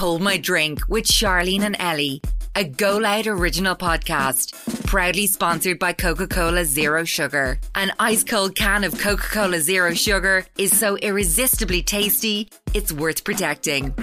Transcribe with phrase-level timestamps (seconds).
[0.00, 2.22] Hold My Drink with Charlene and Ellie,
[2.54, 7.60] a Go Loud original podcast, proudly sponsored by Coca Cola Zero Sugar.
[7.74, 13.24] An ice cold can of Coca Cola Zero Sugar is so irresistibly tasty, it's worth
[13.24, 13.94] protecting.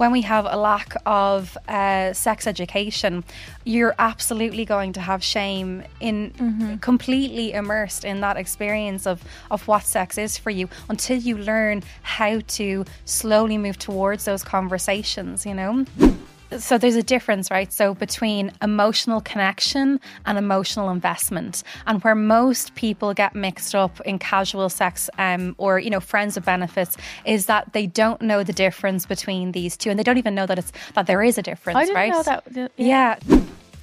[0.00, 3.22] When we have a lack of uh, sex education,
[3.64, 6.76] you're absolutely going to have shame in Mm-hmm.
[6.76, 11.82] completely immersed in that experience of, of what sex is for you until you learn
[12.02, 15.84] how to slowly move towards those conversations, you know?
[16.58, 22.74] So there's a difference right so between emotional connection and emotional investment and where most
[22.74, 27.46] people get mixed up in casual sex um, or you know friends with benefits is
[27.46, 30.58] that they don't know the difference between these two and they don't even know that
[30.58, 32.72] it's that there is a difference I didn't right know that.
[32.76, 33.18] yeah.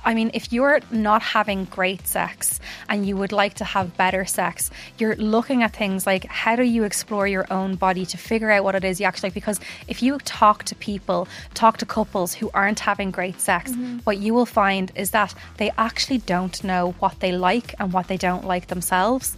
[0.07, 4.23] I mean, if you're not having great sex and you would like to have better
[4.23, 8.49] sex, you're looking at things like how do you explore your own body to figure
[8.49, 9.33] out what it is you actually like?
[9.33, 9.59] Because
[9.89, 13.97] if you talk to people, talk to couples who aren't having great sex, mm-hmm.
[14.05, 18.07] what you will find is that they actually don't know what they like and what
[18.07, 19.35] they don't like themselves.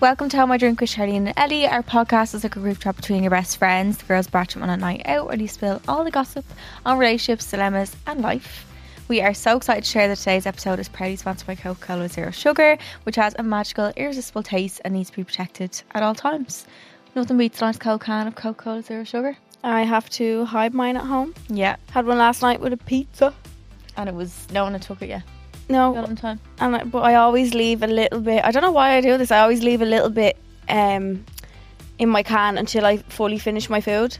[0.00, 1.66] Welcome to Hold My Drink with Charlene and Ellie.
[1.66, 3.98] Our podcast is like a group chat between your best friends.
[3.98, 6.46] The girls you on a night out where you spill all the gossip
[6.86, 8.71] on relationships, dilemmas, and life.
[9.08, 12.08] We are so excited to share that today's episode is proudly sponsored by Coca Cola
[12.08, 16.14] Zero Sugar, which has a magical, irresistible taste and needs to be protected at all
[16.14, 16.66] times.
[17.14, 19.36] Nothing beats a nice Coke can of Coca Cola Zero Sugar.
[19.64, 21.34] I have to hide mine at home.
[21.48, 23.34] Yeah, Had one last night with a pizza.
[23.96, 25.22] and it was no one had took it yet.
[25.68, 26.40] No, in time.
[26.58, 28.44] and I, but I always leave a little bit.
[28.44, 29.30] I don't know why I do this.
[29.30, 30.36] I always leave a little bit
[30.68, 31.24] um
[31.98, 34.16] in my can until I fully finish my food.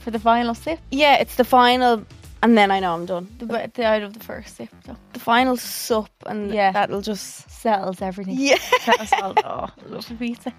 [0.00, 2.04] For the final sip, Yeah, it's the final,
[2.44, 3.26] and then I know I'm done.
[3.38, 6.70] the, bit- the out of the first sip, so The final sup, and Yeah.
[6.72, 8.36] that'll just settles everything.
[8.38, 8.58] yeah.
[8.86, 9.34] That was all.
[9.44, 10.52] Oh, I love the pizza.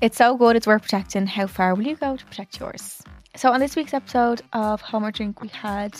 [0.00, 0.56] It's so good.
[0.56, 1.26] It's worth protecting.
[1.26, 3.02] How far will you go to protect yours?
[3.34, 5.92] So on this week's episode of Hold My Drink, we had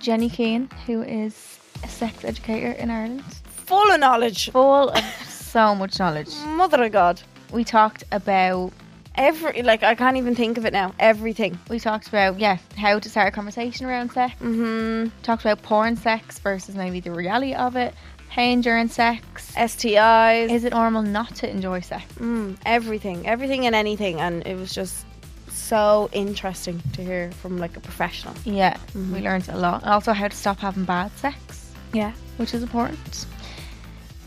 [0.00, 3.22] Jenny Keane, who is a sex educator in Ireland,
[3.66, 4.50] Full of knowledge.
[4.50, 6.28] full of so much knowledge.
[6.46, 7.22] Mother of God.
[7.52, 8.72] We talked about
[9.16, 10.92] Every like I can't even think of it now.
[10.98, 11.58] Everything.
[11.70, 14.34] we talked about yeah how to start a conversation around sex.
[14.40, 15.16] Mm-hmm.
[15.22, 17.94] Talked about porn sex versus maybe the reality of it.
[18.28, 19.52] Pain during sex.
[19.54, 20.50] STIs.
[20.50, 22.04] Is it normal not to enjoy sex?
[22.14, 25.06] Mm, everything, everything and anything, and it was just
[25.48, 28.34] so interesting to hear from like a professional.
[28.44, 29.84] Yeah, we learned a lot.
[29.84, 31.72] Also how to stop having bad sex.
[31.92, 33.26] Yeah, which is important.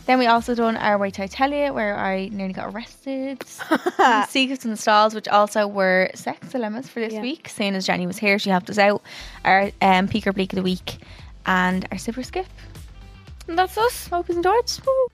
[0.08, 3.42] Then we also done our way to Italia, where I nearly got arrested.
[4.28, 7.20] Secrets and stalls, which also were sex dilemmas for this Yeah.
[7.20, 7.46] week.
[7.50, 9.02] Seeing as Jenny was here, she helped us out.
[9.44, 10.96] Our um, peak or bleak of the week,
[11.44, 12.46] and our super skip.
[13.48, 14.08] and that's us.
[14.08, 14.72] Hope you enjoyed.
[14.86, 15.08] Woo.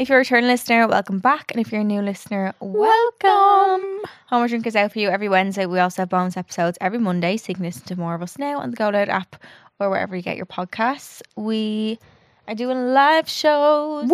[0.00, 4.00] If you're a return listener, welcome back, and if you're a new listener, welcome.
[4.26, 5.66] Hold My Drink is out for you every Wednesday.
[5.66, 8.36] We also have bonus episodes every Monday, so you can listen to more of us
[8.36, 9.36] now on the Go Loud app
[9.78, 11.22] or wherever you get your podcasts.
[11.36, 12.00] We
[12.50, 14.08] are doing live shows.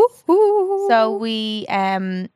[0.89, 2.29] So we um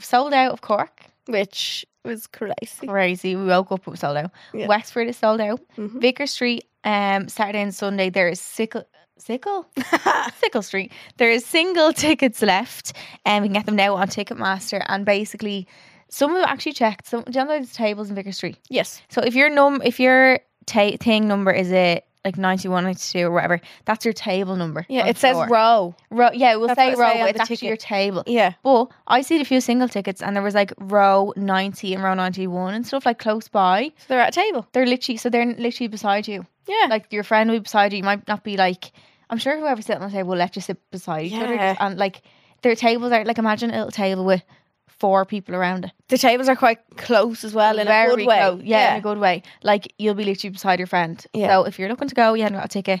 [0.00, 1.02] sold out of Cork.
[1.26, 2.86] Which was crazy.
[2.86, 3.36] Crazy.
[3.36, 4.30] We woke up, it was sold out.
[4.54, 4.66] Yeah.
[4.66, 5.60] Wexford is sold out.
[5.76, 6.00] Mhm.
[6.00, 8.84] Vicar Street, um, Saturday and Sunday, there is sickle
[9.18, 9.66] sickle?
[10.40, 10.92] Sickle Street.
[11.16, 12.92] There is single tickets left
[13.26, 15.66] and we can get them now on Ticketmaster and basically
[16.08, 17.06] some of actually checked.
[17.08, 18.56] Some do you know there's tables in Vicar Street?
[18.70, 19.02] Yes.
[19.10, 23.30] So if your num if your ta- thing number is a like 91, 92 or
[23.30, 24.84] whatever, that's your table number.
[24.88, 25.48] Yeah, it says floor.
[25.48, 25.94] row.
[26.10, 26.30] row.
[26.32, 27.68] Yeah, it will That's say what row, say on but it's the actually ticket.
[27.68, 28.22] your table.
[28.26, 28.52] Yeah.
[28.62, 32.14] But I see a few single tickets and there was like row 90 and row
[32.14, 33.92] 91 and stuff like close by.
[33.98, 34.66] So they're at a table.
[34.72, 36.44] They're literally, so they're literally beside you.
[36.66, 36.86] Yeah.
[36.90, 37.98] Like your friend will be beside you.
[37.98, 38.92] You might not be like,
[39.30, 41.54] I'm sure whoever's sitting on the table will let you sit beside each other.
[41.54, 41.76] Yeah.
[41.80, 42.22] And like
[42.62, 44.42] their tables are, like imagine a little table with
[44.88, 45.92] four people around it.
[46.08, 48.38] the tables are quite close as well in a good way.
[48.38, 48.62] close.
[48.64, 49.42] Yeah, in a good way.
[49.62, 51.24] Like you'll be literally beside your friend.
[51.32, 51.48] Yeah.
[51.48, 53.00] So if you're looking to go, you haven't got a ticket,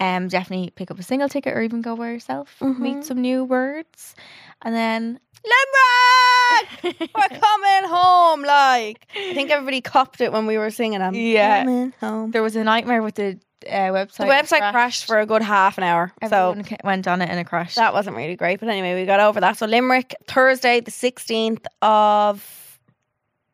[0.00, 2.56] um, definitely pick up a single ticket or even go by yourself.
[2.60, 2.82] Mm-hmm.
[2.82, 4.14] Meet some new words.
[4.62, 6.82] And then Limerick!
[7.14, 8.42] We're coming home.
[8.42, 11.14] Like I think everybody copped it when we were singing them.
[11.14, 11.64] Yeah.
[11.64, 12.30] Coming home.
[12.30, 14.16] there was a nightmare with the uh, website.
[14.18, 16.12] The website crashed for a good half an hour.
[16.28, 17.76] So Everyone ca- went on it and it crashed.
[17.76, 18.60] that wasn't really great.
[18.60, 19.56] But anyway, we got over that.
[19.58, 22.78] So Limerick, Thursday, the 16th of.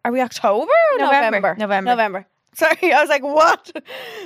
[0.04, 1.30] Are we October or November.
[1.30, 1.54] November?
[1.58, 1.90] November.
[1.90, 2.26] November.
[2.56, 3.72] Sorry, I was like, what?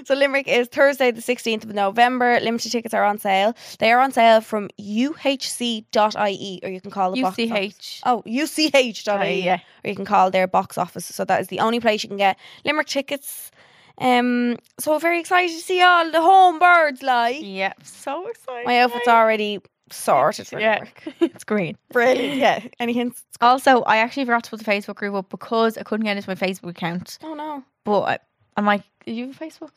[0.05, 2.39] So Limerick is Thursday, the 16th of November.
[2.41, 3.55] Limited tickets are on sale.
[3.79, 7.51] They are on sale from uhc.ie, or you can call the box office.
[7.51, 8.01] UCH.
[8.05, 9.43] Oh, uch.ie.
[9.45, 9.61] yeah.
[9.85, 11.07] Or you can call their box office.
[11.07, 13.51] So that is the only place you can get Limerick tickets.
[14.01, 17.39] Um, so very excited to see all the home birds like.
[17.41, 18.67] Yeah, so excited.
[18.67, 19.61] My outfit's already
[19.91, 21.03] sorted for yeah, work.
[21.21, 21.77] it's green.
[21.93, 22.37] Brilliant.
[22.37, 22.63] Yeah.
[22.81, 23.25] Any hints?
[23.41, 26.29] Also, I actually forgot to put the Facebook group up because I couldn't get into
[26.29, 27.19] my Facebook account.
[27.23, 27.65] Oh no.
[27.85, 28.19] But I,
[28.57, 29.77] I'm like, do you have a Facebook?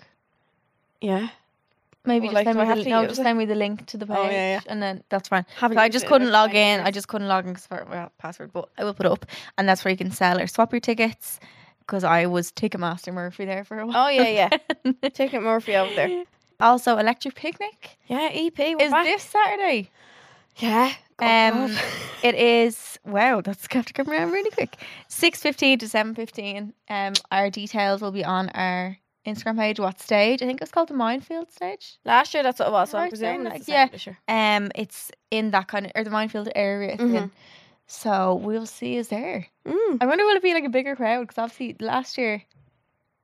[1.00, 1.30] Yeah.
[2.04, 4.08] Maybe Well, just like, send me the, no, just send me the link to the
[4.08, 4.60] page, Oh, yeah, yeah.
[4.66, 5.46] and then that's fine.
[5.60, 6.56] So I just couldn't log in.
[6.80, 6.82] years.
[6.84, 9.24] I just couldn't log in because for well, password, but I will put it up,
[9.60, 11.40] and that's where you can sell or swap your tickets.
[11.92, 14.06] Because I was Ticketmaster Murphy there for a while.
[14.06, 14.50] Oh yeah,
[14.86, 15.10] yeah.
[15.10, 16.24] Ticket Murphy over there.
[16.62, 18.58] Also, Electric Picnic Yeah, EP.
[18.60, 19.04] Is back.
[19.08, 19.90] this Saturday.
[20.58, 20.94] Yeah.
[21.18, 21.76] Um,
[22.24, 23.42] it is wow.
[23.42, 24.78] That's got to come around really quick.
[25.08, 26.74] Six fifteen to seven fifteen.
[26.88, 28.96] Um, our details will be on our
[29.26, 29.80] Instagram page.
[29.80, 30.44] What stage?
[30.44, 31.98] I think it's called the Mindfield stage.
[32.06, 32.92] Last year that's what it was.
[32.92, 33.88] So I'm presuming yeah.
[34.28, 36.96] Um, it's in that kind of or the Mindfield area.
[36.96, 37.32] Mhm.
[37.94, 39.48] So we'll see us there.
[39.68, 39.98] Mm.
[40.00, 41.22] I wonder will it be like a bigger crowd?
[41.28, 42.42] Because obviously last year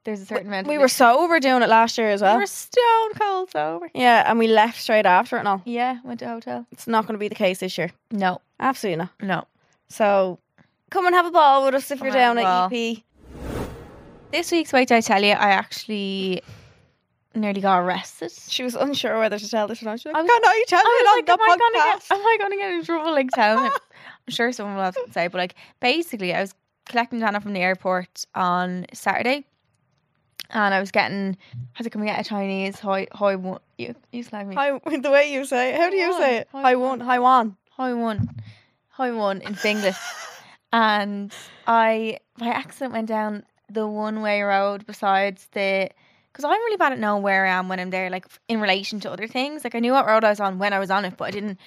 [0.03, 0.67] there's a certain amount.
[0.67, 2.35] We of were sober doing it last year as well.
[2.35, 3.89] we were stone cold sober.
[3.95, 5.47] Yeah, and we left straight after it.
[5.47, 5.61] all.
[5.63, 6.65] Yeah, went to a hotel.
[6.73, 7.91] it's not going to be the case this year.
[8.11, 9.11] No, Absolutely not.
[9.21, 9.45] no.
[9.87, 10.37] So
[10.89, 12.97] come and have a ball with us if Come you're down at EP.
[14.31, 16.41] This week's wait, I tell you, I actually
[17.33, 18.31] nearly got arrested.
[18.49, 19.99] She was unsure whether to tell this or not.
[20.01, 21.57] She's like, I was- "Can I tell I it was on like, the am I
[21.57, 23.71] gonna get, podcast?" am I gonna get in trouble like telling him?
[24.29, 26.53] Sure someone will have to say, but like basically, I was
[26.85, 29.45] collecting Dana from the airport on Saturday,
[30.49, 31.37] and I was getting.
[31.53, 34.55] I was like, "Can we get a Chinese high one?" You you slag me.
[34.55, 35.79] Hi, the way you say it.
[35.79, 36.49] How do you say it?
[36.51, 37.55] hi, Hi one, hi one.
[37.71, 38.29] Hi one,
[38.89, 39.97] Hi one in Finglas,
[40.73, 41.31] and
[41.67, 45.89] I by accident went down the one way road besides the.
[46.31, 48.99] Because I'm really bad at knowing where I am when I'm there, like in relation
[48.99, 49.63] to other things.
[49.63, 51.31] Like I knew what road I was on when I was on it, but I
[51.31, 51.57] didn't,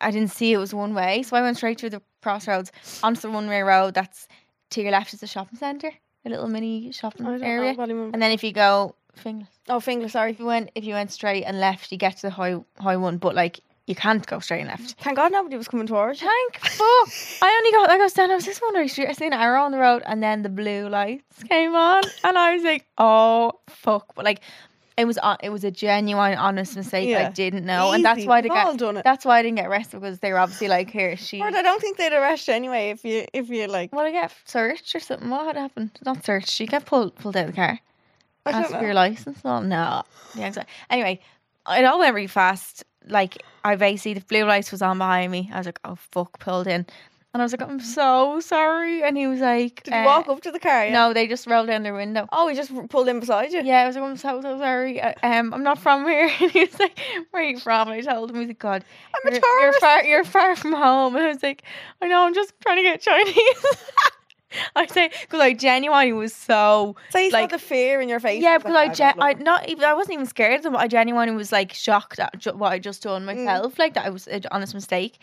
[0.00, 1.22] I didn't see it was one way.
[1.22, 2.72] So I went straight through the crossroads
[3.02, 3.94] onto the one way road.
[3.94, 4.28] That's
[4.70, 5.92] to your left is the shopping centre,
[6.24, 7.74] a little mini shopping area.
[7.78, 10.32] And then if you go Finglas, Oh, finger, sorry.
[10.32, 12.96] if you went if you went straight and left, you get to the high high
[12.96, 13.16] one.
[13.18, 14.96] But like you can't go straight and left.
[15.00, 16.20] Thank God nobody was coming towards.
[16.20, 17.08] Thank fuck.
[17.40, 18.90] I only got like I was standing, I was just wondering.
[19.08, 22.36] I seen an arrow on the road and then the blue lights came on and
[22.36, 24.14] I was like, oh fuck.
[24.16, 24.40] But like
[24.96, 27.14] it was on it was a genuine honest mistake.
[27.14, 27.92] I didn't know.
[27.92, 29.04] And that's why they all done it.
[29.04, 31.62] that's why I didn't get arrested because they were obviously like, here, she Or I
[31.62, 33.92] don't think they'd arrest you anyway if you if you like.
[33.92, 35.28] What I get searched or something?
[35.28, 35.90] What had happened?
[36.04, 36.50] Not searched.
[36.50, 37.80] She got pulled pulled out of the car.
[38.46, 39.40] I Asked for your license.
[39.44, 40.04] Oh no.
[40.36, 40.72] Yeah, exactly.
[40.88, 41.20] Anyway,
[41.68, 42.84] it all went really fast.
[43.08, 45.50] Like I basically the blue lights was on behind me.
[45.52, 46.86] I was like, oh fuck, pulled in,
[47.36, 49.02] and I was like, I'm so sorry.
[49.02, 50.86] And he was like, Did you uh, walk up to the car?
[50.86, 50.92] Yeah?
[50.92, 52.26] No, they just rolled down their window.
[52.32, 53.62] Oh, he just pulled in beside you.
[53.62, 55.00] Yeah, I was like, I'm so so sorry.
[55.00, 56.30] Uh, Um, I'm not from here.
[56.40, 56.98] And he was like,
[57.30, 57.88] Where are you from?
[57.90, 58.84] And I told him, He's like, God,
[59.14, 59.80] I'm a you're, you're tourist.
[59.80, 61.14] far, you're far from home.
[61.16, 61.62] And I was like,
[62.00, 63.36] I know, I'm just trying to get Chinese.
[64.76, 68.20] I say because I genuinely was so So you saw like- the fear in your
[68.20, 68.42] face.
[68.42, 70.76] yeah because like, I, gen- I not even I wasn't even scared of them.
[70.76, 73.26] I genuinely was like shocked at ju- what I just done Mm.
[73.26, 73.78] myself.
[73.78, 75.18] Like that I was an honest mistake.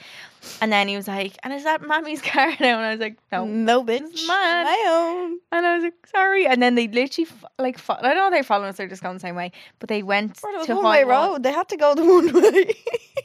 [0.62, 3.18] And then he was like, "And is that Mammy's car now?" And I was like,
[3.32, 4.28] "No." no bitch.
[4.28, 4.66] Mine.
[4.66, 5.40] My own.
[5.54, 8.30] And I was like, "Sorry." And then they literally f- like fo- I don't know
[8.38, 8.76] they followed us.
[8.76, 9.54] They're just going the same way.
[9.80, 11.30] But they went Or it was to one high way one.
[11.32, 11.44] road.
[11.44, 12.74] They had to go the one way.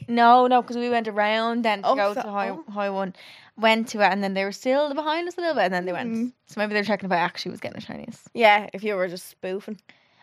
[0.07, 2.63] No, no, because we went around then to Oh, go so- to high oh.
[2.71, 3.13] high one.
[3.59, 5.85] Went to it, and then they were still behind us a little bit, and then
[5.85, 6.13] they went.
[6.13, 6.31] Mm.
[6.47, 8.21] So maybe they're checking if I actually was getting a Chinese.
[8.33, 9.79] yeah, if you were just spoofing.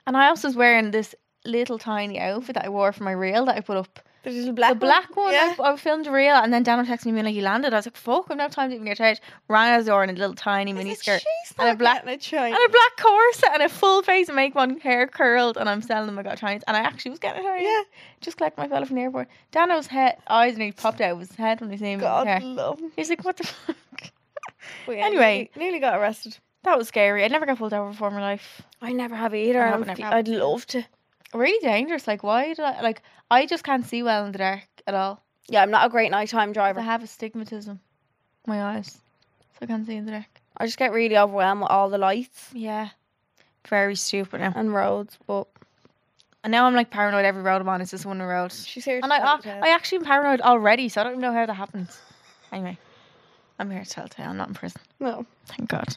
[0.07, 3.45] And I also was wearing this little tiny outfit that I wore for my reel
[3.47, 4.01] that I put up.
[4.55, 5.55] Black the black one, Yeah.
[5.59, 7.73] I, I filmed a reel, and then Daniel texted me like he landed.
[7.73, 10.03] I was like, "Fuck, I've no time to even get changed." Ran out the door
[10.05, 11.23] in a little tiny mini skirt
[11.59, 12.05] and a black-
[12.55, 15.81] and a black corset and a full face of makeup on, hair curled, and I'm
[15.81, 16.19] selling them.
[16.19, 17.65] I got Chinese, and I actually was getting Chinese.
[17.67, 17.83] Yeah.
[18.21, 19.29] just collect my fella from the airport.
[19.53, 22.03] Dano's head eyes and he popped out of his head when he seen me.
[22.03, 22.81] God love.
[22.97, 23.77] He's like, "What the fuck?"
[24.87, 25.51] But yeah, Anyway.
[25.55, 26.39] nearly, nearly got arrested.
[26.65, 27.25] That was scary.
[27.25, 28.63] I never got pulled over before in my life.
[28.83, 29.63] I never have either.
[29.65, 29.73] I
[30.19, 30.85] I'd love to.
[31.37, 32.07] Really dangerous.
[32.07, 33.03] Like, why did I like?
[33.31, 35.23] I just can't see well in the dark at all.
[35.49, 36.81] Yeah, I'm not a great nighttime driver.
[36.81, 37.81] I have astigmatism.
[38.47, 38.93] My eyes,
[39.53, 40.41] so I can't see in the dark.
[40.57, 42.89] I just get really overwhelmed with all the lights Yeah,
[43.69, 44.53] very stupid now.
[44.57, 45.19] and roads.
[45.27, 45.47] But
[46.45, 47.25] And now I'm like paranoid.
[47.25, 48.53] Every road I'm on is this one road.
[48.53, 49.01] she's here.
[49.03, 49.61] And I, tell I, tale.
[49.65, 52.01] I actually am paranoid already, so I don't even know how that happens.
[52.53, 52.79] Anyway,
[53.59, 54.31] I'm here to tell tale.
[54.31, 54.81] I'm not in prison.
[55.01, 55.27] no.
[55.47, 55.97] Thank God.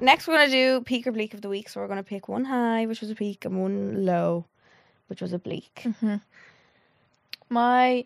[0.00, 1.68] Next, we're gonna do peak or bleak of the week.
[1.68, 4.46] So we're gonna pick one high, which was a peak, and one low,
[5.08, 5.86] which was a bleak.
[6.00, 6.16] hmm
[7.48, 8.04] My,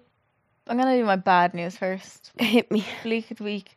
[0.66, 2.32] I'm gonna do my bad news first.
[2.38, 2.84] Hit me.
[3.02, 3.76] Bleak of the week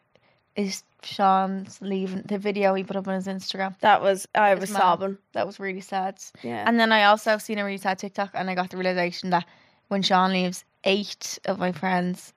[0.56, 2.24] is Sean's leaving.
[2.24, 3.78] The video he put up on his Instagram.
[3.80, 5.18] That was I was sobbing.
[5.34, 6.20] That was really sad.
[6.42, 6.64] Yeah.
[6.68, 9.30] And then I also have seen a really sad TikTok, and I got the realization
[9.30, 9.46] that
[9.90, 12.34] when Sean leaves, eight of my friends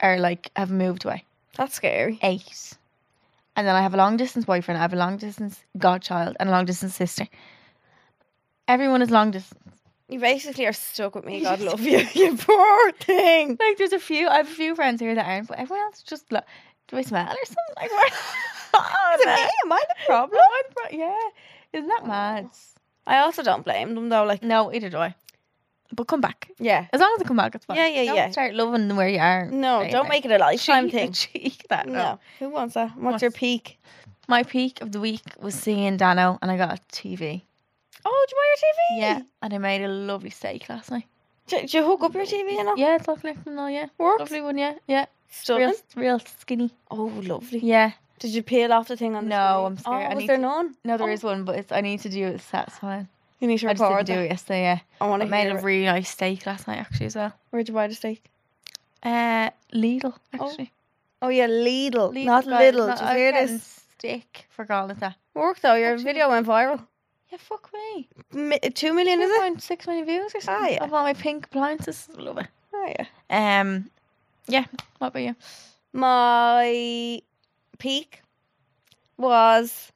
[0.00, 1.24] are like have moved away.
[1.56, 2.18] That's scary.
[2.22, 2.74] Eight.
[3.56, 4.78] And then I have a long distance boyfriend.
[4.78, 7.26] I have a long distance godchild and a long distance sister.
[8.68, 9.60] Everyone is long distance.
[10.08, 11.42] You basically are stuck with me.
[11.42, 11.98] God love you.
[12.14, 13.56] You poor thing.
[13.60, 14.28] Like there's a few.
[14.28, 16.30] I have a few friends here that aren't, but everyone else just.
[16.30, 16.44] Like,
[16.88, 17.76] do I smell or something?
[17.76, 18.12] Like what?
[19.14, 19.50] Is it me?
[19.64, 20.40] Am I the problem?
[20.40, 21.18] I the pro- yeah,
[21.72, 22.48] isn't that mad?
[23.06, 24.24] I also don't blame them though.
[24.24, 25.14] Like, No, either do I.
[25.94, 26.48] But come back.
[26.58, 26.86] yeah.
[26.92, 27.76] As long as they come back, it's fine.
[27.76, 28.30] Yeah, yeah, Don't yeah.
[28.30, 29.46] Start loving where you are.
[29.46, 30.08] No, right don't now.
[30.08, 31.12] make it a lifetime Cheek- thing.
[31.42, 31.86] cheek that.
[31.86, 31.92] No.
[31.92, 32.18] No.
[32.38, 32.96] Who wants that?
[32.96, 33.78] What's your What's- peak?
[34.28, 37.42] My peak of the week was seeing Dano, and I got a TV.
[38.04, 39.00] Oh, did you buy your TV?
[39.00, 41.04] Yeah, and I made a lovely steak last night.
[41.48, 42.78] Did, did you hook up your TV and all?
[42.78, 43.68] Yeah, it's all connected and all.
[43.68, 44.20] Yeah, Works?
[44.20, 44.56] lovely one.
[44.58, 45.06] Yeah, yeah.
[45.30, 45.68] Stunning.
[45.68, 46.70] Real, real skinny.
[46.90, 47.58] Oh, lovely.
[47.58, 47.92] Yeah.
[48.20, 49.66] Did you peel off the thing on the No, screen?
[49.66, 49.94] I'm scared.
[49.94, 50.74] Oh, I was need there to- none?
[50.84, 51.12] No, there Oh.
[51.12, 53.08] is one, but it's I need to do it satisfying.
[53.42, 54.62] You need to I just record didn't do it yesterday.
[54.62, 55.64] Yeah, I want I to made hear a it.
[55.64, 57.32] really nice steak last night actually as well.
[57.50, 58.22] Where'd you buy the steak?
[59.02, 60.72] Uh, Lidl Oh, actually.
[61.20, 62.86] Oh yeah, Lidl, Lidl not guys, little.
[62.86, 63.80] Did you I was hear getting this?
[63.98, 65.16] Stick for calling it that.
[65.34, 65.74] Work though.
[65.74, 66.86] Your Actually- video went viral.
[67.30, 68.08] Yeah, fuck me.
[68.32, 69.40] Mi- two million is it?
[69.56, 70.64] 2.6 million views or something.
[70.64, 70.84] Ah, yeah.
[70.84, 72.08] Of all my pink appliances.
[72.16, 72.46] Love it.
[72.72, 72.92] Oh
[73.30, 73.60] yeah.
[73.60, 73.90] Um,
[74.46, 74.66] yeah.
[74.98, 75.34] What about you?
[75.92, 77.20] My
[77.78, 78.22] peak
[79.16, 79.90] was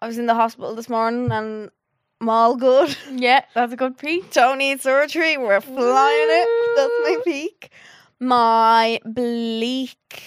[0.00, 1.70] I was in the hospital this morning and
[2.20, 2.96] I'm all good.
[3.12, 4.30] Yeah, that's a good peak.
[4.32, 5.36] Don't need surgery.
[5.36, 6.76] We're flying it.
[6.76, 7.70] That's my peak.
[8.18, 10.22] My bleak.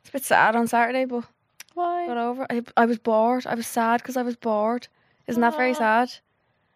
[0.00, 1.24] It's a bit sad on Saturday, but
[1.74, 2.06] Why?
[2.06, 2.46] got over.
[2.50, 3.46] I, I was bored.
[3.46, 4.88] I was sad because I was bored.
[5.28, 6.12] Isn't that very sad?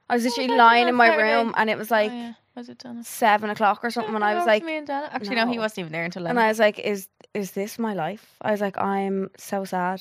[0.08, 1.32] I was literally lying in my Saturday?
[1.32, 2.32] room and it was like oh, yeah.
[2.54, 3.02] Was it Donna?
[3.02, 5.08] seven o'clock or something, and I was like, me and Donna.
[5.10, 5.48] Actually, no.
[5.48, 8.36] he wasn't even there until and I was like, is is this my life?
[8.40, 10.00] I was like, I'm so sad.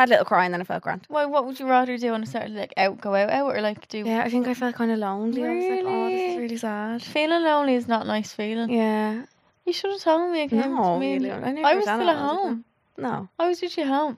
[0.00, 1.02] Had a little cry and then I felt grand.
[1.08, 1.26] Why?
[1.26, 2.58] What would you rather do on a Saturday?
[2.58, 3.98] Like out, go out, out, or like do?
[3.98, 5.44] Yeah, I think I felt kind of lonely.
[5.44, 6.38] I was like, oh, this is Really?
[6.38, 7.02] really sad.
[7.02, 8.70] Feeling lonely is not a nice feeling.
[8.70, 9.26] Yeah.
[9.66, 10.42] You should have told me.
[10.44, 11.18] I No, to me.
[11.18, 11.32] you.
[11.32, 12.46] I never I was still at all the time.
[12.48, 12.64] home.
[12.96, 13.28] No.
[13.38, 14.16] I was usually at home,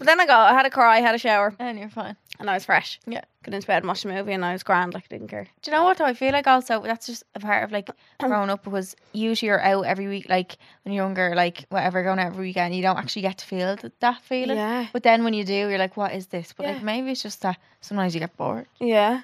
[0.00, 2.16] But then I got, I had a cry, I had a shower, and you're fine.
[2.38, 2.98] and I was fresh.
[3.06, 3.20] Yeah.
[3.42, 5.44] Got into bed and watched a movie, and I was grand, like I didn't care.
[5.60, 6.06] Do you know what though?
[6.06, 9.60] I feel like also that's just a part of like growing up because usually you're
[9.60, 12.96] out every week, like when you're younger, like whatever, going out every weekend, you don't
[12.96, 14.56] actually get to feel th- that feeling.
[14.56, 14.86] Yeah.
[14.92, 16.54] But then when you do, you're like, what is this?
[16.56, 16.72] But Yeah.
[16.72, 18.66] like maybe it's just that sometimes you get bored.
[18.80, 19.20] Yeah.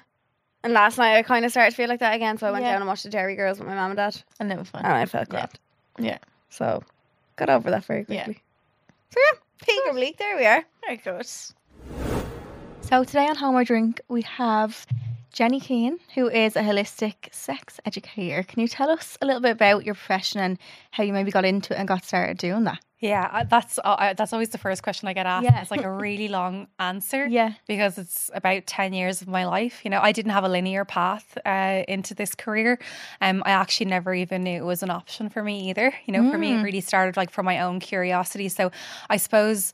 [0.63, 2.65] And last night I kind of started to feel like that again, so I went
[2.65, 2.73] Yeah.
[2.73, 4.83] down and watched the Derry Girls with my mum and dad, And it was fun.
[4.85, 5.47] and I felt Yeah.
[5.47, 5.59] grand.
[5.99, 6.17] Yeah.
[6.51, 6.83] So
[7.35, 8.25] got over that very Yeah.
[8.25, 8.43] quickly.
[9.11, 9.39] So yeah,
[9.87, 10.63] or bleak, there we are.
[10.85, 11.27] Very good.
[12.81, 14.85] So today on Hold My Drink we have
[15.37, 18.41] Jenny Keane, who is a holistic sex educator.
[18.41, 20.57] Can you tell us a little bit about your profession and
[20.89, 22.79] how you maybe got into it and got started doing that?
[22.99, 25.43] Yeah, that's uh, that's always the first question I get asked.
[25.43, 25.61] Yeah.
[25.61, 27.27] It's like a really long answer.
[27.27, 27.53] Yeah.
[27.67, 29.81] because it's about 10 years of my life.
[29.83, 32.79] You know, I didn't have a linear path uh, into this career.
[33.21, 35.93] Um, I actually never even knew it was an option for me either.
[36.07, 38.49] You know, for me, it really started like from my own curiosity.
[38.49, 38.71] So
[39.07, 39.71] I suppose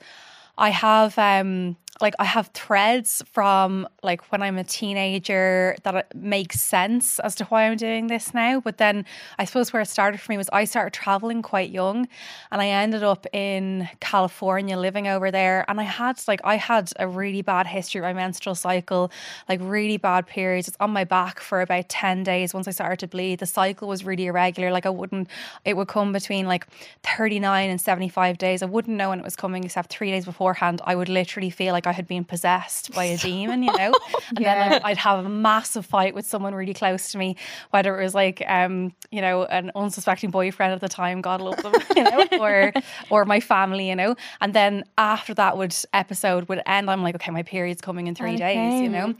[0.58, 6.60] I have um like I have threads from like when I'm a teenager that makes
[6.60, 8.60] sense as to why I'm doing this now.
[8.60, 9.06] But then
[9.38, 12.08] I suppose where it started for me was I started traveling quite young
[12.52, 15.66] and I ended up in California living over there.
[15.68, 19.12] And I had like I had a really bad history of my menstrual cycle,
[19.48, 20.68] like really bad periods.
[20.68, 23.40] It's on my back for about 10 days once I started to bleed.
[23.40, 24.72] The cycle was really irregular.
[24.72, 25.30] Like I wouldn't
[25.64, 26.66] it would come between like
[27.04, 28.64] 39 and 75 days.
[28.64, 30.82] I wouldn't know when it was coming except three days beforehand.
[30.86, 33.94] I would literally feel like I had been possessed by a demon, you know?
[34.36, 37.36] And then like, I'd have a massive fight with someone really close to me,
[37.72, 41.62] whether it was like, um, you know, an unsuspecting boyfriend at the time, God love
[41.62, 42.74] them, you know, or
[43.10, 44.16] or my family, you know.
[44.42, 48.16] And then after that would episode would end, I'm like, okay, my period's coming in
[48.16, 49.16] three days, you know.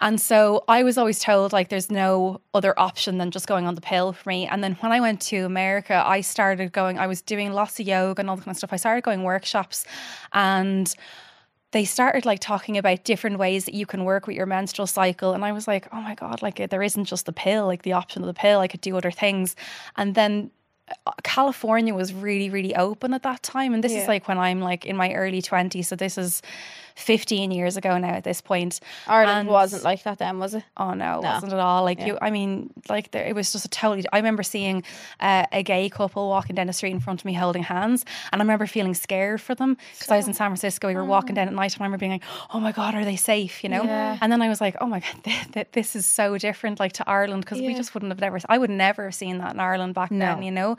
[0.00, 3.74] And so I was always told like there's no other option than just going on
[3.74, 4.46] the pill for me.
[4.46, 7.86] And then when I went to America, I started going, I was doing lots of
[7.86, 8.72] yoga and all the kind of stuff.
[8.72, 9.84] I started going workshops
[10.32, 10.94] and
[11.72, 15.32] they started like talking about different ways that you can work with your menstrual cycle
[15.34, 17.92] and i was like oh my god like there isn't just the pill like the
[17.92, 19.54] option of the pill i could do other things
[19.96, 20.50] and then
[21.06, 24.02] uh, california was really really open at that time and this Yeah.
[24.02, 26.42] is like when i'm like in my early 20s so this is
[26.98, 30.64] 15 years ago now at this point Ireland And- wasn't like that then, was it?
[30.76, 31.32] Oh no, it No.
[31.32, 31.84] wasn't at all.
[31.84, 32.06] Like Yeah.
[32.06, 34.04] you, I mean, like there, it was just a totally.
[34.12, 34.82] I remember seeing
[35.20, 38.40] uh, a gay couple walking down the street in front of me holding hands, and
[38.40, 40.88] I remember feeling scared for them because I was in San Francisco.
[40.88, 43.04] We were walking down at night, and I remember being like, "Oh my god, are
[43.04, 43.84] they safe?" You know.
[43.84, 44.18] Yeah.
[44.20, 46.92] And then I was like, "Oh my god, th- th- this is so different, like
[46.94, 48.38] to Ireland, because we just wouldn't have never.
[48.48, 50.26] I would never have seen that in Ireland back No.
[50.34, 50.76] then, you know.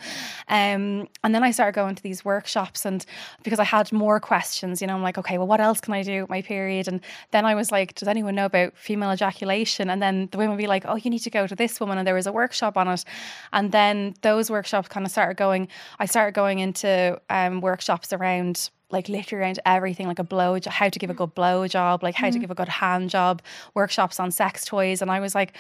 [0.48, 3.06] Um, and then I started going to these workshops, and
[3.44, 6.04] because I had more questions, you know, I'm like, okay, well, what else can I
[6.04, 6.88] do with my period?
[6.88, 7.02] And
[7.32, 9.90] then I was like, does anyone know about female ejaculation?
[9.90, 11.98] And then the women would be like, oh, you need to go to this woman.
[11.98, 13.06] And there was a workshop on it.
[13.54, 15.68] And then those workshops kind of started going,
[16.00, 20.90] I started going into um, workshops around like literally around everything, like a blow, how
[20.90, 22.34] to give a good blow job, like how mm-hmm.
[22.34, 23.42] to give a good hand job,
[23.76, 25.02] workshops on sex toys.
[25.02, 25.56] And I was like,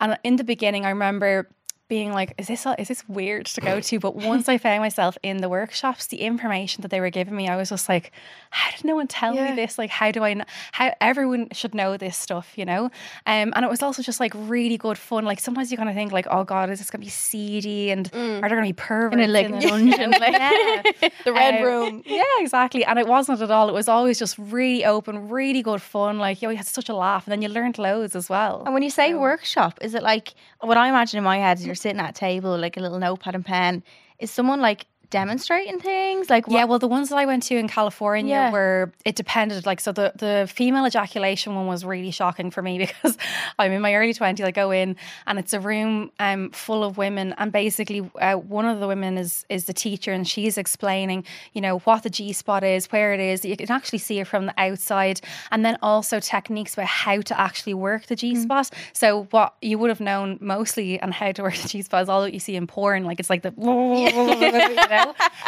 [0.00, 1.48] and in the beginning, I remember
[1.94, 4.00] being like, is this is this weird to go to?
[4.00, 7.48] But once I found myself in the workshops, the information that they were giving me,
[7.48, 8.10] I was just like,
[8.50, 9.50] how did no one tell yeah.
[9.50, 9.78] me this?
[9.78, 10.34] Like, how do I?
[10.34, 10.44] know?
[10.72, 12.86] How everyone should know this stuff, you know?
[13.26, 15.24] Um, and it was also just like really good fun.
[15.24, 18.10] Like sometimes you kind of think like, oh god, is this gonna be seedy and
[18.10, 18.42] mm.
[18.42, 20.10] are there gonna be perverts in a like in dungeon?
[20.10, 20.32] like,
[21.02, 21.08] yeah.
[21.24, 22.02] the red um, room.
[22.14, 22.84] Yeah, exactly.
[22.84, 23.68] And it wasn't at all.
[23.68, 26.18] It was always just really open, really good fun.
[26.18, 28.62] Like, yo, we had such a laugh, and then you learned loads as well.
[28.64, 31.58] And when you say so, workshop, is it like what I imagine in my head
[31.58, 33.82] is you're sitting at a table, like a little notepad and pen.
[34.18, 36.28] Is someone like demonstrating things?
[36.28, 36.56] Like what?
[36.56, 38.50] yeah, well, the ones that I went to in California yeah.
[38.50, 39.64] were it depended.
[39.64, 43.16] Like so, the the female ejaculation one was really shocking for me because
[43.56, 44.44] I'm in my early twenties.
[44.44, 44.96] I go in
[45.28, 49.16] and it's a room um full of women, and basically uh, one of the women
[49.16, 53.14] is is the teacher, and she's explaining you know what the G spot is, where
[53.14, 53.44] it is.
[53.44, 55.20] You can actually see it from the outside,
[55.52, 58.42] and then also techniques about how to actually work the G mm.
[58.42, 58.66] spot.
[58.66, 58.76] Mm.
[58.94, 62.08] So what you would have known mostly and how to work the G spot is
[62.08, 63.04] all that you see in porn.
[63.04, 65.03] Like it's like the you know?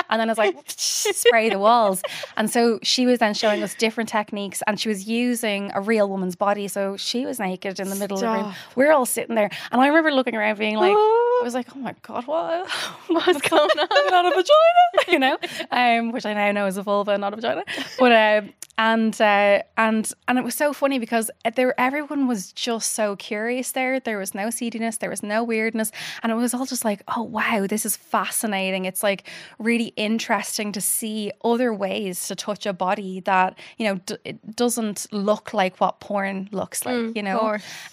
[0.09, 2.03] And then I was like, spray the walls.
[2.37, 6.09] And so she was then showing us different techniques and she was using a real
[6.09, 6.69] woman's body.
[6.69, 8.37] So she was naked in the middle Stop.
[8.37, 8.55] of the room.
[8.77, 9.51] We're all sitting there.
[9.73, 12.71] And I remember looking around being like, I was like, oh my God, what?
[13.09, 14.11] What's going on?
[14.11, 15.39] not a vagina, you know?
[15.71, 17.65] Um, which I now know is a vulva, not a vagina.
[17.99, 22.93] But um, and uh, and and it was so funny because there everyone was just
[22.93, 24.01] so curious there.
[24.01, 27.23] There was no seediness, there was no weirdness, and it was all just like, oh
[27.23, 28.85] wow, this is fascinating.
[28.85, 34.01] It's like really interesting to see other ways to touch a body that you know
[34.07, 36.97] d- it doesn't look like what porn looks like.
[36.97, 37.39] Mm, you know,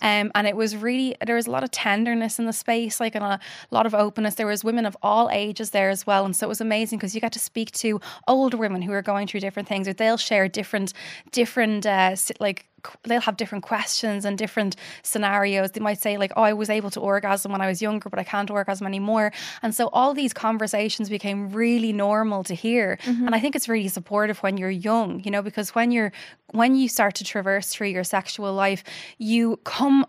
[0.02, 3.16] um, and it was really there was a lot of tenderness in the space, like
[3.16, 3.40] and a
[3.72, 4.36] lot of openness.
[4.36, 7.16] There was women of all ages there as well, and so it was amazing because
[7.16, 10.18] you got to speak to older women who are going through different things, or they'll
[10.18, 10.94] share different
[11.32, 12.66] different uh, like
[13.04, 15.72] they'll have different questions and different scenarios.
[15.72, 18.20] They might say, like, oh, I was able to orgasm when I was younger, but
[18.20, 19.32] I can't orgasm anymore.
[19.62, 22.98] And so all these conversations became really normal to hear.
[23.04, 23.26] Mm-hmm.
[23.26, 26.12] And I think it's really supportive when you're young, you know, because when you're
[26.52, 28.84] when you start to traverse through your sexual life,
[29.18, 30.06] you come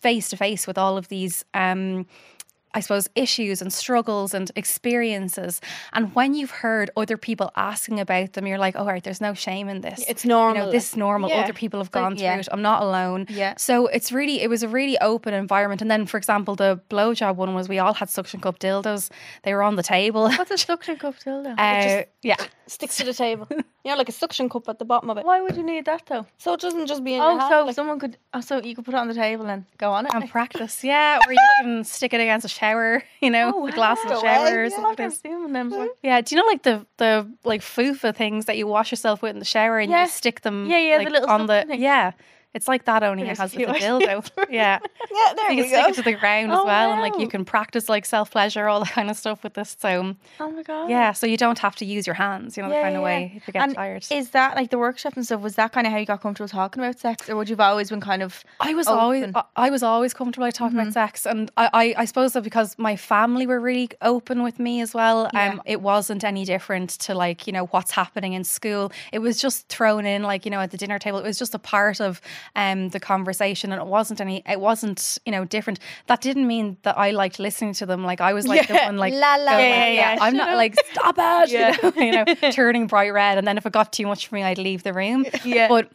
[0.00, 2.06] face to face with all of these um
[2.74, 5.60] I suppose, issues and struggles and experiences.
[5.92, 9.34] And when you've heard other people asking about them, you're like, oh, right, there's no
[9.34, 10.04] shame in this.
[10.08, 10.56] It's normal.
[10.56, 11.30] You know, this is normal.
[11.30, 11.42] Yeah.
[11.42, 12.38] Other people have gone through yeah.
[12.38, 12.48] it.
[12.52, 13.26] I'm not alone.
[13.30, 13.54] Yeah.
[13.56, 15.80] So it's really, it was a really open environment.
[15.82, 19.10] And then, for example, the blowjob one was we all had suction cup dildos.
[19.42, 20.28] They were on the table.
[20.28, 21.54] What's a suction cup dildo?
[21.58, 22.36] Uh, yeah.
[22.66, 23.48] Sticks to the table.
[23.88, 25.24] You know, like a suction cup at the bottom of it.
[25.24, 26.26] Why would you need that though?
[26.36, 27.50] So it doesn't just be in oh, your hand.
[27.50, 29.92] so like, someone could, oh, so you could put it on the table and go
[29.92, 30.84] on it and practice.
[30.88, 33.02] Yeah, or you can stick it against a shower.
[33.22, 35.10] You know, oh, the glass of the shower or something.
[35.24, 35.86] Yeah.
[36.02, 39.32] yeah, do you know like the the like fufa things that you wash yourself with
[39.32, 40.02] in the shower and yeah.
[40.02, 40.66] you stick them?
[40.66, 41.80] Yeah, yeah, like, the little on the thing.
[41.80, 42.12] yeah.
[42.54, 44.28] It's like that only it has with a dildo.
[44.50, 44.78] yeah.
[45.10, 46.88] Yeah, there you can stick it to the ground oh, as well.
[46.88, 46.92] Wow.
[46.92, 49.76] And like you can practice like self pleasure, all that kind of stuff with this.
[49.80, 50.90] So Oh my god.
[50.90, 51.12] Yeah.
[51.12, 52.98] So you don't have to use your hands, you know, yeah, the kind yeah.
[52.98, 54.06] of way if you get and tired.
[54.10, 56.48] Is that like the workshop and stuff, was that kind of how you got comfortable
[56.48, 57.28] talking about sex?
[57.28, 58.98] Or would you've always been kind of I was open?
[58.98, 60.88] always I was always comfortable talking mm-hmm.
[60.88, 61.26] about sex.
[61.26, 64.94] And I, I, I, suppose that because my family were really open with me as
[64.94, 65.30] well.
[65.32, 65.52] Yeah.
[65.52, 68.92] Um it wasn't any different to like, you know, what's happening in school.
[69.12, 71.18] It was just thrown in like, you know, at the dinner table.
[71.18, 72.20] It was just a part of
[72.56, 75.78] um the conversation and it wasn't any it wasn't you know different.
[76.06, 78.04] That didn't mean that I liked listening to them.
[78.04, 78.78] Like I was like yeah.
[78.78, 81.76] the one like la, la, yeah, yeah, yeah, I'm not like stop it yeah.
[81.82, 83.38] you, know, you know turning bright red.
[83.38, 85.26] And then if it got too much for me I'd leave the room.
[85.44, 85.68] Yeah.
[85.68, 85.90] But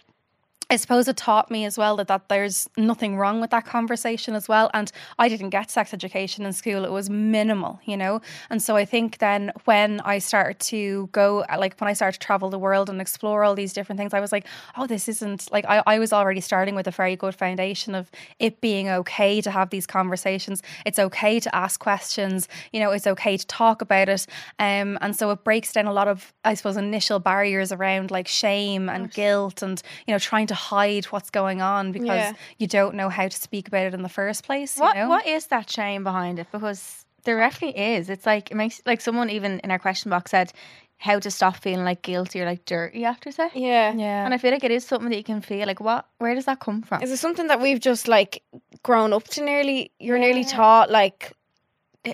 [0.69, 4.34] I suppose it taught me as well that, that there's nothing wrong with that conversation
[4.34, 4.71] as well.
[4.73, 8.21] And I didn't get sex education in school, it was minimal, you know?
[8.49, 12.26] And so I think then when I started to go, like when I started to
[12.26, 14.47] travel the world and explore all these different things, I was like,
[14.78, 18.10] oh, this isn't like I, I was already starting with a very good foundation of
[18.39, 20.63] it being okay to have these conversations.
[20.86, 24.26] It's okay to ask questions, you know, it's okay to talk about it.
[24.60, 28.28] Um, and so it breaks down a lot of, I suppose, initial barriers around like
[28.28, 32.34] shame and guilt and, you know, trying to hide what's going on because yeah.
[32.58, 34.78] you don't know how to speak about it in the first place.
[34.78, 35.10] What know?
[35.10, 36.48] what is that shame behind it?
[36.52, 38.10] Because there definitely is.
[38.10, 40.52] It's like it makes like someone even in our question box said
[40.98, 43.56] how to stop feeling like guilty or like dirty after sex.
[43.56, 43.94] Yeah.
[43.94, 44.24] Yeah.
[44.24, 46.46] And I feel like it is something that you can feel like what where does
[46.46, 47.02] that come from?
[47.02, 48.42] Is it something that we've just like
[48.84, 50.26] grown up to nearly you're yeah.
[50.26, 51.34] nearly taught like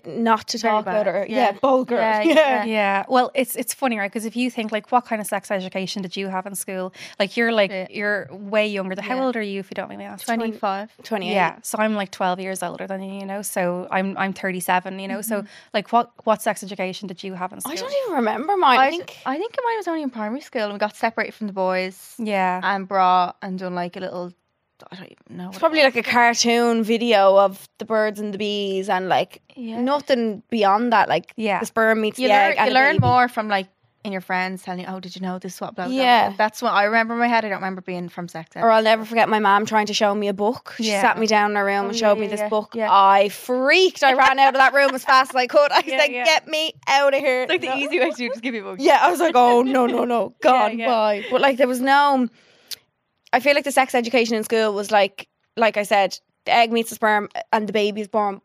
[0.06, 1.08] not to talk about bad.
[1.08, 1.36] or Yeah.
[1.38, 1.96] yeah, vulgar.
[1.96, 2.66] Yeah, Yeah, yeah.
[2.66, 3.06] Yeah.
[3.08, 4.12] Well, it's it's funny, right?
[4.12, 6.94] Because if you think like, what kind of sex education did you have in school?
[7.18, 7.88] Like, you're like Yeah.
[7.90, 8.96] you're way younger.
[8.96, 9.26] Than how Yeah.
[9.26, 10.36] old are you, if you don't mind me asking?
[10.36, 10.92] 25.
[11.04, 11.32] 28.
[11.34, 13.42] Yeah, so I'm like 12 years older than you, you know.
[13.42, 15.22] So I'm I'm 37, you know.
[15.22, 15.48] So Mm-hmm.
[15.74, 17.74] like, what what sex education did you have in school?
[17.74, 18.80] I don't even remember mine.
[18.80, 20.96] I, I think think I think mine was only in primary school and we got
[20.96, 24.34] separated from the boys Yeah, and brought and done like a little
[24.92, 25.50] I don't even know.
[25.50, 29.80] it's probably like a cartoon video of the birds and the bees and like Yeah.
[29.82, 31.10] nothing beyond that.
[31.10, 31.60] Like Yeah.
[31.60, 32.68] the sperm meets you the learn egg.
[32.68, 33.08] you learn baby.
[33.08, 33.68] more from like
[34.06, 35.60] in your friends telling you, oh, did you know this?
[35.60, 35.76] What?
[35.76, 36.02] Blah, blah, blah.
[36.04, 36.34] Yeah.
[36.38, 37.44] that's what I remember in my head.
[37.44, 38.56] I don't remember being from sex.
[38.56, 38.62] ed.
[38.64, 40.76] Or I'll never forget my mom trying to show me a book.
[40.78, 41.02] She Yeah.
[41.02, 42.72] sat me down in her room Oh, and yeah, showed me this yeah, book.
[42.76, 42.88] yeah.
[42.90, 44.02] I freaked.
[44.02, 45.70] I ran out of that room as fast as I could.
[45.74, 46.24] I was Yeah, like, yeah.
[46.24, 47.42] get me out of here.
[47.44, 48.78] It's like the easy way to do just give you a book.
[48.82, 50.88] Yeah, I was like, oh no, no, no, God, yeah.
[50.88, 51.26] why?
[51.30, 52.30] But like, there was no.
[53.34, 56.72] I feel like the sex education in school was like, like I said, the egg
[56.72, 58.42] meets the sperm and the baby's born.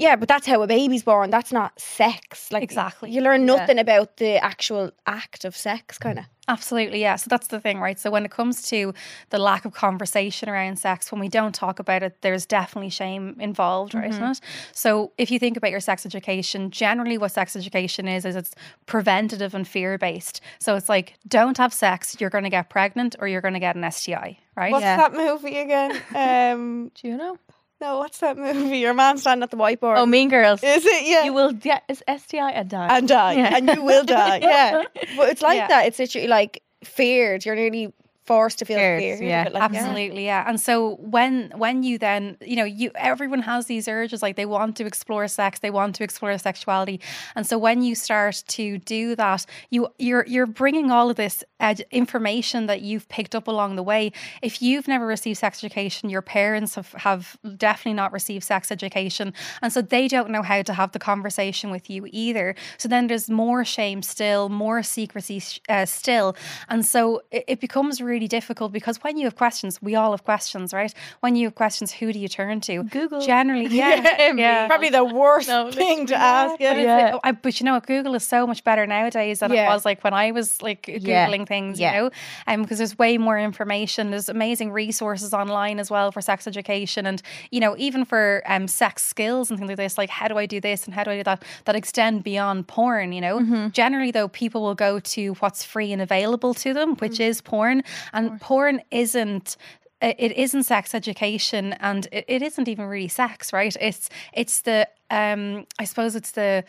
[0.00, 1.30] Yeah, but that's how a baby's born.
[1.30, 2.50] That's not sex.
[2.50, 3.10] Like Exactly.
[3.10, 3.54] you learn Yeah.
[3.56, 6.24] nothing about the actual act of sex, kind of.
[6.48, 7.00] absolutely.
[7.00, 7.14] Yeah.
[7.16, 7.96] So that's the thing, right?
[7.98, 8.92] So when it comes to
[9.28, 13.36] the lack of conversation around sex, when we don't talk about it, there's definitely shame
[13.38, 14.10] involved, right?
[14.10, 14.24] Mm-hmm.
[14.24, 14.40] Isn't it?
[14.72, 18.52] So if you think about your sex education, generally what sex education is is it's
[18.86, 20.40] preventative and fear based.
[20.58, 23.60] So it's like, don't have sex, you're going to get pregnant or you're going to
[23.60, 24.72] get an STI, right?
[24.72, 24.96] What's Yeah.
[24.96, 25.92] that movie again?
[26.14, 27.36] Um, Do you know?
[27.80, 28.78] No, what's that movie?
[28.78, 29.96] Your man standing at the whiteboard.
[29.98, 30.62] Oh, Mean Girls.
[30.62, 31.06] is it?
[31.06, 31.24] Yeah.
[31.24, 32.96] You will get is STI and die.
[32.96, 33.56] and die, Yeah.
[33.56, 34.38] and you will die.
[34.42, 34.82] Yeah,
[35.16, 35.68] but it's like Yeah.
[35.68, 35.86] that.
[35.86, 37.44] It's literally like feared.
[37.44, 37.92] You're nearly
[38.30, 39.22] forced to feel Feared, fear.
[39.34, 39.44] yeah.
[39.44, 39.78] Like, yeah.
[39.80, 40.48] Absolutely, yeah.
[40.48, 40.74] And so
[41.16, 44.84] when when you then, you know, you everyone has these urges like they want to
[44.86, 47.00] explore sex, they want to explore sexuality.
[47.36, 49.40] And so when you start to do that,
[49.74, 53.82] you you're you're bringing all of this ed- information that you've picked up along the
[53.92, 54.12] way.
[54.42, 59.32] If you've never received sex education, your parents have have definitely not received sex education,
[59.62, 62.54] and so they don't know how to have the conversation with you either.
[62.78, 66.36] So then there's more shame still, more secrecy uh, still,
[66.68, 70.24] and so it, it becomes really difficult because when you have questions, we all have
[70.24, 70.92] questions, right?
[71.20, 72.82] When you have questions, who do you turn to?
[72.84, 73.20] Google.
[73.20, 74.66] Generally, yeah, yeah.
[74.68, 76.52] Probably the worst No, thing to ask.
[76.58, 77.08] But, Yeah.
[77.14, 77.86] it's, I, but you know what?
[77.86, 79.66] Google is so much better nowadays than Yeah.
[79.66, 81.26] it was like when I was like Yeah.
[81.28, 81.78] googling things.
[81.80, 81.92] Yeah.
[81.94, 82.10] You know,
[82.46, 84.10] um, because there's way more information.
[84.10, 88.68] There's amazing resources online as well for sex education, and you know, even for um
[88.68, 89.98] sex skills and things like this.
[89.98, 91.42] Like, how do I do this and how do I do that?
[91.64, 93.12] That extend beyond porn.
[93.12, 97.20] You know, generally though, people will go to what's free and available to them, which
[97.20, 99.56] is porn, and porn isn't
[100.00, 103.76] it isn't sex education and it, it isn't even really sex right?
[103.80, 106.64] It's it's the um i suppose it's the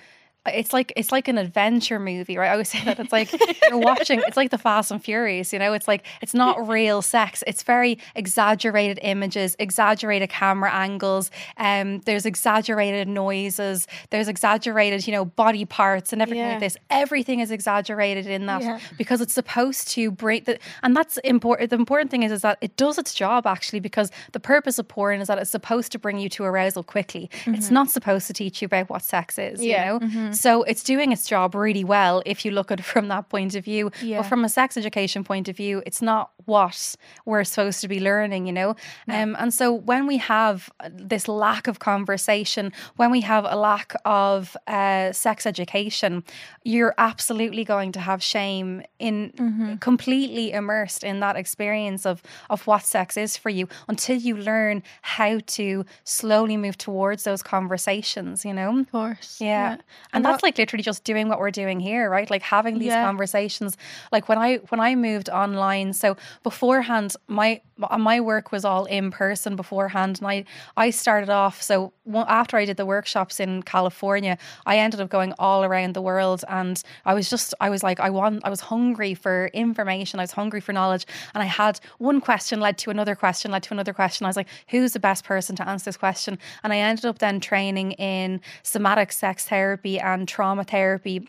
[0.47, 2.47] it's like it's like an adventure movie, right?
[2.49, 3.31] I always say that it's like
[3.69, 4.21] you're watching.
[4.27, 5.73] It's like the Fast and Furious, you know.
[5.73, 7.43] It's like it's not real sex.
[7.45, 11.29] It's very exaggerated images, exaggerated camera angles.
[11.57, 13.87] Um, there's exaggerated noises.
[14.09, 16.51] There's exaggerated, you know, body parts and everything Yeah.
[16.53, 16.77] like this.
[16.89, 18.79] Everything is exaggerated in that Yeah.
[18.97, 20.57] because it's supposed to break the.
[20.81, 21.69] And that's important.
[21.69, 24.87] The important thing is is that it does its job actually because the purpose of
[24.87, 27.29] porn is that it's supposed to bring you to arousal quickly.
[27.45, 29.63] It's not supposed to teach you about what sex is.
[29.63, 29.99] Yeah.
[29.99, 30.30] You know.
[30.33, 33.55] So it's doing its job really well if you look at it from that point
[33.55, 33.91] of view.
[34.01, 34.21] Yeah.
[34.21, 37.99] But from a sex education point of view, it's not what we're supposed to be
[37.99, 38.75] learning, you know?
[39.07, 43.93] Um, and so when we have this lack of conversation, when we have a lack
[44.05, 46.23] of uh, sex education,
[46.63, 52.85] you're absolutely going to have shame in completely immersed in that experience of, of what
[52.85, 58.53] sex is for you until you learn how to slowly move towards those conversations, you
[58.53, 58.79] know?
[58.79, 59.37] Of course.
[59.39, 59.77] Yeah.
[60.13, 62.29] And that's like literally just doing what we're doing here, right?
[62.29, 63.03] Like having these Yeah.
[63.05, 63.77] conversations.
[64.11, 67.61] Like when I when I moved online, so beforehand my
[67.99, 70.45] my work was all in person beforehand and I
[70.77, 71.93] I started off so
[72.27, 76.43] after I did the workshops in California, I ended up going all around the world
[76.47, 80.23] and I was just I was like I want I was hungry for information, I
[80.23, 83.73] was hungry for knowledge and I had one question led to another question led to
[83.73, 84.25] another question.
[84.25, 86.37] I was like who's the best person to answer this question?
[86.63, 91.27] And I ended up then training in somatic sex therapy and trauma therapy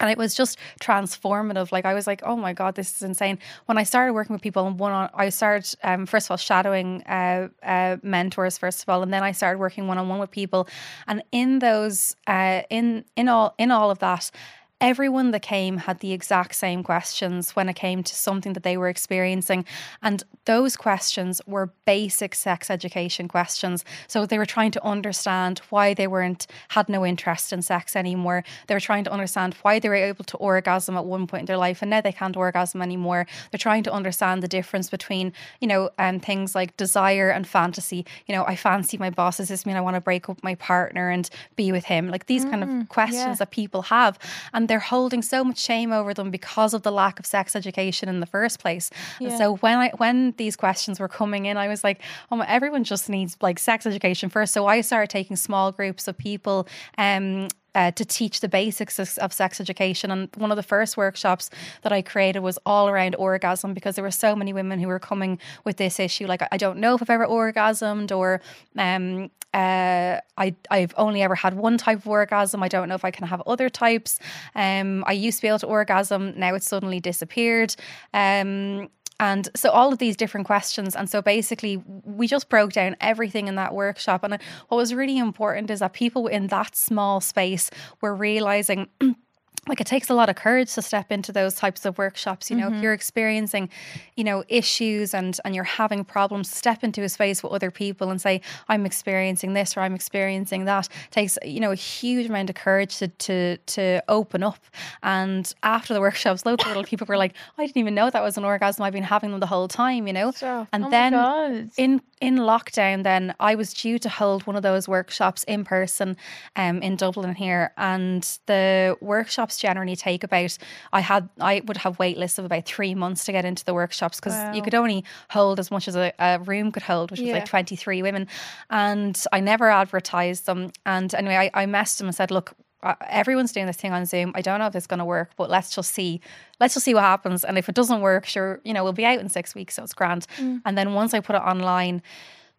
[0.00, 1.72] and it was just transformative.
[1.72, 3.38] Like I was like, oh my god, this is insane.
[3.66, 6.36] When I started working with people, and one on, I started um, first of all
[6.36, 10.18] shadowing uh, uh, mentors first of all, and then I started working one on one
[10.18, 10.68] with people.
[11.06, 14.30] And in those, uh, in in all in all of that,
[14.80, 18.76] everyone that came had the exact same questions when it came to something that they
[18.76, 19.64] were experiencing.
[20.02, 23.84] And those questions were basic sex education questions.
[24.06, 28.44] So they were trying to understand why they weren't, had no interest in sex anymore.
[28.66, 31.46] They were trying to understand why they were able to orgasm at one point in
[31.46, 33.26] their life and now they can't orgasm anymore.
[33.50, 38.04] They're trying to understand the difference between, you know, um, things like desire and fantasy.
[38.26, 39.38] You know, I fancy my boss.
[39.38, 42.10] Does this mean I want to break up my partner and be with him?
[42.10, 43.34] Like these kind of questions yeah.
[43.36, 44.18] that people have.
[44.52, 48.08] And they're holding so much shame over them because of the lack of sex education
[48.08, 48.90] in the first place.
[49.20, 49.38] And Yeah.
[49.38, 52.00] So when I when these questions were coming in, I was like,
[52.30, 54.52] oh, my, everyone just needs like sex education first.
[54.52, 56.66] So I started taking small groups of people.
[56.98, 60.10] Um, uh, to teach the basics of, of sex education.
[60.10, 61.50] And one of the first workshops
[61.82, 64.98] that I created was all around orgasm because there were so many women who were
[64.98, 66.26] coming with this issue.
[66.26, 68.40] Like, I don't know if I've ever orgasmed, or
[68.76, 72.62] um, uh, I I've only ever had one type of orgasm.
[72.62, 74.18] I don't know if I can have other types.
[74.54, 76.32] Um, I used to be able to orgasm.
[76.36, 77.76] Now it's suddenly disappeared.
[78.14, 82.96] Um, and so all of these different questions and so basically we just broke down
[83.00, 87.20] everything in that workshop and what was really important is that people in that small
[87.20, 88.88] space were realizing
[89.68, 92.56] like it takes a lot of courage to step into those types of workshops you
[92.56, 92.82] know if mm-hmm.
[92.82, 93.68] you're experiencing
[94.16, 98.10] you know issues and and you're having problems step into a space with other people
[98.10, 100.86] and say i'm experiencing this or i'm experiencing that.
[100.86, 104.58] it takes you know a huge amount of courage to to to open up.
[105.02, 108.22] And after the workshops loads of little people were like i didn't even know that
[108.22, 108.84] was an orgasm.
[108.84, 110.30] I've been having them the whole time you know?
[110.30, 110.68] Stop.
[110.72, 114.88] and Oh then in in lockdown then I was due to hold one of those
[114.88, 116.16] workshops in person
[116.56, 117.72] um in Dublin here.
[117.76, 120.56] And the workshops generally take about
[120.92, 123.74] I had I would have wait lists of about 3 months to get into the
[123.74, 127.20] workshops because you could only hold as much as a, a room could hold which
[127.20, 127.34] was Yeah.
[127.34, 128.26] like 23 women.
[128.70, 130.70] And I never advertised them.
[130.86, 134.04] And anyway I, I messaged them and said look Uh, everyone's doing this thing on
[134.04, 134.32] Zoom.
[134.34, 136.20] I don't know if it's going to work, but let's just see.
[136.60, 137.42] Let's just see what happens.
[137.42, 139.82] And if it doesn't work, sure, you know, we'll be out in six weeks, so
[139.82, 140.26] it's grand.
[140.36, 140.60] Mm.
[140.64, 142.02] And then once I put it online,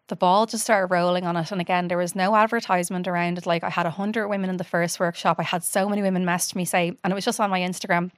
[0.08, 1.52] the ball just started rolling on it.
[1.52, 3.46] And again, there was no advertisement around it.
[3.46, 5.36] Like I had a hundred women in the first workshop.
[5.38, 8.10] I had so many women message me say, and it was just on my Instagram.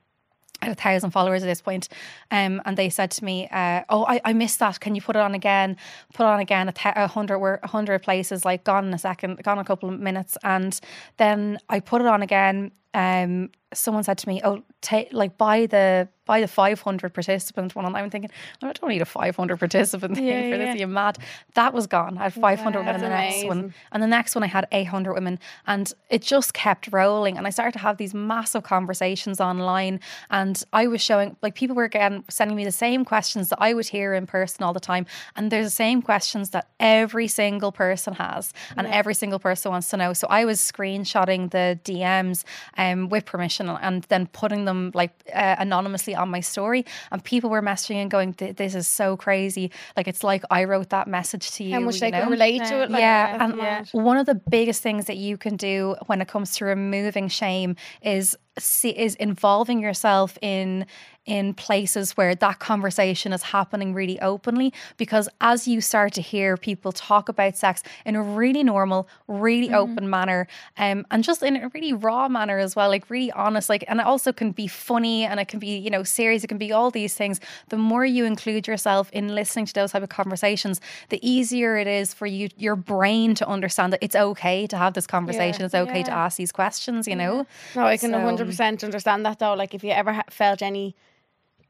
[0.63, 1.89] A thousand followers at this point,
[2.31, 4.79] um, and they said to me, uh, "Oh, I, I missed that.
[4.79, 5.77] Can you put it on again?
[6.13, 6.69] Put it on again.
[6.69, 9.65] A, th- a hundred, wor- a hundred places, like gone in a second, gone a
[9.65, 10.79] couple of minutes." And
[11.17, 12.73] then I put it on again.
[12.93, 17.75] Um, someone said to me, "Oh, take like buy the buy the five hundred participant
[17.75, 18.31] one." And I'm thinking,
[18.63, 20.67] I don't need a five hundred participant thing Yeah, for this.
[20.67, 20.73] yeah.
[20.75, 21.19] Are you mad?
[21.55, 22.19] That was gone.
[22.19, 24.47] I had five hundred women in the That's next one, and the next one I
[24.49, 27.37] had 800 women, and it just kept rolling.
[27.37, 31.75] And I started to have these massive conversations online, and I was showing like people
[31.77, 34.81] were again sending me the same questions that I would hear in person all the
[34.81, 35.07] time,
[35.37, 39.89] and there's the same questions that every single person has, and every single person wants
[39.91, 40.13] to know.
[40.13, 42.45] So I was screenshotting the DMs
[42.77, 47.51] um, with permission, and then putting them like uh, anonymously on my story, and people
[47.51, 49.71] were messaging and going, "This is so crazy!
[49.97, 52.23] Like it's like I wrote that message to you." How much you they know?
[52.23, 52.91] can relate to it.
[52.91, 53.89] Like, yeah, and mad.
[53.93, 57.77] one of the biggest things that you can do when it comes to removing shame
[58.03, 60.87] is see, is involving yourself in
[61.27, 66.57] in places where that conversation is happening really openly because as you start to hear
[66.57, 71.57] people talk about sex in a really normal really open manner um, and just in
[71.57, 74.67] a really raw manner as well like really honest like and it also can be
[74.67, 77.77] funny and it can be you know serious it can be all these things the
[77.77, 82.15] more you include yourself in listening to those type of conversations the easier it is
[82.15, 86.03] for you your brain to understand that it's okay to have this conversation it's okay
[86.03, 87.47] to ask these questions you know?
[87.77, 89.55] No, I can So- 100% understand that though.
[89.55, 90.97] Like, if you ever ha- felt any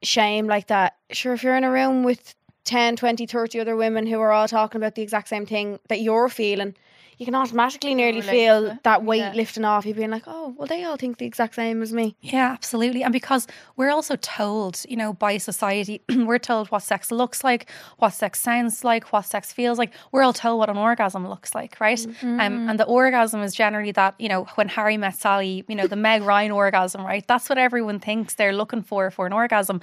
[0.02, 4.06] shame like that, sure, if you're in a room with 10, 20, 30 other women
[4.06, 6.74] who are all talking about the exact same thing that you're feeling,
[7.20, 9.32] you can automatically nearly feel that weight Yeah.
[9.34, 9.84] lifting off.
[9.84, 12.16] You being like, oh, well, they all think the exact same as me.
[12.22, 13.02] Yeah, absolutely.
[13.02, 17.70] And because we're also told, you know, by society, we're told what sex looks like,
[17.98, 19.90] what sex sounds like, what sex feels like.
[20.12, 22.00] We're all told what an orgasm looks like, right?
[22.22, 25.86] Um, and the orgasm is generally that, you know, when Harry met Sally, you know,
[25.86, 27.26] the Meg Ryan orgasm, right?
[27.28, 29.82] That's what everyone thinks they're looking for for an orgasm.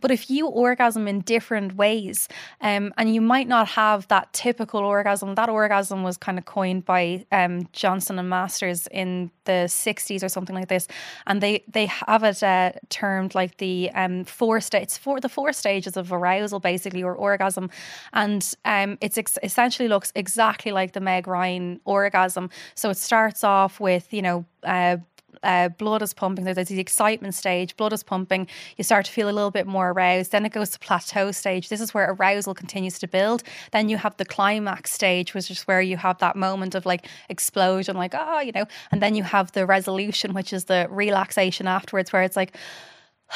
[0.00, 2.26] But if you orgasm in different ways,
[2.62, 6.69] um, and you might not have that typical orgasm, that orgasm was kind of coined
[6.78, 10.86] by um, Johnson and Masters in the 60s or something like this.
[11.26, 15.52] And they, they have it uh, termed like the um, four states, four, the four
[15.52, 17.68] stages of arousal, basically, or orgasm.
[18.12, 22.48] And um, it's ex- essentially looks exactly like the Meg Ryan orgasm.
[22.76, 24.98] So it starts off with, you know, uh,
[25.42, 26.44] uh, blood is pumping.
[26.44, 28.46] There's the excitement stage, blood is pumping.
[28.76, 30.32] You start to feel a little bit more aroused.
[30.32, 31.68] Then it goes to plateau stage.
[31.68, 33.42] This is where arousal continues to build.
[33.72, 37.06] Then you have the climax stage, which is where you have that moment of like
[37.28, 41.66] explosion, like, oh, you know, and then you have the resolution, which is the relaxation
[41.66, 42.56] afterwards, where it's like,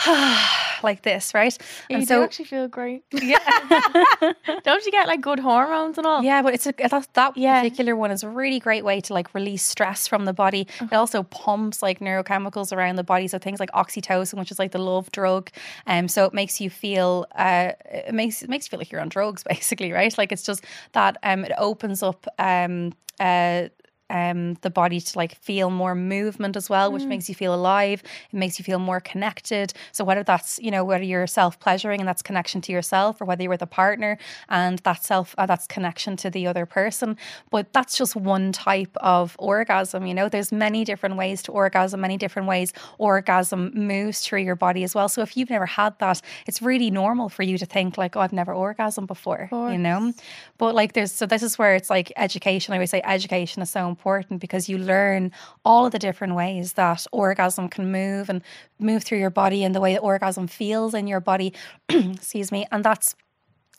[0.83, 1.57] like this, right?
[1.88, 3.04] You and do so, actually feel great.
[3.12, 3.38] yeah.
[4.64, 6.22] Don't you get like good hormones and all?
[6.22, 7.61] Yeah, but it's a that, that Yeah.
[7.62, 10.66] particular one is a really great way to like release stress from the body.
[10.80, 14.72] It also pumps like neurochemicals around the body, so things like oxytocin, which is like
[14.72, 15.50] the love drug.
[15.87, 19.00] Um, so it makes you feel uh, it makes it makes you feel like you're
[19.00, 20.16] on drugs, basically, right?
[20.18, 23.68] Like it's just that um, it opens up um uh
[24.10, 28.02] um, the body to like feel more movement as well, which makes you feel alive.
[28.30, 29.72] It makes you feel more connected.
[29.92, 33.24] So whether that's you know whether you're self pleasuring and that's connection to yourself, or
[33.24, 37.16] whether you're with a partner and that's self uh, that's connection to the other person.
[37.50, 40.06] But that's just one type of orgasm.
[40.06, 44.56] You know, there's many different ways to orgasm, many different ways orgasm moves through your
[44.56, 45.08] body as well.
[45.08, 48.20] So if you've never had that, it's really normal for you to think like, oh,
[48.20, 49.48] I've never orgasmed before.
[49.72, 50.12] You know,
[50.58, 52.74] but like there's so this is where it's like education.
[52.74, 55.33] I always say education is so important because you learn
[55.64, 58.42] all of the different ways that orgasm can move and
[58.78, 61.52] move through your body and the way that orgasm feels in your body.
[61.88, 63.14] Excuse me, and that's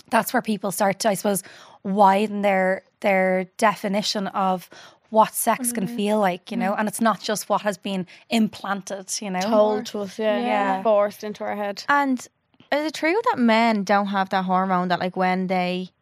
[0.09, 1.43] that's where people start to, I suppose,
[1.83, 4.69] widen their their definition of
[5.09, 5.95] what sex can mm-hmm.
[5.95, 6.79] feel like, you know, mm.
[6.79, 9.39] and it's not just what has been implanted, you know.
[9.39, 10.83] Told to us, yeah, Yeah.
[10.83, 11.83] forced into our head.
[11.87, 12.19] And
[12.71, 15.94] is it true that men don't have that hormone that like when they wha-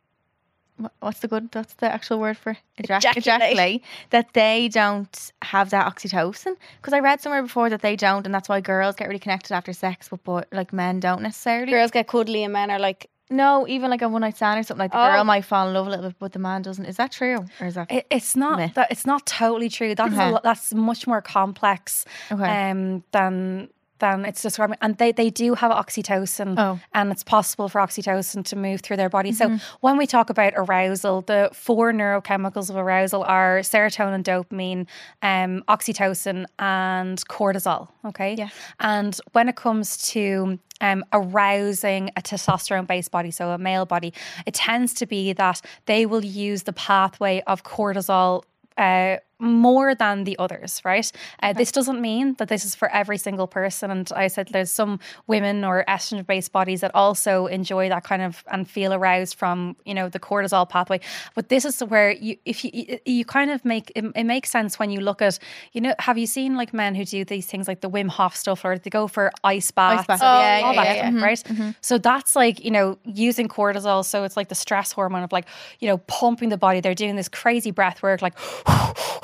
[0.99, 3.17] what's the good what's the actual word for Ejac- Ejaculate.
[3.17, 8.25] ejaculate that they don't have that oxytocin because I read somewhere before that they don't
[8.25, 11.71] and that's why girls get really connected after sex but but like men don't necessarily
[11.71, 14.63] Girls get cuddly and men are like, no even like a one night stand or
[14.63, 15.11] something like the Oh.
[15.13, 17.45] girl might fall in love a little bit but the man doesn't is that true
[17.61, 18.73] or is that It, it's not Myth.
[18.73, 19.93] that it's not totally true.
[19.95, 20.29] That's Okay.
[20.29, 22.69] a, lo- that's much more complex Okay.
[22.71, 24.77] um, than than it's describing.
[24.81, 26.79] And they, they do have oxytocin, Oh.
[26.93, 29.31] and it's possible for oxytocin to move through their body.
[29.31, 34.87] So when we talk about arousal, the four neurochemicals of arousal are serotonin, dopamine,
[35.21, 37.87] um, oxytocin, and cortisol.
[38.05, 38.49] Okay, Yeah.
[38.79, 44.13] and when it comes to um, arousing a testosterone based body, so a male body,
[44.45, 48.43] it tends to be that they will use the pathway of cortisol.
[48.77, 51.11] Uh, more than the others, right?
[51.41, 53.91] Uh, This doesn't mean that this is for every single person.
[53.91, 58.21] And I said there's some women or estrogen based bodies that also enjoy that kind
[58.21, 60.99] of and feel aroused from, you know, the cortisol pathway.
[61.35, 64.79] But this is where you, if you, you kind of make it, it makes sense
[64.79, 65.39] when you look at,
[65.73, 68.35] you know, have you seen like men who do these things like the Wim Hof
[68.35, 70.07] stuff or they go for ice baths?
[70.07, 71.75] baths, and yeah, all yeah, that yeah, stuff, right?
[71.81, 74.05] So that's like, you know, using cortisol.
[74.05, 75.47] So it's like the stress hormone of like,
[75.79, 76.79] you know, pumping the body.
[76.79, 78.37] They're doing this crazy breath work, like,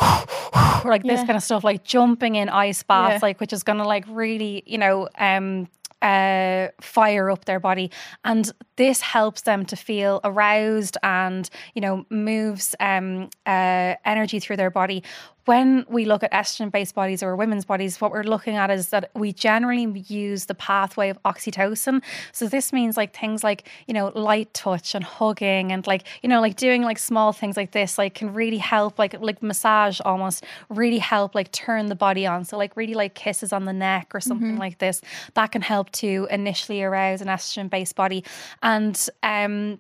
[0.84, 3.20] or like this kind of stuff, like jumping in ice baths, Yeah.
[3.22, 5.68] like, which is going to like really, you know, um,
[6.02, 7.92] uh, fire up their body.
[8.24, 14.58] And this helps them to feel aroused and, you know, moves um, uh, energy through
[14.58, 15.04] their body.
[15.50, 18.90] When we look at estrogen based bodies or women's bodies, what we're looking at is
[18.90, 22.04] that we generally use the pathway of oxytocin.
[22.32, 26.30] So this means like things like, you know, light touch and hugging and like, you
[26.30, 30.00] know, like doing like small things like this, like can really help, like like massage
[30.06, 32.46] almost really help like turn the body on.
[32.46, 35.02] So like really like kisses on the neck or something like this,
[35.34, 38.24] that can help to initially arouse an estrogen based body.
[38.62, 39.80] And um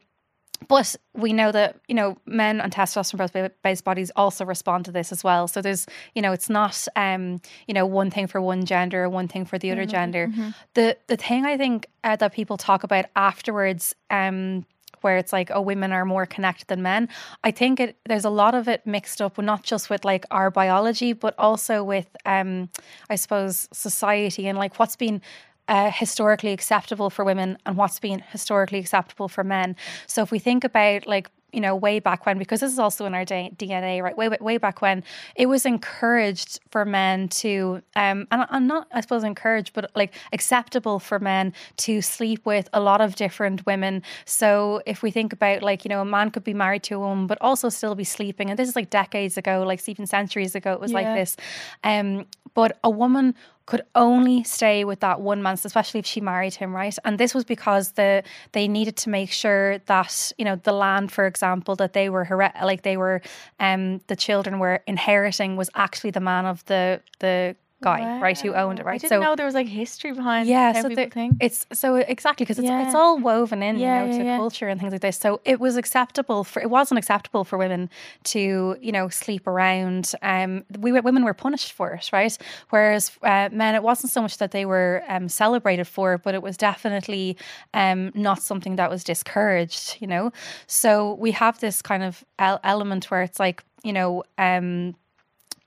[0.67, 5.11] but we know that you know men and testosterone based bodies also respond to this
[5.11, 5.47] as well.
[5.47, 9.09] So there's you know it's not um you know one thing for one gender or
[9.09, 10.27] one thing for the other gender.
[10.73, 14.65] the the thing i think uh, that people talk about afterwards um
[15.01, 17.07] where it's like oh women are more connected than men
[17.43, 20.51] i think it there's a lot of it mixed up not just with like our
[20.51, 22.69] biology but also with um
[23.09, 25.21] i suppose society and like what's been
[25.69, 29.75] uh, historically acceptable for women and what's been historically acceptable for men.
[30.07, 33.05] So if we think about like you know way back when because this is also
[33.05, 34.17] in our DNA right?
[34.17, 35.03] Way way back when
[35.35, 40.13] it was encouraged for men to um and I'm not I suppose encouraged but like
[40.33, 44.03] acceptable for men to sleep with a lot of different women.
[44.25, 46.99] So if we think about like you know a man could be married to a
[46.99, 50.55] woman but also still be sleeping and this is like decades ago like even centuries
[50.55, 51.37] ago it was like this.
[51.83, 53.35] Um but a woman
[53.69, 56.97] could only stay with that one man, especially if she married him, right?
[57.05, 61.11] And this was because the they needed to make sure that you know the land,
[61.11, 61.38] for example,
[61.77, 62.25] that they were
[62.61, 63.21] like they were,
[63.59, 68.53] um, the children were inheriting was actually the man of the the guy, right, who
[68.53, 68.95] owned it, right?
[68.95, 71.37] I didn't know there was like history behind yeah, so people the- think.
[71.39, 72.85] it's so exactly because it's, Yeah.
[72.85, 75.17] it's all woven in, Yeah, you know, yeah, to culture and things like this.
[75.17, 77.89] So it was acceptable for it wasn't acceptable for women
[78.25, 80.11] to you know sleep around.
[80.21, 82.37] Um, we women were punished for it, right?
[82.69, 86.35] Whereas uh, men, it wasn't so much that they were um, celebrated for it, but
[86.35, 87.37] it was definitely
[87.73, 89.97] um, not something that was discouraged.
[90.01, 90.31] You know,
[90.67, 94.23] so we have this kind of el- element where it's like you know.
[94.37, 94.95] Um,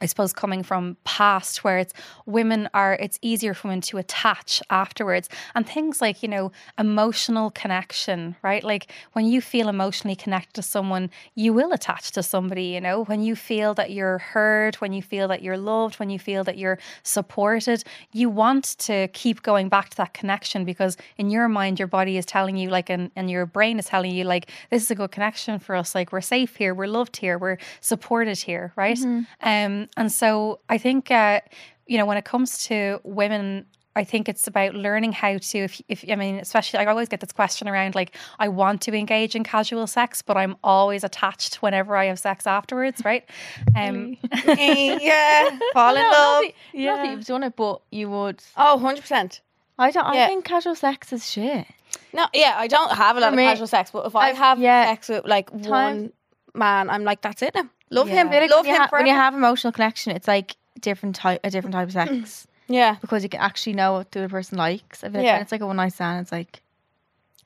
[0.03, 1.95] I suppose coming from past where it's
[2.27, 5.29] women are it's easier for women to attach afterwards.
[5.55, 8.65] And things like you know emotional connection right?
[8.65, 13.05] Like when you feel emotionally connected to someone you will attach to somebody you know?
[13.05, 16.43] When you feel that you're heard when you feel that you're loved when you feel
[16.45, 21.49] that you're supported you want to keep going back to that connection because in your
[21.49, 24.51] mind your body is telling you like and, and your brain is telling you like
[24.71, 25.95] this is a good connection for us.
[25.95, 26.75] Like we're safe here.
[26.75, 27.39] We're loved here.
[27.39, 28.99] We're supported here right?
[29.41, 31.41] Um and so i think uh
[31.87, 35.83] you know when it comes to women I think it's about learning how to, if,
[35.87, 39.37] if I mean, especially, I always get this question around like, I want to engage
[39.37, 43.29] in casual sex, but I'm always attached whenever I have sex afterwards, right?
[43.77, 44.17] Um,
[44.47, 46.43] yeah, fall in No, not love.
[46.45, 48.43] that- Not that you've done it, but you would.
[48.57, 49.41] Oh, 100%.
[49.79, 50.07] I don't.
[50.07, 51.67] I think casual sex is shit.
[52.15, 54.29] No, yeah, I don't have a lot For of me, casual sex, but if i
[54.31, 54.87] I've- have yeah.
[54.87, 56.13] sex with like Time- one
[56.55, 57.69] man, I'm like, that's it now.
[57.91, 58.23] Love Yeah.
[58.23, 61.41] him, like love when, him ha- when you have emotional connection, it's like different type,
[61.45, 62.47] a different type of sex mm.
[62.69, 65.05] Yeah, because you can actually know what the other person likes.
[65.05, 65.41] I feel like Yeah.
[65.41, 66.23] it's like a one night stand.
[66.23, 66.63] It's like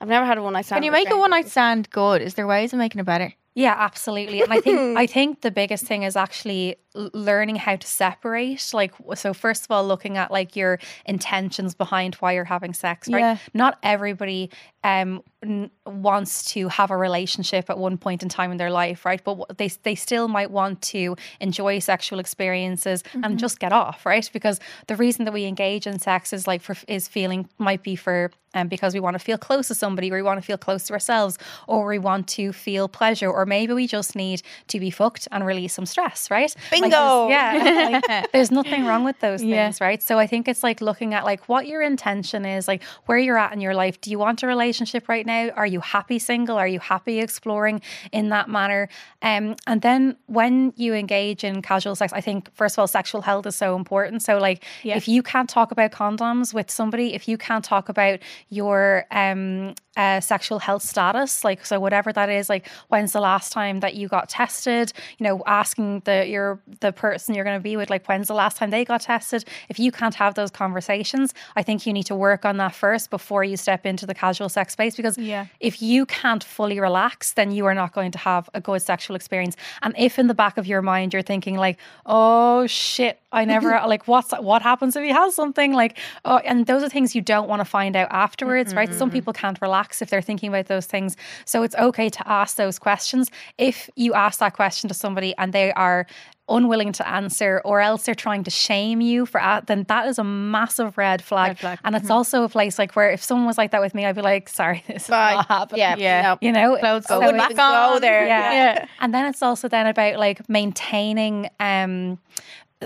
[0.01, 0.79] I've never had a one night stand.
[0.79, 2.23] can you make a one night stand good?
[2.23, 3.33] Is there ways of making it better?
[3.55, 4.43] Yeah, absolutely.
[4.43, 8.71] And I think I think the biggest thing is actually learning how to separate.
[8.75, 13.09] Like, so first of all, looking at like your intentions behind why you're having sex.
[13.09, 13.21] Right?
[13.21, 13.39] Yeah.
[13.55, 14.51] Not everybody
[14.87, 19.05] um n- wants to have a relationship at one point in time in their life,
[19.05, 19.23] right?
[19.29, 24.07] But w- they they still might want to enjoy sexual experiences and just get off,
[24.07, 24.29] right?
[24.33, 27.97] Because the reason that we engage in sex is like for is feeling might be
[27.97, 30.57] for um, because we want to feel close to somebody, or we want to feel
[30.57, 34.81] close to ourselves, or we want to feel pleasure, or maybe we just need to
[34.81, 36.55] be fucked and release some stress, right?
[36.73, 37.29] Like, there's- Bingo.
[37.29, 39.57] yeah, like, there's nothing wrong with those Yeah.
[39.67, 40.03] things, right?
[40.03, 43.37] So I think it's like looking at like what your intention is, like where you're
[43.47, 44.01] at in your life.
[44.01, 44.76] Do you want a relationship
[45.09, 45.51] right now?
[45.57, 46.57] Are you happy single?
[46.57, 47.81] Are you happy exploring
[48.13, 48.89] in that manner?
[49.23, 53.23] Um, and then when you engage in casual sex, I think first of all, sexual
[53.23, 54.23] health is so important.
[54.23, 54.97] So like Yeah.
[54.97, 58.21] if you can't talk about condoms with somebody, if you can't talk about
[58.51, 63.53] your um uh, sexual health status, like so whatever that is, like when's the last
[63.53, 64.93] time that you got tested?
[65.19, 68.35] You know, asking the your the person you're going to be with, like when's the
[68.35, 69.45] last time they got tested?
[69.69, 73.11] If you can't have those conversations, I think you need to work on that first
[73.11, 74.97] before you step into the casual sex space.
[74.97, 75.47] Because Yeah.
[75.61, 79.17] if you can't fully relax, then you are not going to have a good sexual
[79.17, 79.57] experience.
[79.83, 83.71] And if in the back of your mind you're thinking like, oh shit, I never
[83.87, 87.23] like what's what happens if he has something like oh and those are things you
[87.23, 88.93] don't want to find out afterwards, right?
[88.93, 91.17] Some people can't relax if they're thinking about those things.
[91.45, 93.31] So it's okay to ask those questions.
[93.59, 96.07] If you ask that question to somebody and they are
[96.49, 100.17] unwilling to answer or else they're trying to shame you for a- then that is
[100.17, 101.49] a massive red flag.
[101.49, 101.79] Red flag.
[101.85, 104.15] And it's also a place like where if someone was like that with me, I'd
[104.15, 105.35] be like, sorry, this is Bye.
[105.35, 105.81] not happening.
[105.81, 106.23] Yeah, Yeah.
[106.23, 106.39] no.
[106.41, 108.01] You know, Clothes So go wouldn't back even go on.
[108.01, 108.27] there.
[108.29, 108.53] yeah.
[108.53, 108.87] Yeah.
[109.01, 112.19] And then it's also then about like maintaining um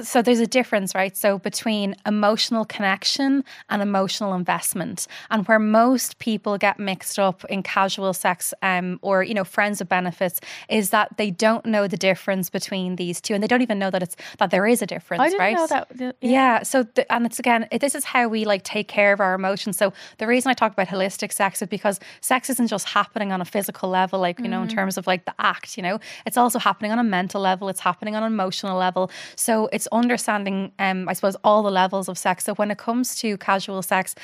[0.03, 1.16] so there's a difference, right?
[1.16, 7.62] So between emotional connection and emotional investment, and where most people get mixed up in
[7.62, 11.96] casual sex, um, or you know, friends of benefits, is that they don't know the
[11.96, 14.86] difference between these two, and they don't even know that it's that there is a
[14.86, 15.55] difference, I didn't right?
[15.55, 16.16] know that.
[16.20, 16.40] Yeah.
[16.40, 16.62] Yeah.
[16.62, 19.34] So, the, and it's again, it, this is how we like take care of our
[19.34, 19.76] emotions.
[19.76, 23.40] So, the reason I talk about holistic sex is because sex isn't just happening on
[23.40, 26.36] a physical level, like, you know, in terms of like the act, you know, it's
[26.36, 29.11] also happening on a mental level, it's happening on an emotional level.
[29.36, 32.45] So, it's understanding, um, I suppose, all the levels of sex.
[32.45, 34.14] So, when it comes to casual sex,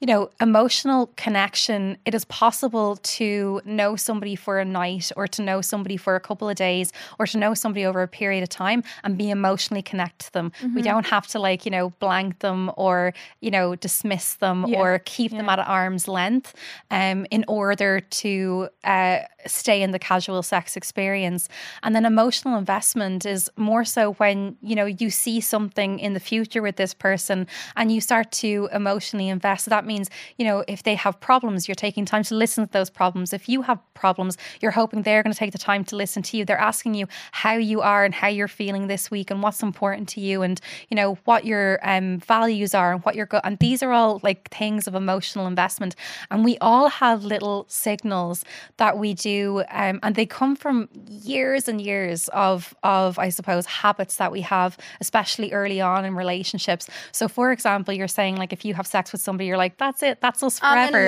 [0.00, 5.42] you know, emotional connection, it is possible to know somebody for a night or to
[5.42, 8.48] know somebody for a couple of days or to know somebody over a period of
[8.48, 10.52] time and be emotionally connect to them.
[10.74, 14.78] We don't have to like, you know, blank them or, you know, dismiss them Yeah.
[14.78, 16.54] or keep them at arm's length
[16.92, 21.48] um, in order to uh, stay in the casual sex experience.
[21.82, 26.20] And then emotional investment is more so when, you know, you see something in the
[26.20, 29.64] future with this person and you start to emotionally invest.
[29.64, 32.72] So that means, you know, if they have problems, you're taking time to listen to
[32.72, 33.32] those problems.
[33.32, 36.36] If you have problems, you're hoping they're going to take the time to listen to
[36.36, 36.44] you.
[36.44, 40.08] They're asking you how you are and how you're feeling this week and what's important
[40.10, 43.58] to you and, you know, what your um, values are and what you're go- and
[43.58, 45.96] these are all like things of emotional investment.
[46.30, 48.44] And we all have little signals
[48.76, 53.66] that we do um, and they come from years and years of of I suppose
[53.66, 56.88] habits that we have, especially early on in relationships.
[57.12, 60.02] So for example, you're saying like if you have sex with somebody, you're like, that's
[60.02, 61.04] it, that's us forever.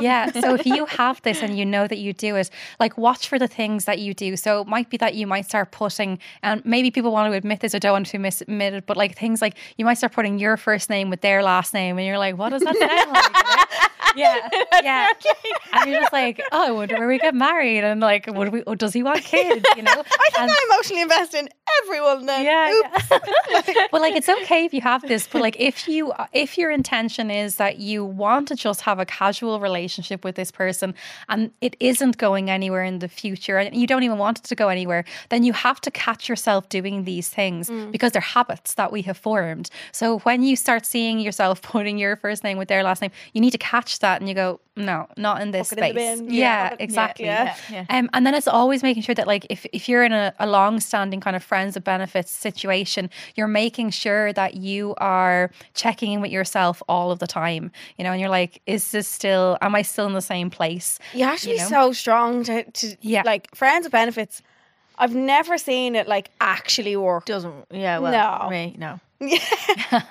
[0.00, 0.30] Yeah.
[0.30, 2.50] So if you have this and you know that you do it,
[2.80, 4.36] like watch for the things that you do.
[4.36, 7.60] So it might be that you might start putting, and maybe people want to admit
[7.60, 10.12] this or don't want to admit admit it, but like things like you might start
[10.12, 13.12] putting your first name with their last name, and you're like, what does that sound
[13.12, 13.90] like?
[14.14, 14.48] Yeah,
[14.82, 15.12] yeah.
[15.72, 18.50] And you're just like, oh, I wonder where we get married, and like, what do
[18.50, 18.62] we?
[18.66, 19.64] Oh, does he want kids?
[19.76, 19.90] You know?
[19.92, 21.48] I think And- I emotionally invest in
[21.82, 22.44] everyone then.
[22.44, 23.10] yeah, Oops.
[23.10, 23.86] yeah.
[23.90, 27.30] but like it's okay if you have this but like if you if your intention
[27.30, 30.94] is that you want to just have a casual relationship with this person
[31.28, 34.54] and it isn't going anywhere in the future and you don't even want it to
[34.54, 37.90] go anywhere then you have to catch yourself doing these things mm.
[37.90, 42.16] because they're habits that we have formed so when you start seeing yourself putting your
[42.16, 45.06] first name with their last name you need to catch that and you go no
[45.16, 47.56] not in this Fuck it in space yeah, Yeah, fuck yeah, exactly yeah.
[47.70, 47.84] Yeah.
[47.90, 50.46] um, and then it's always making sure that, like, if, if you're in a, a
[50.46, 56.12] long standing kind of friends of benefits situation, you're making sure that you are checking
[56.12, 59.56] in with yourself all of the time, you know, and you're like, is this still,
[59.62, 60.98] am I still in the same place?
[61.14, 61.68] You have to You be know?
[61.68, 63.22] so strong to, to Yeah.
[63.24, 64.42] like friends of benefits.
[64.98, 67.24] I've never seen it like actually work.
[67.26, 67.66] Doesn't.
[67.70, 67.98] Yeah.
[67.98, 68.12] Well.
[68.12, 68.50] No.
[68.50, 68.74] Me.
[68.78, 69.00] No.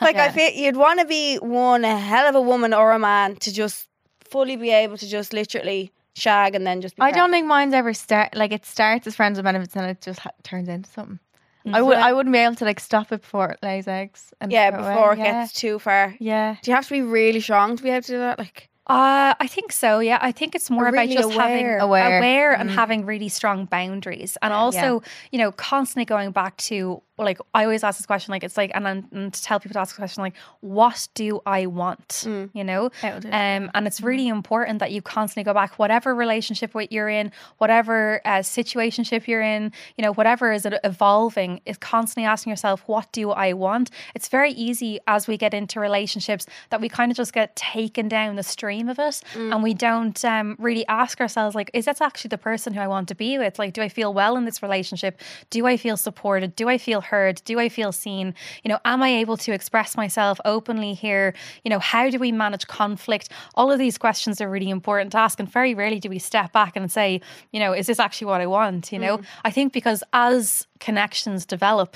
[0.01, 2.99] like I feel you'd want to be one a hell of a woman or a
[2.99, 3.87] man to just
[4.21, 6.95] fully be able to just literally shag and then just.
[6.95, 9.85] Be I don't think mine's ever start like it starts as friends with benefits and
[9.85, 11.19] it just ha- turns into something.
[11.67, 11.75] Mm.
[11.75, 11.97] I would.
[11.97, 14.33] I wouldn't be able to like stop it before it lays eggs.
[14.41, 15.41] And Yeah, before it yeah.
[15.41, 16.15] gets too far.
[16.19, 16.55] Yeah.
[16.61, 18.37] Do you have to be really strong to be able to do that?
[18.39, 19.99] Like, Uh, I think so.
[19.99, 21.39] Yeah, I think it's more Or about really just aware.
[21.49, 22.17] having Aware.
[22.19, 22.75] aware and Mm.
[22.75, 27.83] having really strong boundaries, and also you know constantly going back to like I always
[27.83, 30.21] ask this question, like it's like, and, and to tell people to ask the question,
[30.21, 32.07] like, what do I want?
[32.07, 32.49] Mm.
[32.53, 35.79] You know, Out of it, um, and it's really important that you constantly go back,
[35.79, 41.61] whatever relationship you're in, whatever uh, situationship you're in, you know, whatever is it evolving,
[41.65, 43.91] is constantly asking yourself, what do I want?
[44.13, 48.09] It's very easy as we get into relationships that we kind of just get taken
[48.09, 52.01] down the stream of it, and we don't um, really ask ourselves, like, is that
[52.01, 53.57] actually the person who I want to be with?
[53.57, 55.21] Like, do I feel well in this relationship?
[55.49, 56.55] Do I feel supported?
[56.55, 57.41] Do I feel heard?
[57.45, 58.33] Do I feel seen?
[58.63, 61.33] You know, am I able to express myself openly here?
[61.63, 63.29] You know, how do we manage conflict?
[63.55, 65.39] All of these questions are really important to ask.
[65.39, 68.41] And very rarely do we step back and say, you know, is this actually what
[68.41, 68.91] I want?
[68.91, 69.25] You know, mm.
[69.43, 71.95] I think because as connections develop,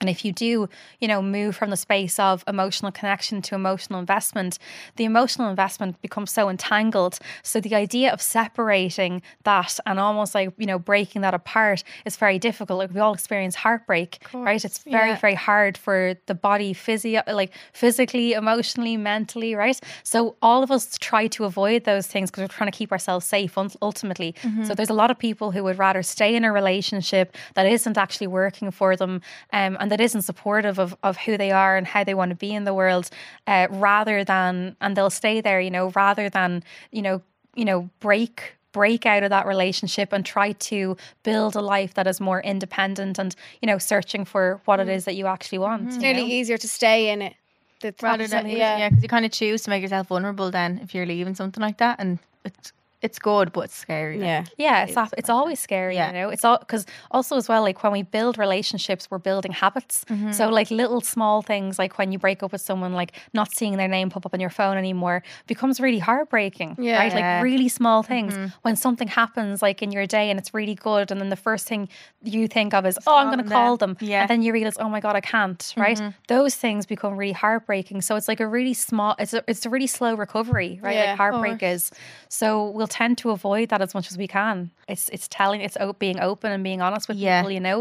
[0.00, 0.68] and if you do,
[1.00, 4.58] you know, move from the space of emotional connection to emotional investment,
[4.96, 7.18] the emotional investment becomes so entangled.
[7.42, 12.16] So the idea of separating that and almost like, you know, breaking that apart is
[12.16, 12.78] very difficult.
[12.78, 14.64] Like we all experience heartbreak, right?
[14.64, 15.18] It's very, yeah.
[15.18, 19.78] very hard for the body physio like physically, emotionally, mentally, right?
[20.02, 23.26] So all of us try to avoid those things because we're trying to keep ourselves
[23.26, 24.34] safe ul- ultimately.
[24.64, 27.98] So there's a lot of people who would rather stay in a relationship that isn't
[27.98, 29.20] actually working for them
[29.52, 32.36] um, and that isn't supportive of, of who they are and how they want to
[32.36, 33.10] be in the world
[33.46, 36.62] uh, rather than and they'll stay there you know rather than
[36.92, 37.22] you know
[37.54, 42.06] you know break break out of that relationship and try to build a life that
[42.06, 45.86] is more independent and you know searching for what it is that you actually want
[45.86, 46.28] it's you nearly know?
[46.28, 47.34] easier to stay in it.
[47.80, 50.94] The Rather than yeah, because you kind of choose to make yourself vulnerable then if
[50.94, 54.18] you're leaving something like that, and it's it's good but it's scary.
[54.18, 54.26] like.
[54.26, 54.44] yeah.
[54.56, 56.08] Yeah, it's af- it's always scary, Yeah.
[56.08, 56.28] you know.
[56.30, 60.04] It's all because also as well, like when we build relationships, we're building habits.
[60.06, 60.32] Mm-hmm.
[60.32, 63.76] So like little small things, like when you break up with someone, like not seeing
[63.76, 66.76] their name pop up on your phone anymore, becomes really heartbreaking.
[66.78, 66.98] Yeah.
[66.98, 67.12] right.
[67.14, 68.34] Like really small things.
[68.34, 68.46] Mm-hmm.
[68.62, 71.68] When something happens, like in your day, and it's really good, and then the first
[71.68, 71.88] thing
[72.24, 73.94] you think of is, oh, I'm going to call them.
[73.94, 74.22] them, Yeah.
[74.22, 75.62] and then you realize, oh my god, I can't.
[75.76, 75.96] Right.
[75.96, 76.10] Mm-hmm.
[76.26, 78.02] Those things become really heartbreaking.
[78.02, 79.14] So it's like a really small.
[79.18, 80.94] It's a it's a really slow recovery, right?
[80.96, 81.92] Yeah, like of heartbreak is.
[82.28, 84.70] So we'll tend to avoid that as much as we can.
[84.88, 87.42] It's it's telling, it's being open and being honest with Yeah.
[87.42, 87.80] people, you know.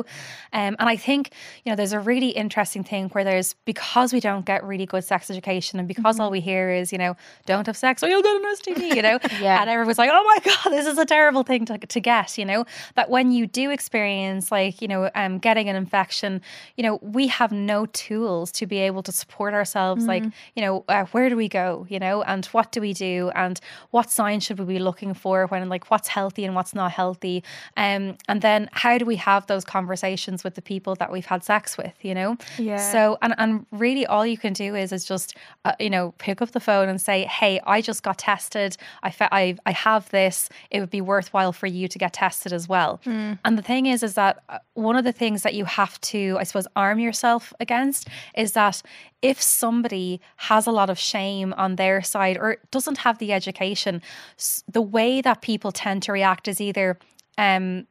[0.53, 1.31] Um, and I think
[1.63, 5.03] you know there's a really interesting thing where there's because we don't get really good
[5.05, 8.21] sex education and because all we hear is you know don't have sex or you'll
[8.21, 9.17] get an STD, you know.
[9.41, 9.61] Yeah.
[9.61, 12.45] And everyone's like, oh my god, this is a terrible thing to to get, you
[12.45, 12.65] know.
[12.95, 16.41] That when you do experience like you know um getting an infection,
[16.75, 20.05] you know we have no tools to be able to support ourselves.
[20.05, 20.23] Like
[20.55, 23.59] you know uh, where do we go, you know, and what do we do, and
[23.91, 26.91] what signs should we be looking looking for when like what's healthy and what's not
[26.91, 27.43] healthy.
[27.75, 31.43] Um and then how do we have those conversations with the people that we've had
[31.43, 32.37] sex with you know?
[32.57, 32.91] Yeah.
[32.91, 35.35] so and and really all you can do is is just
[35.65, 38.77] uh, you know pick up the phone and say hey I just got tested.
[39.03, 40.49] I fe- I I have this.
[40.71, 42.99] It would be worthwhile for you to get tested as well.
[43.45, 46.19] And the thing is is that uh, one of the things that you have to
[46.41, 48.81] I suppose arm yourself against is that
[49.21, 54.01] if somebody has a lot of shame on their side or doesn't have the education
[54.71, 56.97] the way that people tend to react is either
[57.37, 57.87] um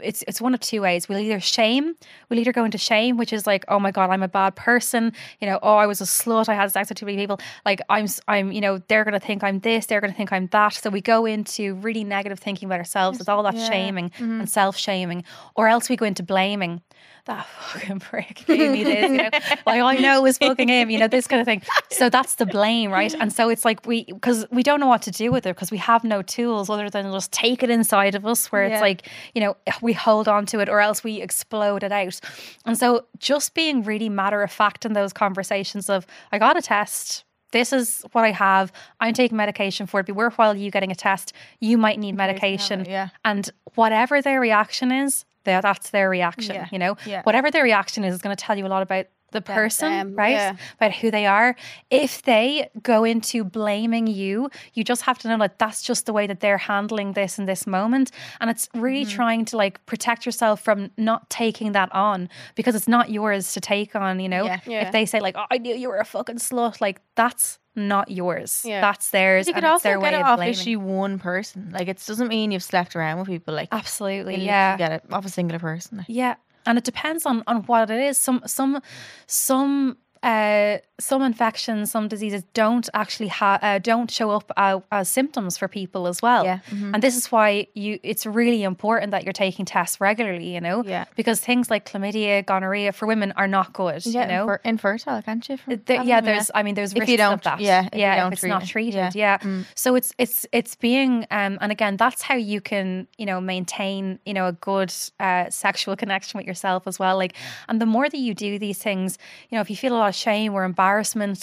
[0.00, 1.08] it's it's one of two ways.
[1.08, 1.94] We'll either shame,
[2.28, 5.12] we'll either go into shame, which is like, oh my god, I'm a bad person.
[5.40, 6.48] You know, oh, I was a slut.
[6.48, 7.40] I had sex with too many people.
[7.64, 9.86] Like I'm, I'm, you know, they're gonna think I'm this.
[9.86, 10.74] They're gonna think I'm that.
[10.74, 13.18] So we go into really negative thinking about ourselves.
[13.18, 15.24] It's all that shaming and self shaming,
[15.56, 16.82] or else we go into blaming.
[17.26, 19.10] That fucking prick gave me this.
[19.10, 19.30] You know,
[19.66, 20.90] like I know it was fucking him.
[20.90, 21.62] You know, this kind of thing.
[21.90, 23.14] So that's the blame, right?
[23.14, 25.70] And so it's like we because we don't know what to do with it because
[25.70, 28.74] we have no tools other than just take it inside of us, where Yeah.
[28.74, 32.20] it's like you know we hold on to it or else we explode it out
[32.66, 36.62] and so just being really matter of fact in those conversations of i got a
[36.62, 40.70] test this is what i have i'm taking medication for it It'd be worthwhile you
[40.70, 43.08] getting a test you might need medication yeah.
[43.24, 46.68] and whatever their reaction is there that's their reaction Yeah.
[46.72, 47.22] you know Yeah.
[47.22, 50.14] whatever their reaction is is going to tell you a lot about the person them,
[50.16, 50.56] right yeah.
[50.74, 51.54] about who they are
[51.88, 56.12] if they go into blaming you you just have to know that that's just the
[56.12, 58.10] way that they're handling this in this moment
[58.40, 59.14] and it's really Mm-hmm.
[59.14, 63.60] trying to like protect yourself from not taking that on because it's not yours to
[63.60, 64.58] take on you know Yeah.
[64.66, 64.86] Yeah.
[64.86, 68.10] if they say like oh, i knew you were a fucking slut like that's not
[68.10, 68.80] yours Yeah.
[68.80, 70.52] that's theirs You could also get it off blaming.
[70.54, 71.70] issue one person.
[71.72, 73.54] Like it doesn't mean you've slept around with people.
[73.54, 75.98] Like absolutely you yeah get it off a singular person.
[75.98, 76.06] Like.
[76.08, 76.34] Yeah,
[76.66, 78.18] and it depends on on what it is.
[78.18, 78.82] Some some
[79.26, 85.08] some uh, some infections, some diseases don't actually have uh, don't show up uh, as
[85.08, 86.44] symptoms for people as well.
[86.44, 86.94] Yeah, mhm.
[86.94, 90.54] and this is why you it's really important that you're taking tests regularly.
[90.54, 91.06] You know, Yeah.
[91.16, 94.04] because things like chlamydia, gonorrhea for women are not good.
[94.06, 94.42] Yeah, you know.
[94.42, 95.56] infer- infertile, can't you?
[95.56, 96.26] from Th- yeah, them?
[96.26, 96.50] there's.
[96.54, 97.60] I mean, there's If risks you don't- of that.
[97.60, 98.94] yeah, if you yeah, don't it's not treated.
[98.94, 99.10] yeah.
[99.14, 99.38] Yeah.
[99.38, 99.64] Mm.
[99.74, 104.18] So it's it's it's being um and again that's how you can you know maintain
[104.26, 107.16] you know a good uh, sexual connection with yourself as well.
[107.16, 107.34] Like,
[107.68, 110.08] and the more that you do these things, you know, if you feel a lot
[110.08, 110.89] of shame or embarrassment,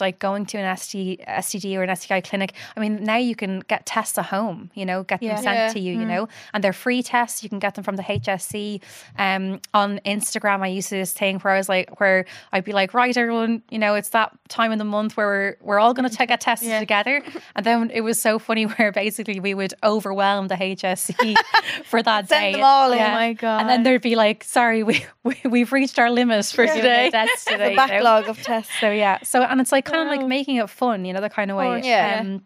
[0.02, 3.62] like going to an ST, STD or an STI clinic, I mean, now you can
[3.68, 4.70] get tests at home.
[4.74, 5.36] You know, get them Yeah.
[5.38, 5.74] sent Yeah.
[5.74, 6.00] to you.
[6.00, 7.44] You know, and they're free tests.
[7.44, 8.82] You can get them from the HSE.
[9.18, 12.74] Um, on Instagram, I used to this thing where I was like, where I'd be
[12.74, 15.94] like, right, everyone, you know, it's that time in the month where we're we're all
[15.94, 16.80] going to get tested Yeah.
[16.80, 17.22] together.
[17.56, 21.36] And then it was so funny where basically we would overwhelm the HSE
[21.86, 22.52] for that Send day.
[22.54, 23.00] them all in.
[23.02, 23.62] Oh my God.
[23.62, 26.76] And then there'd be like, sorry, we, we we've reached our limit for Yeah.
[26.76, 27.10] today.
[27.12, 27.70] That's The today.
[27.72, 27.76] know?
[27.76, 28.72] backlog of tests.
[28.80, 29.20] So yeah.
[29.24, 31.58] So and it's like kind of like making it fun, you know, the kind of
[31.58, 31.66] way.
[31.66, 32.20] course, yeah.
[32.22, 32.44] Um,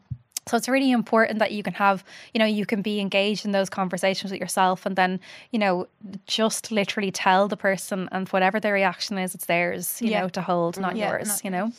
[0.48, 3.52] so it's really important that you can have, you know, you can be engaged in
[3.52, 5.20] those conversations with yourself and then,
[5.52, 5.88] you know,
[6.26, 10.22] just literally tell the person and whatever their reaction is, it's theirs, you Yeah.
[10.22, 11.72] know, to hold, not Yeah, yours, not you know?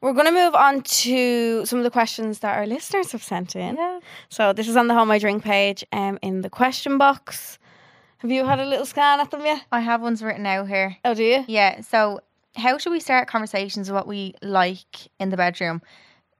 [0.00, 3.54] We're going to move on to some of the questions that our listeners have sent
[3.54, 3.76] in.
[3.76, 4.00] Yeah.
[4.30, 7.58] So this is on the Hold My Drink page um, in the question box.
[8.18, 9.64] Have you had a little scan at them yet?
[9.70, 10.96] I have ones written out here.
[11.04, 11.44] Oh, do you?
[11.46, 11.82] Yeah.
[11.82, 12.20] So,
[12.58, 15.80] how should we start conversations of what we like in the bedroom?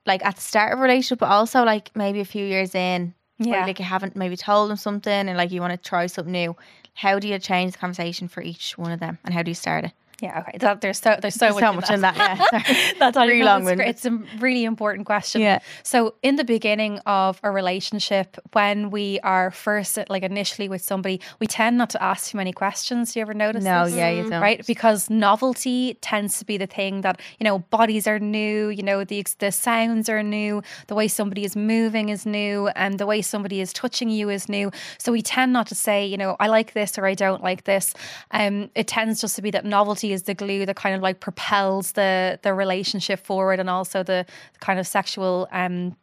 [0.07, 3.15] Like at the start of a relationship, but also like maybe a few years in,
[3.39, 3.67] where Yeah.
[3.67, 6.57] like you haven't maybe told them something and like you want to try something new.
[6.95, 9.55] How do you change the conversation for each one of them, and how do you
[9.55, 9.93] start it?
[10.21, 10.59] Yeah, okay.
[10.59, 12.17] That, there's so there's so, so much, much in that.
[12.17, 12.95] Yeah.
[12.99, 13.87] That's all Really you know, it's, long-winded.
[13.89, 14.11] it's a
[14.41, 15.41] really important question.
[15.41, 15.61] Yeah.
[15.85, 21.21] So in the beginning of a relationship, when we are first like initially with somebody,
[21.39, 23.13] we tend not to ask too many questions.
[23.13, 23.63] Do you ever notice?
[23.63, 23.95] No, this?
[23.95, 24.43] yeah, you don't.
[24.43, 28.71] Right, because novelty tends to be the thing that you know bodies are new.
[28.71, 30.63] You know the the sounds are new.
[30.89, 34.49] The way somebody is moving is new, and the way somebody is touching you is
[34.49, 34.73] new.
[34.99, 37.65] So we tend not to say, you know, I like this or I don't like
[37.65, 37.95] this.
[38.33, 41.21] Um, it tends just to be that novelty is the glue that kind of like
[41.21, 45.97] propels the the relationship forward, and also the, the kind of sexual um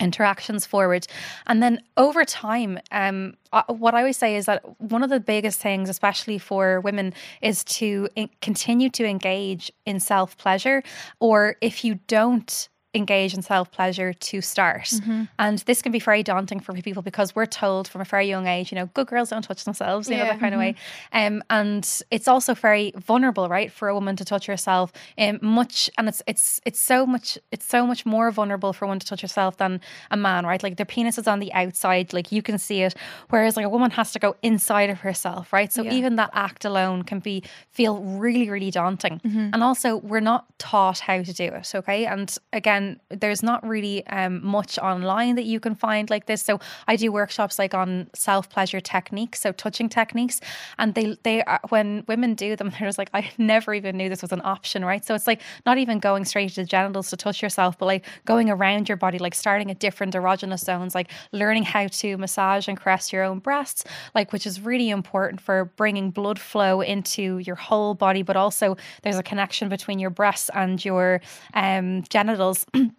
[0.00, 1.06] interactions forward.
[1.46, 3.34] And then over time um
[3.66, 7.64] what i always say is that one of the biggest things especially for women is
[7.64, 8.08] to
[8.42, 10.82] continue to engage in self pleasure
[11.18, 12.68] or if you don't
[12.98, 14.92] engage in self pleasure to start.
[15.38, 18.46] And this can be very daunting for people because we're told from a very young
[18.46, 20.74] age you know good girls don't touch themselves you know that kind of way.
[21.12, 25.88] um and it's also very vulnerable right for a woman to touch herself um much
[25.96, 29.20] and it's it's it's so much it's so much more vulnerable for one to touch
[29.22, 29.80] herself than
[30.10, 30.62] a man right?
[30.62, 32.94] Like their penis is on the outside like you can see it.
[33.30, 35.72] Whereas like a woman has to go inside of herself right?
[35.72, 35.92] So Yeah.
[35.98, 37.94] even that act alone can be feel
[38.24, 39.20] really really daunting.
[39.54, 42.06] And also we're not taught how to do it okay?
[42.06, 46.42] And again there's not really um, much online that you can find like this.
[46.42, 50.40] So I do workshops like on self pleasure techniques, so touching techniques,
[50.78, 54.08] and they they are, when women do them, they're just like I never even knew
[54.08, 55.04] this was an option, right?
[55.04, 58.04] So it's like not even going straight to the genitals to touch yourself, but like
[58.24, 62.68] going around your body, like starting at different erogenous zones, like learning how to massage
[62.68, 63.84] and caress your own breasts,
[64.14, 68.76] like which is really important for bringing blood flow into your whole body, but also
[69.02, 71.20] there's a connection between your breasts and your
[71.54, 72.66] um, genitals.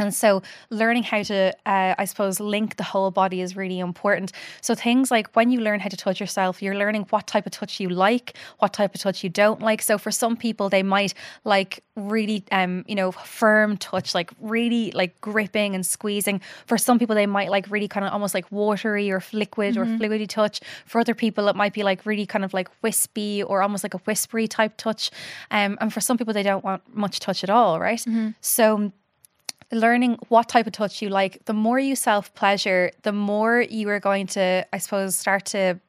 [0.00, 4.30] And so, learning how to, uh, I suppose, link the whole body is really important.
[4.60, 7.52] So, things like when you learn how to touch yourself, you're learning what type of
[7.52, 9.82] touch you like, what type of touch you don't like.
[9.82, 14.92] So, for some people, they might like really, um, you know, firm touch, like really
[14.92, 16.40] like gripping and squeezing.
[16.66, 19.94] For some people, they might like really kind of almost like watery or liquid mm-hmm.
[19.94, 20.60] or fluidy touch.
[20.86, 23.94] For other people, it might be like really kind of like wispy or almost like
[23.94, 25.10] a whispery type touch.
[25.50, 27.98] Um, and for some people, they don't want much touch at all, right?
[27.98, 28.28] mm-hmm.
[28.40, 28.92] So,
[29.72, 33.88] learning what type of touch you like, the more you self pleasure, the more you
[33.90, 35.80] are going to, I suppose, start to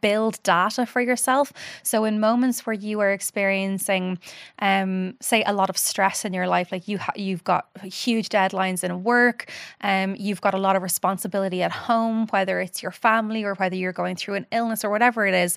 [0.00, 1.52] build data for yourself.
[1.82, 4.18] So in moments where you are experiencing,
[4.58, 8.28] um, say, a lot of stress in your life, like you ha- you've got huge
[8.28, 9.50] deadlines in work,
[9.82, 13.76] um, you've got a lot of responsibility at home, whether it's your family or whether
[13.76, 15.56] you're going through an illness or whatever it is,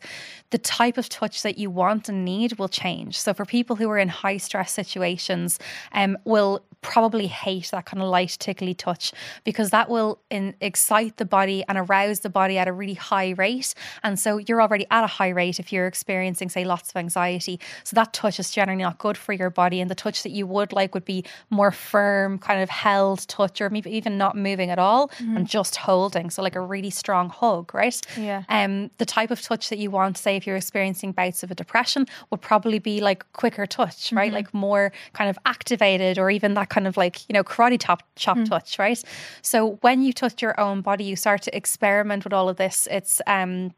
[0.51, 3.19] the type of touch that you want and need will change.
[3.19, 5.59] So for people who are in high stress situations,
[5.93, 9.11] um, will probably hate that kind of light tickly touch
[9.43, 13.31] because that will in, excite the body and arouse the body at a really high
[13.31, 13.73] rate.
[14.03, 17.59] And so you're already at a high rate if you're experiencing say lots of anxiety.
[17.83, 19.81] So that touch is generally not good for your body.
[19.81, 23.59] And the touch that you would like would be more firm kind of held touch
[23.59, 25.37] or maybe even not moving at all mm-hmm.
[25.37, 26.29] and just holding.
[26.29, 27.99] So like a really strong hug right?
[28.17, 28.43] Yeah.
[28.49, 31.55] Um the type of touch that you want say if you're experiencing bouts of a
[31.55, 34.27] depression would probably be like quicker touch right?
[34.27, 34.35] Mm-hmm.
[34.35, 38.03] like more kind of activated or even that kind of like, you know, karate top
[38.15, 38.47] chop mm.
[38.47, 39.01] touch, right?
[39.41, 42.87] So when you touch your own body, you start to experiment with all of this.
[42.89, 43.73] It's um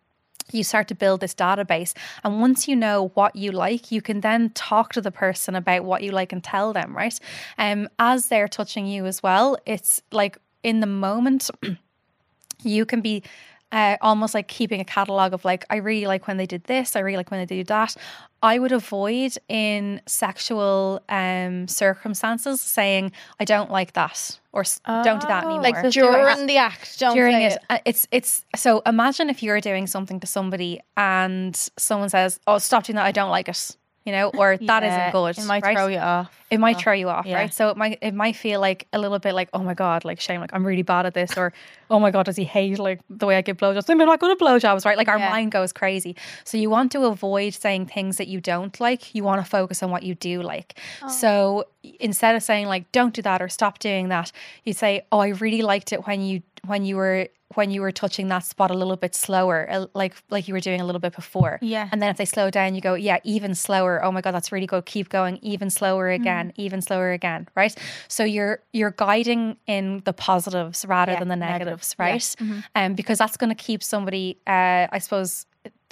[0.51, 1.93] you start to build this database.
[2.23, 5.83] And once you know what you like, you can then talk to the person about
[5.85, 7.17] what you like and tell them, right?
[7.57, 11.49] Um, as they're touching you as well, it's like in the moment,
[12.63, 13.23] you can be
[13.71, 16.95] uh, almost like keeping a catalog of like, I really like when they did this,
[16.95, 17.95] I really like when they did that.
[18.43, 25.21] I would avoid in sexual um, circumstances saying, I don't like that or oh, don't
[25.21, 25.61] do that anymore.
[25.61, 27.53] Like during the act, don't during it.
[27.53, 27.59] it.
[27.69, 32.57] Uh, it's it's so imagine if you're doing something to somebody and someone says, "Oh,
[32.57, 33.05] stop doing that.
[33.05, 35.37] I don't like it." You know, or yeah, that isn't good.
[35.37, 35.75] It might right?
[35.75, 37.35] throw you off it might oh, throw you off, yeah.
[37.35, 37.53] right?
[37.53, 40.19] So it might it might feel like a little bit like, oh my god, like
[40.19, 41.53] shame, like I'm really bad at this, or
[41.89, 43.89] oh my god, does he hate like the way I give blowjobs?
[43.89, 44.97] I'm not good at blowjobs, right?
[44.97, 45.29] Like our yeah.
[45.29, 46.17] mind goes crazy.
[46.43, 49.15] So you want to avoid saying things that you don't like.
[49.15, 50.77] You want to focus on what you do like.
[51.01, 51.07] Oh.
[51.07, 51.65] So
[52.01, 54.33] instead of saying like don't do that or stop doing that,
[54.65, 57.91] you say, oh, I really liked it when you when you were when you were
[57.91, 61.15] touching that spot a little bit slower, like like you were doing a little bit
[61.15, 61.59] before.
[61.61, 61.89] Yeah.
[61.91, 64.03] And then if they slow down, you go, yeah, even slower.
[64.03, 64.85] Oh my god, that's really good.
[64.85, 65.37] Keep going.
[65.41, 66.53] Even slower again.
[66.57, 67.75] Mm even slower again, right?
[68.07, 71.99] So you're you're guiding in the positives rather yeah, than the negatives, negative.
[71.99, 72.35] right?
[72.39, 72.45] Yeah.
[72.45, 72.59] Mm-hmm.
[72.75, 75.45] Um, because that's going to keep somebody, uh, I suppose,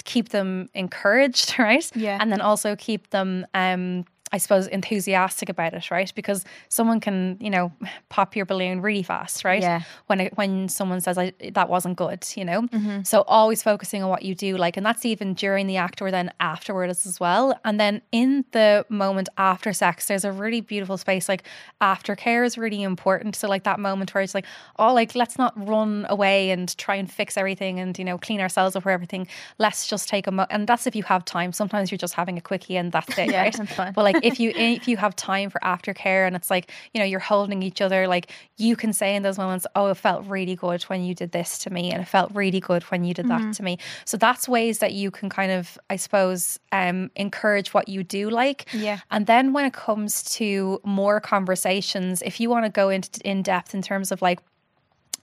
[0.04, 1.90] keep them encouraged, right?
[1.94, 6.12] Yeah, and then also keep them um I suppose, enthusiastic about it, right?
[6.14, 7.72] Because someone can, you know,
[8.10, 9.62] pop your balloon really fast, right?
[9.62, 9.82] Yeah.
[10.06, 12.62] When it, when someone says that wasn't good, you know.
[12.62, 13.02] Mm-hmm.
[13.02, 16.10] So always focusing on what you do, like, and that's even during the act or
[16.10, 17.58] then afterwards as well.
[17.64, 21.28] And then in the moment after sex, there's a really beautiful space.
[21.28, 21.42] Like
[21.80, 23.34] aftercare is really important.
[23.34, 24.46] So like that moment where it's like,
[24.78, 28.40] oh, like let's not run away and try and fix everything and you know clean
[28.40, 29.26] ourselves up or everything.
[29.58, 31.52] Let's just take a mo- and that's if you have time.
[31.52, 33.94] Sometimes you're just having a quickie and that's it, yeah, right?
[33.94, 37.04] But like if you if you have time for aftercare and it's like you know
[37.04, 40.56] you're holding each other like you can say in those moments oh it felt really
[40.56, 43.26] good when you did this to me and it felt really good when you did
[43.26, 43.48] mm-hmm.
[43.48, 43.78] that to me.
[44.04, 48.30] So that's ways that you can kind of i suppose um encourage what you do
[48.30, 48.72] like.
[48.72, 49.00] Yeah.
[49.10, 53.42] And then when it comes to more conversations if you want to go into in
[53.42, 54.40] depth in terms of like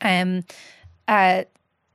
[0.01, 0.43] um
[1.07, 1.43] uh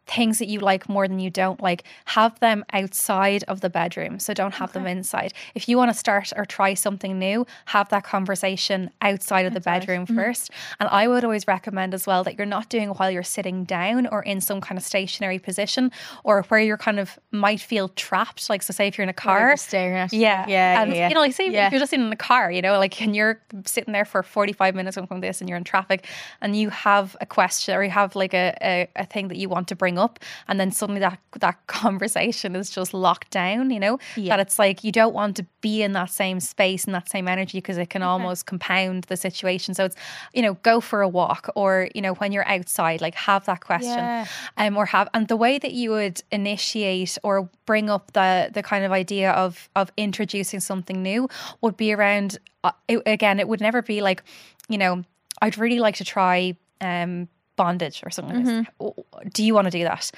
[0.07, 4.19] things that you like more than you don't like, have them outside of the bedroom.
[4.19, 4.81] So don't have okay.
[4.81, 5.33] them inside.
[5.55, 9.61] If you want to start or try something new, have that conversation outside of the
[9.61, 10.17] bedroom mm-hmm.
[10.17, 10.51] first.
[10.81, 13.65] And I would always recommend as well that you're not doing it while you're sitting
[13.65, 15.91] down or in some kind of stationary position
[16.25, 18.51] or where you're kind of might feel trapped.
[18.51, 21.09] Like, so say if you're in a car, staring at yeah, yeah, and yeah.
[21.09, 21.67] you know, like say yeah.
[21.67, 24.75] if you're just in the car, you know, like and you're sitting there for 45
[24.75, 26.07] minutes from this and you're in traffic
[26.41, 29.49] and you have a question or you have like a, a, a thing that you
[29.49, 30.19] want to bring up,
[30.49, 33.71] and then suddenly that that conversation is just locked down.
[33.71, 34.37] You know Yeah.
[34.37, 37.29] that it's like you don't want to be in that same space and that same
[37.29, 39.75] energy because it can almost compound the situation.
[39.75, 39.97] So it's
[40.35, 43.61] you know go for a walk or you know when you're outside, like have that
[43.65, 44.27] question, Yeah.
[44.57, 48.63] um, or have and the way that you would initiate or bring up the the
[48.63, 51.29] kind of idea of of introducing something new
[51.61, 53.41] would be around uh, it, again.
[53.41, 54.23] It would never be like
[54.69, 55.05] you know
[55.41, 58.37] I'd really like to try um, bondage or something.
[58.37, 58.67] like this.
[58.81, 59.29] Mm-hmm.
[59.29, 60.11] Do you want to do that?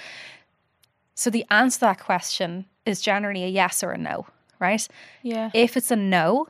[1.14, 4.26] So the answer to that question is generally a yes or a no,
[4.58, 4.86] right?
[5.22, 5.50] Yeah.
[5.54, 6.48] If it's a no,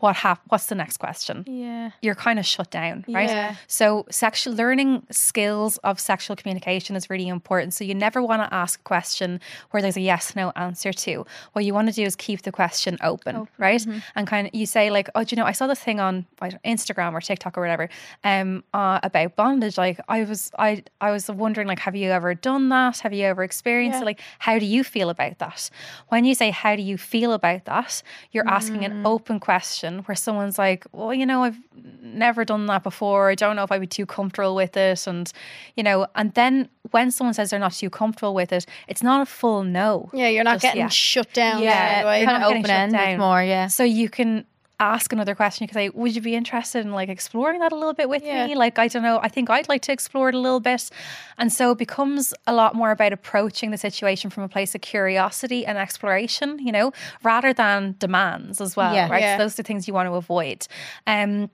[0.00, 1.44] what hap- What's the next question?
[1.46, 1.90] Yeah.
[2.02, 3.28] You're kind of shut down, right?
[3.28, 3.54] Yeah.
[3.66, 7.74] So sexual learning skills of sexual communication is really important.
[7.74, 9.40] So you never want to ask a question
[9.70, 11.26] where there's a yes no answer to.
[11.52, 13.84] What you want to do is keep the question open, right?
[14.14, 16.26] And kind of you say like, oh, do you know, I saw this thing on
[16.64, 17.88] Instagram or TikTok or whatever,
[18.24, 19.76] um, uh, about bondage.
[19.78, 22.98] Like I was, I, I was wondering like, have you ever done that?
[23.00, 24.02] Have you ever experienced Yeah.
[24.02, 24.06] it?
[24.06, 25.70] Like, how do you feel about that?
[26.08, 30.14] When you say how do you feel about that, you're asking an open question where
[30.14, 31.58] someone's like, well, you know, I've
[32.02, 33.30] never done that before.
[33.30, 35.06] I don't know if I'd be too comfortable with it.
[35.06, 35.30] And,
[35.76, 39.20] you know, and then when someone says they're not too comfortable with it, it's not
[39.20, 40.10] a full no.
[40.12, 41.62] Yeah, you're not getting shut down.
[41.62, 42.16] Yeah.
[42.18, 43.18] You're Kind not of getting open shut down.
[43.18, 43.42] more.
[43.42, 43.66] Yeah.
[43.66, 44.44] So you can
[44.80, 45.66] ask another question.
[45.66, 48.46] because I would you be interested in like exploring that a little bit with Yeah.
[48.46, 48.54] me?
[48.54, 49.18] Like, I don't know.
[49.22, 50.88] I think I'd like to explore it a little bit.
[51.36, 54.80] And so it becomes a lot more about approaching the situation from a place of
[54.80, 58.94] curiosity and exploration, you know, rather than demands as well.
[58.94, 59.08] Yeah.
[59.10, 59.22] Right.
[59.22, 59.36] Yeah.
[59.36, 60.66] So those are things you want to avoid.
[61.06, 61.50] Um,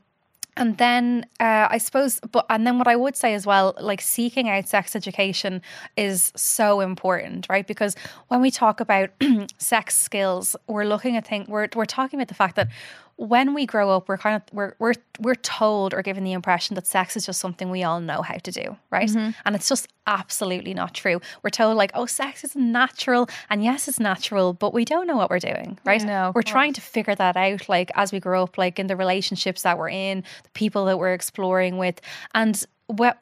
[0.57, 4.01] and then uh, I suppose, but and then what I would say as well, like
[4.01, 5.61] seeking out sex education
[5.97, 7.66] is so important, right?
[7.66, 7.97] Because
[8.29, 9.11] when we talk about
[9.59, 11.49] sex skills, we're looking at things.
[11.49, 12.68] We're we're talking about the fact that
[13.17, 16.75] when we grow up, we're kind of we're we're we're told or given the impression
[16.75, 19.09] that sex is just something we all know how to do, right?
[19.45, 21.21] And it's just absolutely not true.
[21.43, 25.17] We're told like, oh, sex is natural, and yes, it's natural, but we don't know
[25.17, 26.03] what we're doing, right?
[26.05, 28.97] No, we're trying to figure that out, like as we grow up, like in the
[28.97, 32.01] relationships that we're in, the people that we're exploring with,
[32.35, 32.65] and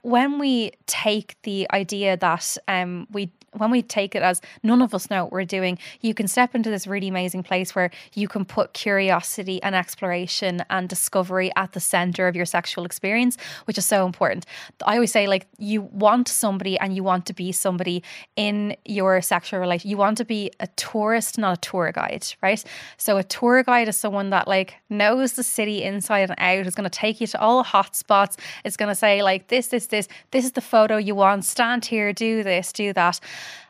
[0.03, 4.95] when we take the idea that um we when we take it as none of
[4.95, 8.29] us know what we're doing, you can step into this really amazing place where you
[8.29, 13.37] can put curiosity and exploration and discovery at the center of your sexual experience,
[13.67, 14.47] which is so important.
[14.87, 18.03] I always say, like, you want somebody and you want to be somebody
[18.37, 19.91] in your sexual relation.
[19.91, 22.63] You want to be a tourist, not a tour guide, right?
[22.97, 26.75] So, a tour guide is someone that, like, knows the city inside and out, is
[26.75, 28.37] going to take you to all the hot spots.
[28.65, 31.85] It's going to say, like, this, this, this, this is the photo you want, stand
[31.85, 33.21] here, do this, do that.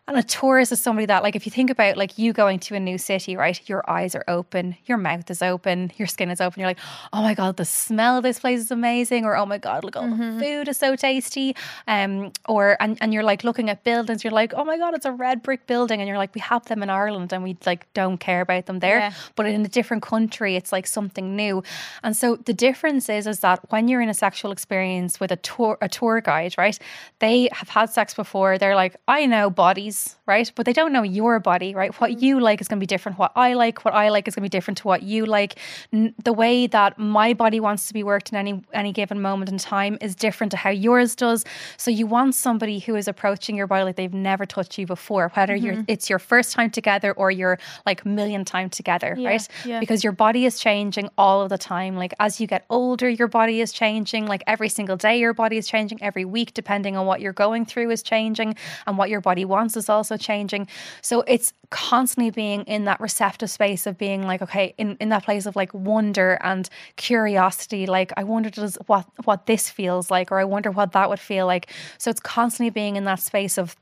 [0.09, 2.75] And a tourist is somebody that, like, if you think about like you going to
[2.75, 3.61] a new city, right?
[3.69, 6.59] Your eyes are open, your mouth is open, your skin is open.
[6.59, 6.81] You're like,
[7.13, 9.97] oh my god, the smell of this place is amazing, or oh my god, look,
[9.97, 11.55] all the food is so tasty.
[11.87, 15.07] Um, or and and you're like looking at buildings, you're like, oh my god, it's
[15.07, 17.87] a red brick building, and you're like, we have them in Ireland, and we like
[17.95, 18.99] don't care about them there.
[18.99, 19.13] Yeah.
[19.37, 21.63] But in a different country, it's like something new.
[22.03, 25.37] And so the difference is, is that when you're in a sexual experience with a
[25.37, 26.77] tour, a tour guide, right?
[27.21, 28.59] They have had sex before.
[28.59, 30.51] They're like, I know bodies, Please right?
[30.55, 31.93] But they don't know your body, right?
[32.01, 32.25] What mm-hmm.
[32.25, 33.19] you like is going to be different.
[33.19, 35.59] What I like, what I like is going to be different to what you like.
[35.93, 39.51] N- the way that my body wants to be worked in any any given moment
[39.51, 41.45] in time is different to how yours does.
[41.77, 45.31] So you want somebody who is approaching your body like they've never touched you before,
[45.35, 45.95] whether you're mm-hmm.
[45.95, 49.49] it's your first time together or your like million time together, Yeah, right?
[49.65, 49.81] yeah.
[49.81, 51.97] Because your body is changing all of the time.
[51.97, 54.27] Like as you get older, your body is changing.
[54.27, 55.99] Like every single day, your body is changing.
[56.03, 58.57] Every week, depending on what you're going through, is changing,
[58.87, 60.69] and what your body wants is also changing.
[61.03, 65.25] So it's constantly being in that receptive space of being like, okay, in, in that
[65.25, 67.87] place of like wonder and curiosity.
[67.87, 71.21] Like I wonder does what what this feels like, or I wonder what that would
[71.21, 71.71] feel like.
[71.99, 73.77] So it's constantly being in that space of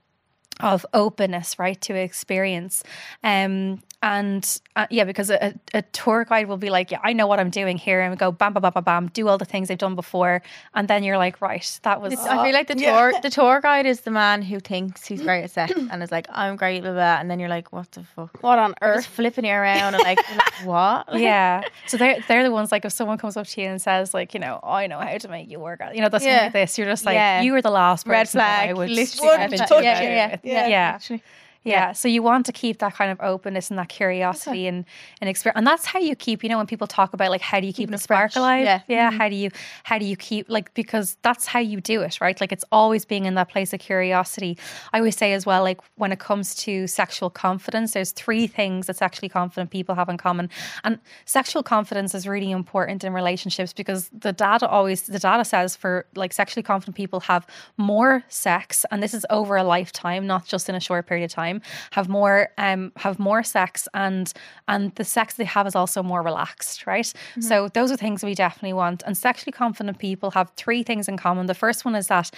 [0.59, 2.83] of openness, right, to experience.
[3.23, 7.27] Um, and uh, yeah, because a, a tour guide will be like, yeah, I know
[7.27, 9.45] what I'm doing here, and we go bam, bam, bam, bam, bam, do all the
[9.45, 10.41] things they've done before,
[10.75, 12.15] and then you're like, right, that was.
[12.15, 15.21] It's- I feel like the tour the tour guide is the man who thinks he's
[15.21, 17.93] great at sex and is like, I'm great, blah, blah, and then you're like, what
[17.93, 18.43] the fuck?
[18.43, 18.97] What on earth?
[19.01, 19.15] Just earth?
[19.17, 21.13] flipping you around and like, like, what?
[21.13, 23.83] Like, yeah, so they're they're the ones like if someone comes up to you and
[23.83, 26.25] says like you know I know how to make you work out you know that's
[26.25, 26.45] Yeah.
[26.45, 27.43] something like this you're just like Yeah.
[27.43, 29.81] you were the last Red person that I flag, would literally step red into flag.
[29.81, 30.41] it Yeah, yeah, with.
[30.51, 30.67] Yeah.
[30.67, 31.23] yeah Literally.
[31.63, 31.93] Yeah.
[31.93, 34.85] So you want to keep that kind of openness and that curiosity and,
[35.21, 35.59] and experience.
[35.59, 37.73] And that's how you keep, you know, when people talk about like how do you
[37.73, 38.33] keep Keeping the it fresh.
[38.33, 38.65] spark alive?
[38.65, 38.81] Yeah.
[38.89, 39.11] Yeah.
[39.11, 39.19] Mm-hmm.
[39.19, 39.51] How do you
[39.85, 42.41] how do you keep like because that's how you do it, right?
[42.41, 44.57] Like it's always being in that place of curiosity.
[44.93, 48.87] I always say as well, like when it comes to sexual confidence, there's three things
[48.87, 50.49] that sexually confident people have in common.
[50.85, 55.77] And sexual confidence is really important in relationships because the data always the data says
[55.77, 57.47] for like sexually confident people have
[57.77, 61.31] more sex, and this is over a lifetime, not just in a short period of
[61.33, 61.50] time,
[61.93, 64.33] have more um have more sex and
[64.69, 67.13] and the sex they have is also more relaxed, right?
[67.41, 69.03] So those are things we definitely want.
[69.07, 71.47] And sexually confident people have three things in common.
[71.47, 72.31] The first one is that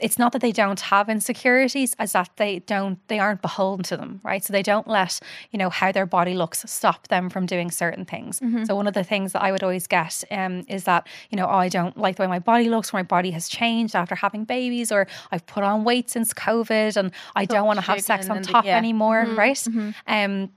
[0.00, 3.96] it's not that they don't have insecurities as that they don't they aren't beholden to
[3.96, 4.44] them right?
[4.44, 5.20] So they don't let
[5.50, 8.40] you know how their body looks stop them from doing certain things.
[8.66, 11.46] So one of the things that i would always get um, is that you know
[11.46, 14.14] oh, i don't like the way my body looks or my body has changed after
[14.14, 18.00] having babies or i've put on weight since covid and i don't want to have
[18.00, 18.76] sex on and the- top yeah.
[18.76, 19.66] anymore right?
[20.06, 20.50] Um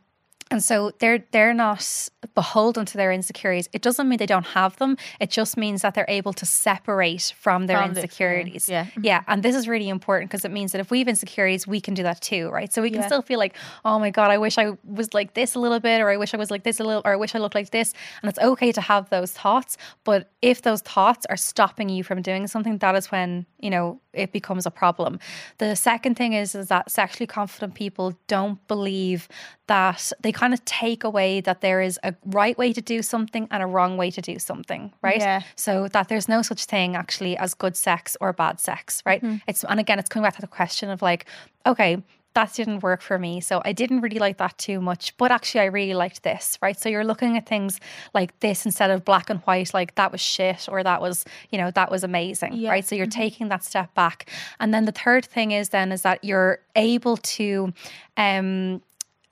[0.52, 3.68] and so they're they're not beholden to their insecurities.
[3.74, 4.96] It doesn't mean they don't have them.
[5.20, 8.56] It just means that they're able to separate from their From insecurities.
[8.68, 8.86] experience, yeah.
[8.86, 9.06] Mm-hmm.
[9.06, 9.24] Yeah.
[9.28, 11.94] And this is really important because it means that if we have insecurities, we can
[11.94, 12.72] do that too, right?
[12.72, 13.08] So we can Yeah.
[13.08, 16.00] still feel like, oh my God, I wish I was like this a little bit,
[16.02, 17.72] or I wish I was like this a little, or I wish I looked like
[17.72, 17.94] this.
[18.22, 19.78] And it's okay to have those thoughts.
[20.04, 24.00] But if those thoughts are stopping you from doing something, that is when, you know,
[24.14, 25.20] it becomes a problem.
[25.58, 29.28] The second thing is, is that sexually confident people don't believe
[29.68, 33.48] that they kind of take away that there is a right way to do something
[33.52, 35.20] and a wrong way to do something, right?
[35.20, 35.42] Yeah.
[35.56, 39.22] So that there's no such thing actually as good sex or bad sex, right?
[39.24, 39.38] Mm-hmm.
[39.48, 41.26] It's and again, it's coming back to the question of like,
[41.66, 42.04] okay,
[42.34, 43.42] that didn't work for me.
[43.42, 46.80] So I didn't really like that too much, but actually I really liked this, right?
[46.80, 47.80] So you're looking at things
[48.14, 51.58] like this instead of black and white, like that was shit or that was, you
[51.58, 52.70] know, that was amazing, Yeah.
[52.72, 52.86] right?
[52.86, 54.30] So you're taking that step back.
[54.62, 57.74] And then the third thing is then is that you're able to
[58.18, 58.82] um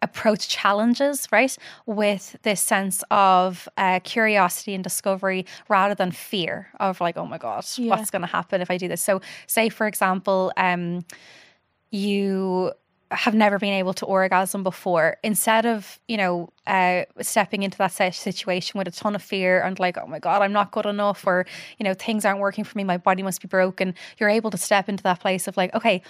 [0.02, 7.02] approach challenges, right, with this sense of uh, curiosity and discovery rather than fear of
[7.02, 7.90] like, oh my god, Yeah.
[7.90, 9.02] what's going to happen if I do this?
[9.02, 11.04] So, say for example, um,
[11.92, 12.72] you
[13.12, 15.18] have never been able to orgasm before.
[15.24, 19.80] Instead of you know uh, stepping into that situation with a ton of fear and
[19.80, 21.46] like oh my god i'm not good enough or
[21.80, 22.84] you know things aren't working for me.
[22.84, 26.04] My body must be broken you're able to step into that place of like okay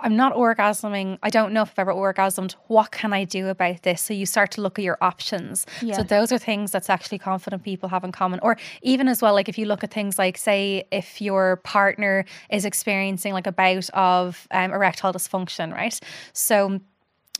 [0.00, 1.18] I'm not orgasming.
[1.22, 2.54] I don't know if I've ever orgasmed.
[2.68, 4.02] What can I do about this?
[4.02, 5.66] So you start to look at your options.
[5.82, 5.96] Yeah.
[5.96, 8.40] So those are things that's actually confident people have in common.
[8.42, 12.24] Or even as well, like if you look at things like, say, if your partner
[12.50, 15.98] is experiencing like a bout of um, erectile dysfunction, right?
[16.32, 16.80] So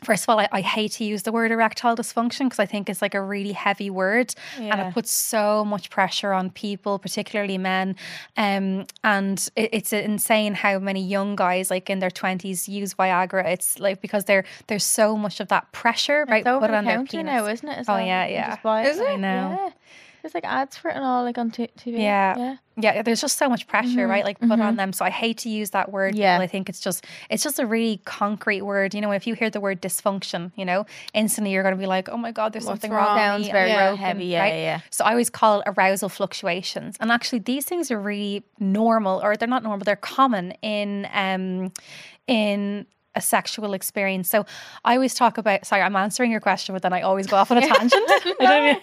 [0.05, 2.91] First of all, I, I hate to use the word erectile dysfunction because I think
[2.91, 7.57] it's like a really heavy word and it puts so much pressure on people, particularly
[7.57, 7.97] men.
[8.37, 13.47] Um, and it, it's insane how many young guys, like in their 20s, use Viagra.
[13.47, 16.41] It's like because there there's so much of that pressure, right?
[16.41, 17.25] It's over put on their penis.
[17.25, 17.85] now, isn't it?
[17.89, 18.07] Oh, well?
[18.07, 18.87] yeah, yeah.
[18.87, 19.09] Is it?
[19.09, 19.59] I know.
[19.59, 19.71] Yeah.
[20.23, 22.01] There's like ads for it and all, like on t- TV.
[22.01, 22.37] Yeah.
[22.37, 22.57] yeah.
[22.77, 25.49] yeah there's just so much pressure right like put on them so i hate to
[25.49, 26.21] use that word Mm-hmm.
[26.23, 26.37] Yeah.
[26.39, 29.35] yeah i think it's just it's just a really concrete word you know if you
[29.35, 32.53] hear the word dysfunction you know instantly you're going to be like oh my god
[32.53, 33.07] there's What's something wrong?
[33.17, 34.55] wrong Sounds very I'm broken," heavy, yeah, right?
[34.55, 34.81] yeah.
[34.91, 39.37] so i always call it arousal fluctuations and actually these things are really normal or
[39.37, 41.73] they're not normal they're common in um
[42.27, 42.87] in
[43.17, 44.29] a sexual experience.
[44.29, 44.47] So
[44.85, 47.51] I always talk about sorry, I'm answering your question, but then I always go off
[47.51, 48.05] on a tangent.
[48.11, 48.83] I don't even,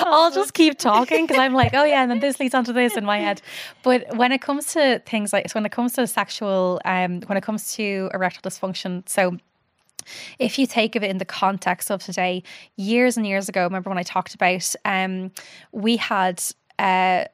[0.06, 2.96] I'll just keep talking because I'm like, oh yeah, and then this leads onto this
[2.96, 3.42] in my head.
[3.82, 7.38] But when it comes to things like so when it comes to sexual um when
[7.38, 9.36] it comes to erectile dysfunction, so
[10.38, 12.42] if you take of it in the context of today,
[12.76, 15.30] years and years ago, remember when I talked about um,
[15.72, 16.42] we had
[16.78, 17.24] uh,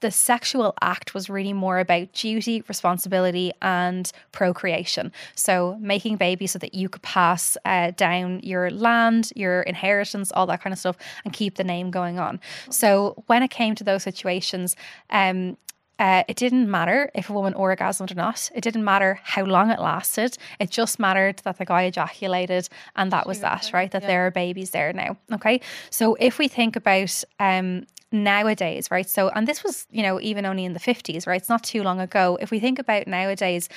[0.00, 5.12] the sexual act was really more about duty, responsibility, and procreation.
[5.34, 10.46] So making babies so that you could pass uh, down your land, your inheritance, all
[10.46, 12.40] that kind of stuff, and keep the name going on.
[12.70, 14.76] So when it came to those situations,
[15.10, 15.56] um,
[15.98, 18.50] uh, it didn't matter if a woman orgasmed or not.
[18.54, 20.38] It didn't matter how long it lasted.
[20.58, 23.90] It just mattered that the guy ejaculated, and that was that, right?
[23.90, 25.18] That there are babies there now.
[25.30, 25.60] Okay.
[25.90, 29.08] So if we think about um, nowadays, right?
[29.08, 31.40] So, and this was, you know, even only in the 50s, right?
[31.40, 32.38] It's not too long ago.
[32.40, 33.68] If we think about nowadays,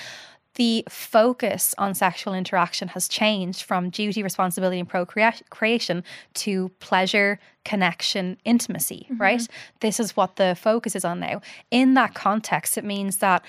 [0.56, 6.04] the focus on sexual interaction has changed from duty, responsibility, and procreation
[6.36, 9.48] to pleasure, connection, intimacy, right?
[9.80, 11.42] This is what the focus is on now.
[11.72, 13.44] In that context, it means that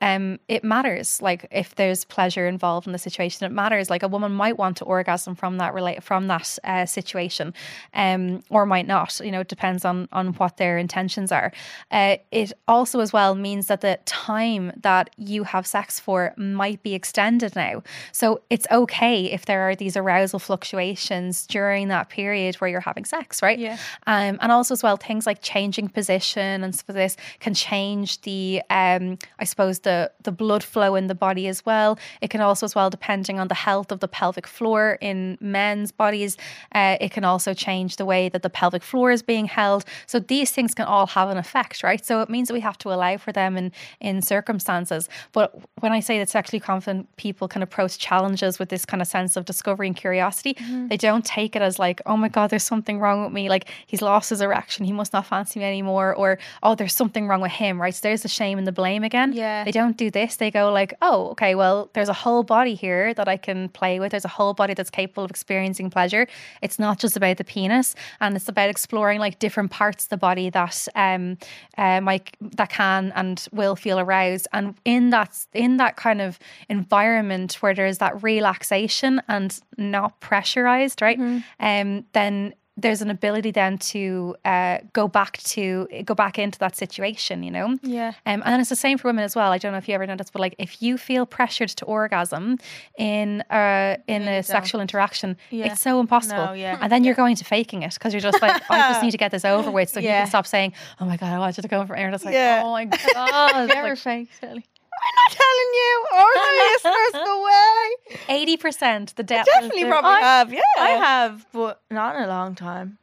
[0.00, 1.22] um, it matters.
[1.22, 3.88] Like if there's pleasure involved in the situation, it matters.
[3.88, 7.54] Like a woman might want to orgasm from that relate from that uh, situation,
[7.94, 9.20] um, or might not.
[9.20, 11.52] You know, it depends on on what their intentions are.
[11.90, 16.82] Uh, it also as well means that the time that you have sex for might
[16.82, 17.82] be extended now.
[18.12, 23.04] So it's okay if there are these arousal fluctuations during that period where you're having
[23.04, 23.51] sex, right?
[23.58, 23.78] Yeah.
[24.06, 28.20] Um, and also as well, things like changing position and stuff like this can change
[28.22, 31.98] the, um, I suppose the the blood flow in the body as well.
[32.20, 35.92] It can also as well, depending on the health of the pelvic floor in men's
[35.92, 36.36] bodies,
[36.74, 39.84] uh, it can also change the way that the pelvic floor is being held.
[40.06, 42.04] So these things can all have an effect, right?
[42.04, 45.08] So it means that we have to allow for them in in circumstances.
[45.32, 49.08] But when I say that sexually confident people can approach challenges with this kind of
[49.08, 50.56] sense of discovery and curiosity,
[50.88, 53.41] they don't take it as like, oh my god, there's something wrong with me.
[53.48, 57.28] Like he's lost his erection, he must not fancy me anymore, or oh, there's something
[57.28, 57.94] wrong with him, right?
[57.94, 59.32] So there's the shame and the blame again.
[59.32, 59.64] Yeah.
[59.64, 60.36] They don't do this.
[60.36, 64.00] They go like, oh, okay, well, there's a whole body here that I can play
[64.00, 64.10] with.
[64.10, 66.26] There's a whole body that's capable of experiencing pleasure.
[66.62, 70.16] It's not just about the penis, and it's about exploring like different parts of the
[70.16, 71.38] body that um
[71.78, 74.48] uh, might that can and will feel aroused.
[74.52, 76.38] And in that in that kind of
[76.68, 81.18] environment where there's that relaxation and not pressurized, right?
[81.60, 86.74] Um, then there's an ability then to uh, go back to go back into that
[86.74, 87.76] situation, you know.
[87.82, 88.08] Yeah.
[88.24, 89.52] Um, and then it's the same for women as well.
[89.52, 92.58] I don't know if you ever noticed, but like if you feel pressured to orgasm
[92.98, 95.66] in uh in a sexual interaction, Yeah.
[95.66, 96.46] it's so impossible.
[96.46, 96.78] No, yeah.
[96.80, 99.18] And then you're going to faking it because you're just like, I just need to
[99.18, 101.68] get this over with, so you can stop saying, "Oh my god, I wanted to
[101.68, 102.62] go for air." And it's like, Yeah.
[102.64, 104.64] oh my god, Never fake, Sally.
[105.04, 108.16] I'm not telling you, or the listeners, no way.
[108.28, 109.48] eighty percent the depth.
[109.52, 110.52] Definitely, probably I- have.
[110.52, 112.98] Yeah, I have, but not in a long time.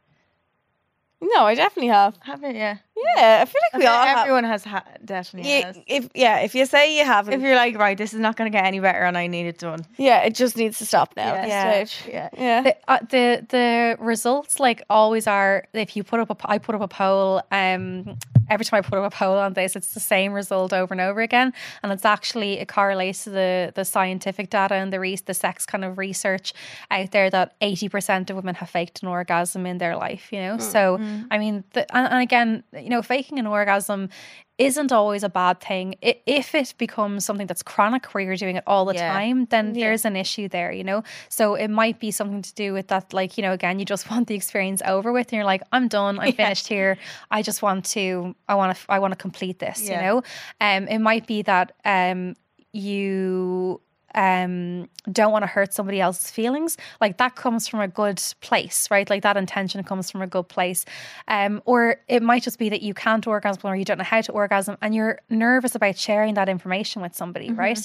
[1.21, 2.17] No, I definitely have.
[2.21, 2.77] Haven't yeah.
[3.15, 4.17] Yeah, I feel like we I all think have.
[4.25, 5.79] everyone has ha- definitely Yeah, has.
[5.87, 8.51] if yeah, if you say you haven't, If you're like, right, this is not going
[8.51, 9.85] to get any better, and I need it done.
[9.97, 11.33] yeah, it just needs to stop now.
[11.33, 11.45] Yeah.
[11.47, 11.71] Yeah.
[11.85, 12.13] stage.
[12.13, 12.29] Yeah.
[12.37, 12.61] yeah.
[12.61, 16.75] the, uh, the the results like always are if you put up a I put
[16.75, 18.17] up a poll um
[18.49, 20.99] every time I put up a poll on this it's the same result over and
[21.01, 25.15] over again and it's actually it correlates to the the scientific data and the re-
[25.23, 26.53] the sex kind of research
[26.89, 30.57] out there that 80% of women have faked an orgasm in their life you know
[30.57, 30.97] so
[31.29, 34.09] I mean the, and, and again you know faking an orgasm
[34.57, 35.95] isn't always a bad thing.
[36.01, 39.07] If it becomes something that's chronic where you're doing it all the Yeah.
[39.07, 41.01] time, then there's an issue there, you know?
[41.29, 44.09] So it might be something to do with that, like, you know, again, you just
[44.11, 46.97] want the experience over with and you're like, I'm done, I'm finished here.
[47.31, 49.93] I just want to, I want to, I want to complete this, Yeah.
[49.93, 50.23] you know?
[50.59, 52.35] Um, it might be that um,
[52.73, 53.79] you
[54.19, 58.87] um don't want to hurt somebody else's feelings like that comes from a good place
[58.91, 59.09] right?
[59.09, 60.83] Like that intention comes from a good place.
[61.27, 64.21] Um or it might just be that you can't orgasm or you don't know how
[64.21, 67.79] to orgasm and you're nervous about sharing that information with somebody right?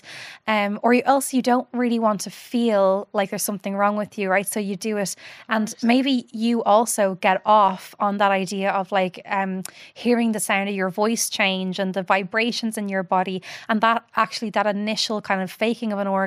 [0.48, 4.18] Um or you else you don't really want to feel like there's something wrong with
[4.18, 4.46] you right?
[4.46, 5.14] So you do it.
[5.48, 9.62] And maybe you also get off on that idea of like um
[9.94, 13.40] hearing the sound of your voice change and the vibrations in your body.
[13.68, 16.23] And that actually that initial kind of faking of an orgasm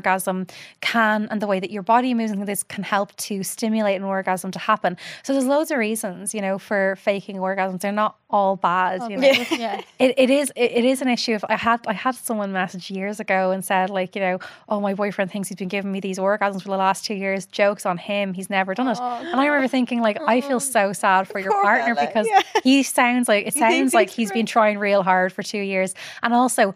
[0.82, 4.04] can and the way that your body moves and this can help to stimulate an
[4.04, 4.98] orgasm to happen.
[5.24, 7.82] So there's loads of reasons you know for faking orgasms.
[7.82, 9.28] They're not all bad you know.
[9.58, 9.82] Yeah.
[9.98, 11.34] it, it is it, it is an issue.
[11.34, 14.40] If I had I had someone message years ago and said like you know
[14.70, 17.46] oh my boyfriend thinks he's been giving me these orgasms for the last two years.
[17.46, 18.34] Jokes on him.
[18.34, 19.00] He's never done it.
[19.00, 22.42] And I remember thinking like I feel so sad for your partner fella, because yeah.
[22.64, 25.94] he sounds like it sounds like he's been trying real hard for two years.
[26.24, 26.76] And also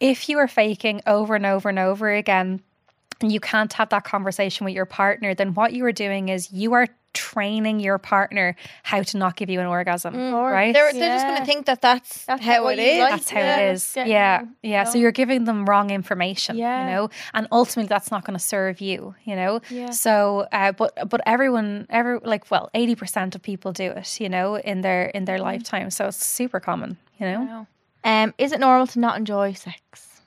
[0.00, 2.60] if you are faking over and over and over again
[3.20, 6.50] and you can't have that conversation with your partner, then what you are doing is
[6.52, 10.72] you are training your partner how to not give you an orgasm, right?
[10.72, 12.98] They're, they're just going to think that that's, That's how what it you is.
[13.00, 13.10] like.
[13.10, 13.92] That's how Yeah, it is.
[13.94, 14.84] get Yeah, you, yeah.
[14.84, 16.84] So you're giving them wrong information, Yeah.
[16.84, 19.60] you know, and ultimately that's not going to serve you, you know.
[19.70, 19.90] Yeah.
[19.90, 24.28] So, uh, but but everyone, every like, well, eighty percent of people do it, you
[24.28, 25.90] know, in their in their lifetime.
[25.90, 27.66] So it's super common, you know.
[28.04, 30.22] Um, is it normal to not enjoy sex?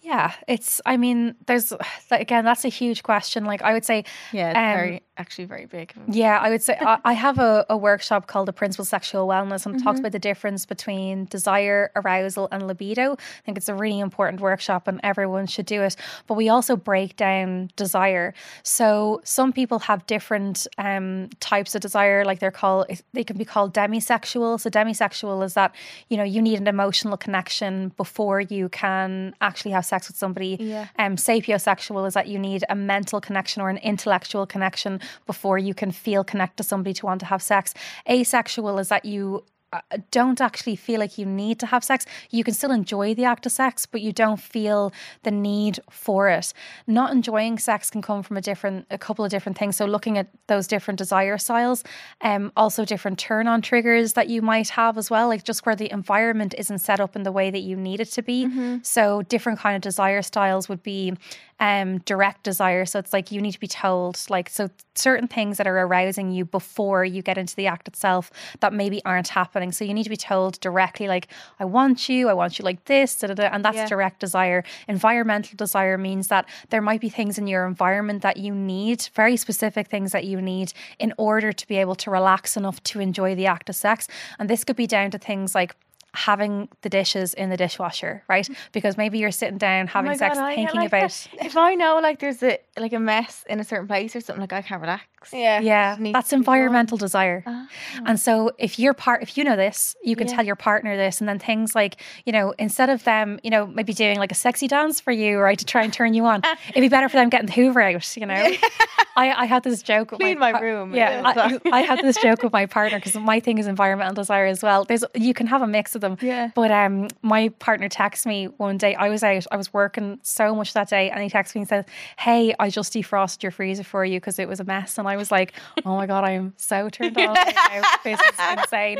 [0.00, 0.80] Yeah, it's.
[0.86, 1.72] I mean, there's
[2.10, 3.44] again, that's a huge question.
[3.44, 5.92] Like, I would say, Yeah, Um, very actually very big.
[6.08, 9.26] Yeah, I would say I, I have a, a workshop called the Principles of Sexual
[9.26, 13.12] Wellness and it talks about the difference between desire, arousal, and libido.
[13.12, 15.96] I think it's a really important workshop and everyone should do it.
[16.26, 18.32] But we also break down desire.
[18.62, 23.44] So some people have different um, types of desire, like they're called they can be
[23.44, 24.60] called demisexual.
[24.60, 25.74] So demisexual is that
[26.08, 30.56] you know you need an emotional connection before you can actually have sex with somebody.
[30.60, 30.86] Yeah.
[30.98, 35.74] Um, sapiosexual is that you need a mental connection or an intellectual connection before you
[35.74, 37.74] can feel connect to somebody to want to have sex.
[38.08, 39.80] Asexual is that you uh,
[40.10, 42.06] don't actually feel like you need to have sex.
[42.30, 44.94] You can still enjoy the act of sex, but you don't feel
[45.24, 46.54] the need for it.
[46.86, 49.76] Not enjoying sex can come from a different, a couple of different things.
[49.76, 51.84] So looking at those different desire styles,
[52.22, 55.76] um, also different turn on triggers that you might have as well, like just where
[55.76, 58.46] the environment isn't set up in the way that you need it to be.
[58.46, 58.78] Mm-hmm.
[58.82, 61.14] So different kind of desire styles would be
[61.60, 62.84] um, direct desire.
[62.84, 66.30] So it's like you need to be told, like, so certain things that are arousing
[66.30, 68.30] you before you get into the act itself
[68.60, 69.72] that maybe aren't happening.
[69.72, 71.28] So you need to be told directly, like,
[71.60, 73.86] I want you, I want you like this, da, da, da, and that's Yeah.
[73.86, 74.64] direct desire.
[74.88, 79.36] Environmental desire means that there might be things in your environment that you need, very
[79.36, 83.34] specific things that you need in order to be able to relax enough to enjoy
[83.34, 84.08] the act of sex.
[84.38, 85.74] And this could be down to things like,
[86.18, 88.44] Having the dishes in the dishwasher, right?
[88.46, 88.56] Mm.
[88.72, 91.46] Because maybe you're sitting down oh having Oh sex, God, thinking like about that.
[91.46, 94.40] if I know like there's a like a mess in a certain place or something
[94.40, 95.06] like I can't relax.
[95.32, 95.60] Yeah.
[95.60, 97.42] Yeah, that's to be environmental desire.
[97.46, 97.66] Ah.
[98.06, 100.36] And so if your part if you know this, you can Yeah.
[100.36, 103.66] tell your partner this and then things like, you know, instead of them, you know,
[103.66, 106.42] maybe doing like a sexy dance for you, right, to try and turn you on,
[106.70, 108.52] it'd be better for them getting the Hoover out, you know.
[109.16, 110.94] I, I had this joke with Clean my par- room.
[110.94, 114.14] Yeah, Yeah, I, I had this joke with my partner because my thing is environmental
[114.14, 114.84] desire as well.
[114.84, 116.18] There's you can have a mix of them.
[116.20, 116.50] Yeah.
[116.54, 118.94] But um, my partner texted me one day.
[118.94, 119.44] I was out.
[119.50, 122.70] I was working so much that day, and he texted me and said, "Hey, I
[122.70, 125.52] just defrosted your freezer for you because it was a mess." And I was like,
[125.84, 127.34] "Oh my god, I am so turned on.
[127.34, 127.84] right.
[128.04, 128.98] This is insane."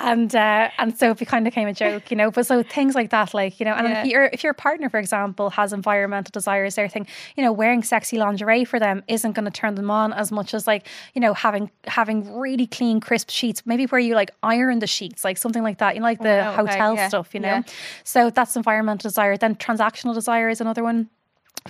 [0.00, 2.30] And uh, and so it kind of became a joke, you know.
[2.30, 4.00] But so things like that, like you know, and Yeah.
[4.02, 7.82] if your if your partner, for example, has environmental desires, they're thinking, you know, wearing
[7.82, 11.20] sexy lingerie for them isn't going to turn them on as much as like you
[11.20, 13.62] know having having really clean, crisp sheets.
[13.66, 15.94] Maybe where you like iron the sheets, like something like that.
[15.94, 17.48] You know, like the Oh, okay, hotel yeah, stuff, you know.
[17.48, 17.62] yeah.
[18.04, 19.36] So that's environmental desire.
[19.36, 21.08] Then transactional desire is another one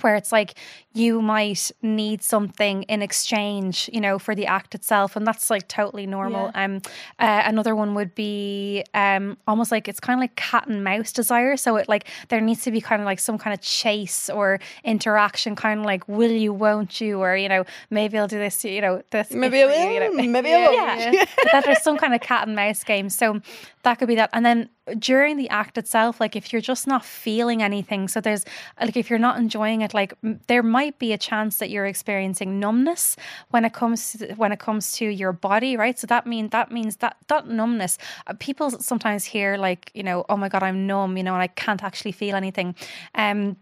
[0.01, 0.55] where it's like
[0.93, 5.67] you might need something in exchange, you know, for the act itself, and that's like
[5.67, 6.51] totally normal.
[6.55, 6.81] Um,
[7.19, 11.11] uh, another one would be um, almost like it's kind of like cat and mouse
[11.11, 11.55] desire.
[11.57, 14.59] So it like there needs to be kind of like some kind of chase or
[14.83, 18.63] interaction, kind of like will you, won't you, or you know, maybe I'll do this,
[18.63, 20.09] you know, this Maybe I for you, you know.
[20.11, 20.27] will.
[20.27, 21.13] Maybe I won't.
[21.13, 23.09] Yeah, that there's some kind of cat and mouse game.
[23.09, 23.41] So
[23.83, 24.29] that could be that.
[24.33, 24.69] And then
[24.99, 28.45] during the act itself, like if you're just not feeling anything, so there's
[28.79, 30.13] like if you're not enjoying it, like
[30.47, 33.15] there might be a chance that you're experiencing numbness
[33.49, 35.97] when it comes to when it comes to your body, right?
[35.97, 37.97] So that mean that means that that numbness.
[38.27, 41.41] Uh, people sometimes hear like you know, oh my god, I'm numb, you know, and
[41.41, 42.75] I can't actually feel anything.
[43.15, 43.57] Um,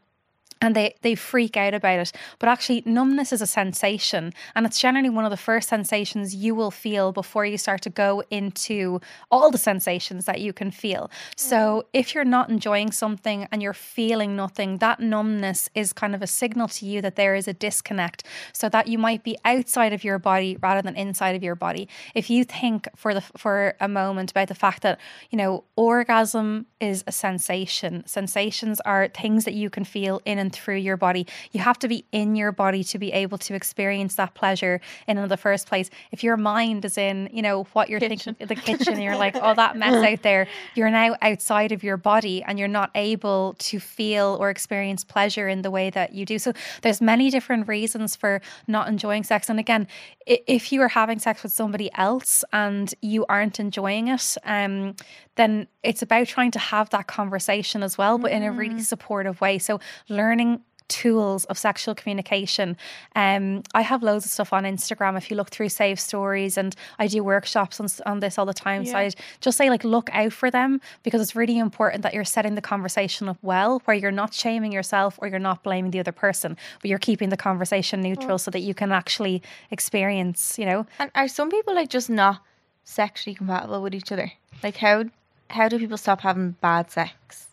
[0.66, 2.12] and they they freak out about it.
[2.40, 6.56] But actually numbness is a sensation and it's generally one of the first sensations you
[6.56, 9.00] will feel before you start to go into
[9.32, 11.10] all the sensations that you can feel.
[11.36, 11.84] So mm.
[11.94, 16.28] if you're not enjoying something and you're feeling nothing that numbness is kind of a
[16.28, 18.24] signal to you that there is a disconnect
[18.54, 21.88] so that you might be outside of your body rather than inside of your body.
[22.14, 26.66] If you think for the for a moment about the fact that you know orgasm
[26.80, 31.28] is a sensation sensations are things that you can feel in and through your body.
[31.52, 35.28] You have to be in your body to be able to experience that pleasure in
[35.28, 35.90] the first place.
[36.12, 39.36] If your mind is in you know what you're thinking in the kitchen you're like
[39.42, 43.56] oh that mess out there you're now outside of your body and you're not able
[43.60, 46.40] to feel or experience pleasure in the way that you do.
[46.40, 49.50] So there's many different reasons for not enjoying sex.
[49.50, 49.88] And again
[50.26, 54.96] if you are having sex with somebody else and you aren't enjoying it um
[55.36, 59.40] then it's about trying to have that conversation as well but in a really supportive
[59.42, 59.80] way so
[60.10, 62.78] learning tools of sexual communication.
[63.16, 65.18] Um, I have loads of stuff on Instagram.
[65.18, 68.54] If you look through Save Stories, and I do workshops on, on this all the
[68.54, 68.86] time.
[68.86, 72.24] So I just say like look out for them because it's really important that you're
[72.24, 76.00] setting the conversation up well, where you're not shaming yourself or you're not blaming the
[76.00, 79.42] other person, but you're keeping the conversation neutral so that you can actually
[79.72, 80.58] experience.
[80.60, 82.42] You know, And are some people like just not
[82.84, 84.32] sexually compatible with each other?
[84.64, 85.06] Like how
[85.50, 87.48] how do people stop having bad sex?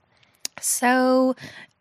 [0.60, 1.36] So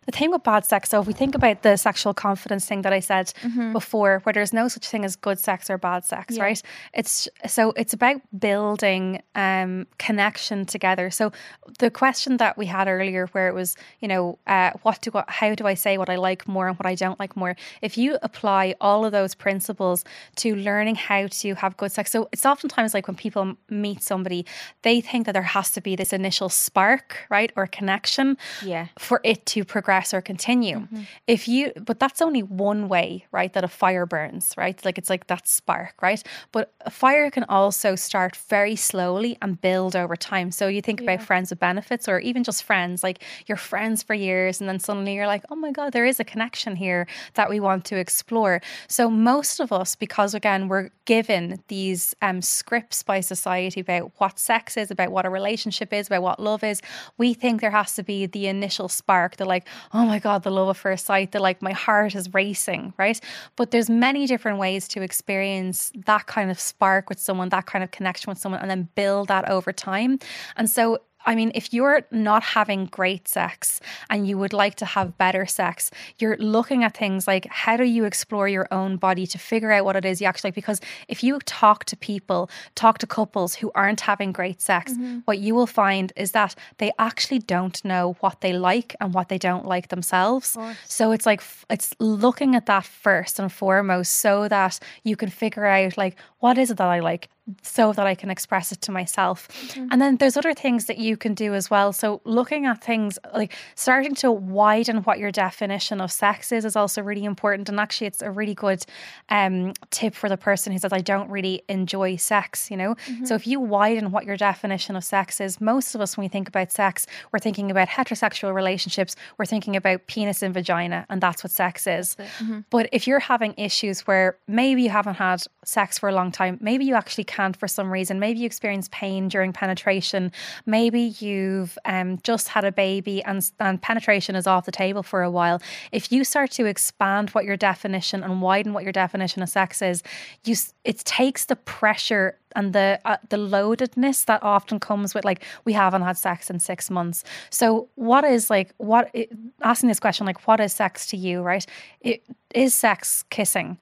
[0.07, 2.91] the thing with bad sex, so if we think about the sexual confidence thing that
[2.91, 3.31] I said
[3.71, 6.59] before, where there's no such thing as good sex or bad sex, right?
[6.95, 11.11] It's so it's about building um, connection together.
[11.11, 11.31] So
[11.77, 15.23] the question that we had earlier, where it was, you know, uh, what do I,
[15.27, 17.55] how do I say what I like more and what I don't like more?
[17.83, 20.03] If you apply all of those principles
[20.37, 24.47] to learning how to have good sex, so it's oftentimes like when people meet somebody,
[24.81, 28.87] they think that there has to be this initial spark, right, or connection Yeah.
[28.97, 30.87] for it to progress progress or continue.
[31.27, 33.51] If you, but that's only one way, right?
[33.53, 34.77] That a fire burns, right?
[34.85, 36.23] Like it's like that spark, right?
[36.51, 40.51] But a fire can also start very slowly and build over time.
[40.51, 44.13] So you think about friends with benefits or even just friends, like you're friends for
[44.13, 47.49] years and then suddenly you're like, oh my God, there is a connection here that
[47.49, 48.61] we want to explore.
[48.87, 54.39] So most of us, because again, we're given these um, scripts by society about what
[54.39, 56.81] sex is, about what a relationship is, about what love is,
[57.17, 60.51] we think there has to be the initial spark, the like, oh my God, the
[60.51, 63.19] love at first sight, the like, my heart is racing, right?
[63.55, 67.83] But there's many different ways to experience that kind of spark with someone, that kind
[67.83, 70.19] of connection with someone, and then build that over time.
[70.57, 73.79] And so I mean, if you're not having great sex
[74.09, 77.83] and you would like to have better sex, you're looking at things like how do
[77.83, 80.55] you explore your own body to figure out what it is you actually like?
[80.55, 85.19] Because if you talk to people, talk to couples who aren't having great sex, mm-hmm.
[85.25, 89.29] what you will find is that they actually don't know what they like and what
[89.29, 90.57] they don't like themselves.
[90.85, 95.65] So it's like, it's looking at that first and foremost so that you can figure
[95.65, 97.29] out like, what is it that I like?
[97.63, 99.47] So that I can express it to myself.
[99.49, 99.87] Mm-hmm.
[99.91, 101.91] And then there's other things that you can do as well.
[101.91, 106.75] So looking at things like starting to widen what your definition of sex is is
[106.75, 107.67] also really important.
[107.67, 108.85] And actually, it's a really good
[109.29, 112.95] um, tip for the person who says, I don't really enjoy sex, you know?
[112.95, 113.25] Mm-hmm.
[113.25, 116.29] So if you widen what your definition of sex is, most of us, when we
[116.29, 121.21] think about sex, we're thinking about heterosexual relationships, we're thinking about penis and vagina, and
[121.21, 122.15] that's what sex is.
[122.15, 122.59] Mm-hmm.
[122.69, 126.59] But if you're having issues where maybe you haven't had sex for a long time,
[126.61, 130.31] maybe you actually can't for some reason, maybe you experience pain during penetration,
[130.65, 135.23] maybe you've um, just had a baby and, and penetration is off the table for
[135.23, 135.61] a while.
[135.91, 139.81] If you start to expand what your definition and widen what your definition of sex
[139.81, 140.03] is,
[140.43, 145.43] you it takes the pressure and the uh, the loadedness that often comes with like
[145.65, 147.23] we haven't had sex in six months.
[147.49, 149.13] So what is like what
[149.61, 151.41] asking this question like what is sex to you?
[151.41, 151.65] Right?
[152.01, 153.77] It is sex kissing,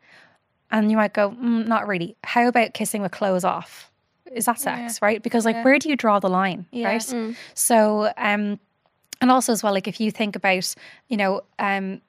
[0.71, 2.15] and you might go mm, not really.
[2.23, 3.91] How about kissing with clothes off?
[4.31, 5.01] Is that sex?
[5.01, 5.21] Right?
[5.23, 6.65] Because like where do you draw the line?
[6.71, 7.35] Right?
[7.55, 8.59] So um,
[9.21, 10.73] and also as well like if you think about
[11.07, 12.01] you know um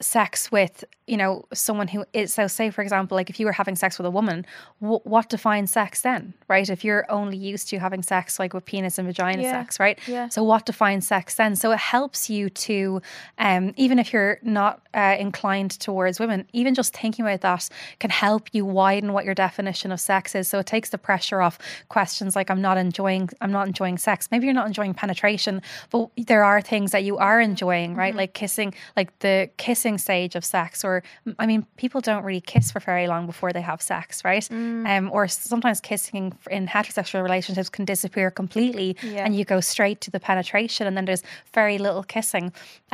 [0.00, 3.52] sex with you know someone who is so say for example like if you were
[3.52, 4.44] having sex with a woman
[4.80, 6.68] w- what defines sex then right?
[6.68, 9.52] If you're only used to having sex like with penis and vagina Yeah.
[9.52, 9.98] sex right?
[10.08, 10.28] Yeah.
[10.28, 11.56] so what defines sex then?
[11.56, 13.00] So it helps you to
[13.38, 17.68] um even if you're not uh, inclined towards women even just thinking about that
[17.98, 20.48] can help you widen what your definition of sex is.
[20.48, 21.58] So it takes the pressure off
[21.88, 24.28] questions like i'm not enjoying i'm not enjoying sex.
[24.30, 28.14] Maybe you're not enjoying penetration but there are things that you are enjoying right?
[28.14, 29.50] Like kissing like the
[29.84, 31.02] kissing stage of sex or
[31.38, 34.46] i mean people don't really kiss for very long before they have sex right?
[34.92, 39.24] Um or sometimes kissing in heterosexual relationships can disappear completely Yeah.
[39.24, 41.24] and you go straight to the penetration and then there's
[41.60, 42.46] very little kissing.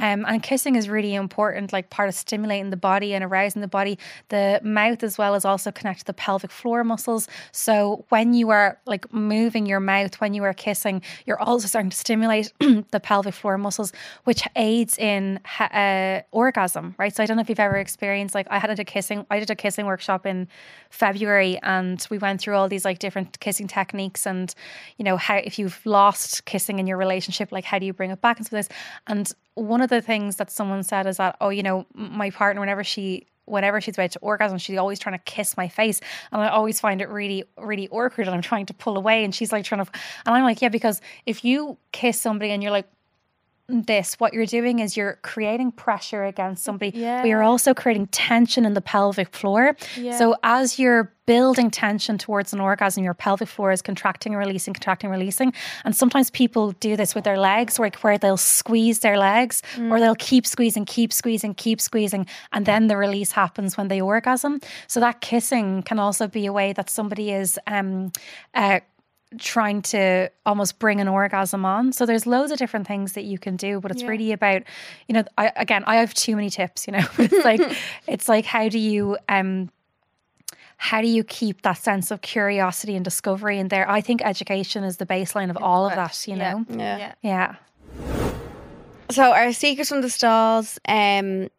[0.06, 3.72] Um and kissing is really important like part of stimulating the body and arousing the
[3.78, 3.94] body.
[4.34, 4.44] The
[4.80, 7.22] mouth as well is also connected to the pelvic floor muscles.
[7.66, 7.72] So
[8.14, 9.04] when you are like
[9.34, 10.96] moving your mouth when you are kissing
[11.26, 12.46] you're also starting to stimulate
[12.94, 13.90] the pelvic floor muscles
[14.28, 15.20] which aids in
[15.82, 18.84] uh, orgasm right so i don't know if you've ever experienced like i had a
[18.84, 20.48] kissing i did a kissing workshop in
[20.90, 24.54] february and we went through all these like different kissing techniques and
[24.96, 28.10] you know how if you've lost kissing in your relationship like how do you bring
[28.10, 28.68] it back and so this
[29.06, 32.60] and one of the things that someone said is that oh you know my partner
[32.60, 36.00] whenever she whenever she's about to orgasm, she's always trying to kiss my face.
[36.32, 39.24] And I always find it really, really awkward and I'm trying to pull away.
[39.24, 39.90] And she's like trying to,
[40.24, 42.88] and I'm like, yeah, because if you kiss somebody and you're like,
[43.70, 46.92] this, what you're doing is you're creating pressure against somebody.
[46.94, 47.22] Yeah.
[47.22, 49.76] But you're also creating tension in the pelvic floor.
[49.96, 50.18] Yeah.
[50.18, 54.74] So as you're building tension towards an orgasm, your pelvic floor is contracting, and releasing,
[54.74, 55.52] contracting, releasing.
[55.84, 60.00] And sometimes people do this with their legs, where, where they'll squeeze their legs or
[60.00, 62.26] they'll keep squeezing, keep squeezing, keep squeezing.
[62.52, 64.60] And then the release happens when they orgasm.
[64.88, 68.10] So that kissing can also be a way that somebody is um,
[68.54, 68.80] uh,
[69.38, 71.92] trying to almost bring an orgasm on.
[71.92, 74.62] So there's loads of different things that you can do, but it's really about,
[75.06, 77.60] you know, I, again, I have too many tips, you know, it's like,
[78.08, 79.70] it's like, how do you, um,
[80.78, 83.88] how do you keep that sense of curiosity and discovery in there?
[83.88, 86.52] I think education is the baseline of all of that, you Yeah.
[86.54, 86.66] know?
[86.70, 86.98] Yeah.
[86.98, 87.14] Yeah.
[87.22, 87.54] Yeah.
[89.10, 91.50] So our secrets from the stalls, um,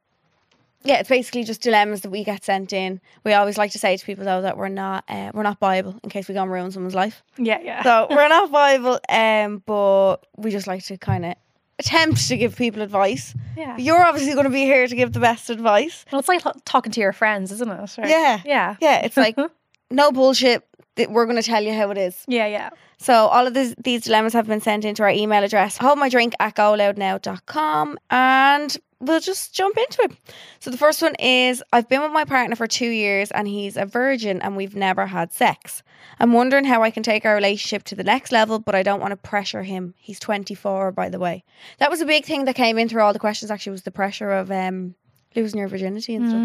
[0.84, 3.00] yeah, it's basically just dilemmas that we get sent in.
[3.24, 6.00] We always like to say to people though that we're not uh, we're not Bible
[6.04, 7.24] in case we go and ruin someone's life.
[7.38, 7.60] Yeah.
[7.62, 7.84] Yeah.
[7.84, 11.36] So we're not Bible, um, but we just like to kind of
[11.80, 13.34] attempt to give people advice.
[13.58, 13.76] yeah.
[13.78, 16.06] You're obviously going to be here to give the best advice.
[16.12, 17.98] Well, it's like talking to your friends, isn't it?
[17.98, 18.10] Right?
[18.10, 18.42] Yeah.
[18.46, 18.76] Yeah.
[18.80, 19.36] Yeah, it's like
[19.92, 20.64] no bullshit.
[20.98, 22.24] We're going to tell you how it is.
[22.28, 22.46] Yeah.
[22.48, 22.70] Yeah.
[23.00, 26.08] So all of this, these dilemmas have been sent into our email address, hold my
[26.10, 27.98] drink at goloudnow.com.
[28.12, 30.12] And we'll just jump into it.
[30.60, 33.76] So the first one is I've been with my partner for two years and he's
[33.78, 35.84] a virgin and we've never had sex.
[36.20, 39.00] I'm wondering how I can take our relationship to the next level, but I don't
[39.00, 39.94] want to pressure him.
[39.98, 41.44] He's 24, by the way.
[41.80, 43.52] That was a big thing that came in through all the questions.
[43.52, 44.96] Actually, was the pressure of um,
[45.36, 46.42] losing your virginity and stuff.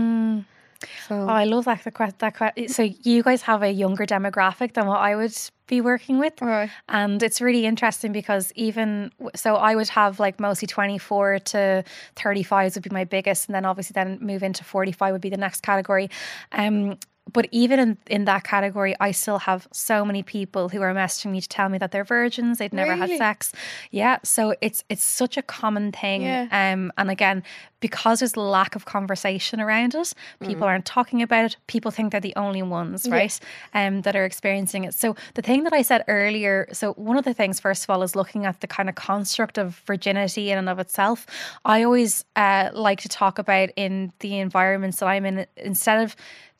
[1.09, 1.83] So Oh, I love that.
[2.19, 5.35] That que- so you guys have a younger demographic than what I would
[5.67, 6.71] be working with, Right.
[6.89, 11.85] and it's really interesting because even so, I would have like mostly twenty four to
[12.15, 15.21] thirty fives would be my biggest, and then obviously then move into forty five would
[15.23, 16.11] be the next category.
[16.53, 16.99] Um,
[17.33, 21.33] but even in, in that category, I still have so many people who are messaging
[21.33, 23.11] me to tell me that they're virgins, they've never Really?
[23.13, 23.53] had sex.
[23.91, 26.23] Yeah, so it's it's such a common thing.
[26.23, 26.47] Yeah.
[26.53, 27.43] Um, and again,
[27.81, 31.57] because there's lack of conversation around it, people aren't talking about it.
[31.67, 33.39] People think they're the only ones, right?
[33.75, 34.95] Um, that are experiencing it.
[34.95, 38.03] So the thing that I said earlier, so one of the things, first of all,
[38.03, 41.27] is looking at the kind of construct of virginity in and of itself.
[41.65, 46.17] I always uh, like to talk about in the environments that I'm in instead of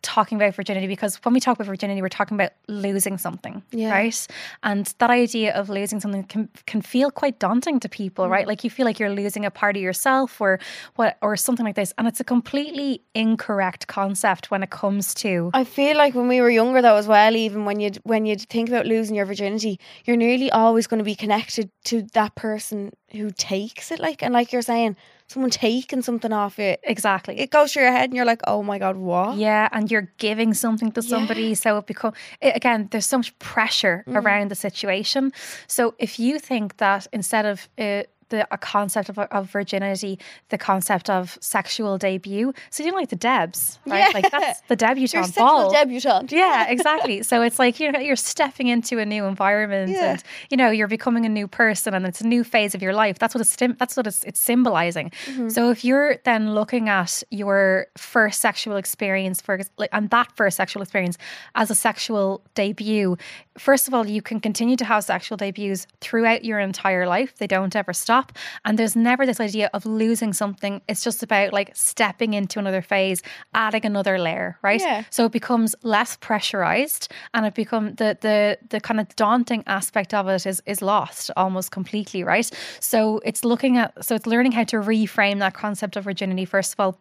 [0.07, 3.91] talking about virginity because when we talk about virginity we're talking about losing something Yeah.
[3.91, 4.27] right
[4.63, 8.31] and that idea of losing something can can feel quite daunting to people mm.
[8.31, 10.59] right like you feel like you're losing a part of yourself or
[10.95, 15.51] what or something like this and it's a completely incorrect concept when it comes to
[15.53, 18.37] I feel like when we were younger, though, as well, even when you when you
[18.37, 22.93] think about losing your virginity, you're nearly always going to be connected to that person
[23.13, 23.99] who takes it.
[23.99, 24.97] Like, and like you're saying,
[25.29, 28.63] someone taking something off it, exactly it goes through your head, and you're like, oh
[28.63, 29.37] my god, what?
[29.37, 32.89] Yeah, and you're giving something to somebody, so it become it, again.
[32.91, 35.33] There's so much pressure around the situation.
[35.67, 40.59] So if you think that instead of uh, the a concept of, of virginity, the
[40.59, 44.13] concept of sexual debut, so you know, like the Debs, right?
[44.15, 45.73] Like that's the debutante sexual ball.
[45.73, 46.33] debutante.
[46.33, 47.23] Yeah, exactly.
[47.23, 50.13] So it's like you know you're stepping into a new environment, Yeah.
[50.13, 52.93] and you know you're becoming a new person, and it's a new phase of your
[52.95, 53.19] life.
[53.19, 55.11] That's what it's that's what it's, it's symbolizing.
[55.27, 55.49] Mm-hmm.
[55.51, 60.57] So if you're then looking at your first sexual experience for like and that first
[60.57, 61.17] sexual experience
[61.55, 63.17] as a sexual debut,
[63.59, 67.37] first of all, you can continue to have sexual debuts throughout your entire life.
[67.39, 68.16] They don't ever stop,
[68.65, 70.81] and there's never this idea of losing something.
[70.89, 73.23] It's just about like stepping into another phase,
[73.55, 74.81] adding another layer, right?
[74.81, 75.05] Yeah.
[75.11, 80.15] So it becomes less pressurized and it become the the the kind of daunting aspect
[80.15, 82.51] of it is is lost almost completely, right?
[82.81, 86.73] So it's looking at so it's learning how to reframe that concept of virginity first
[86.75, 86.99] of all.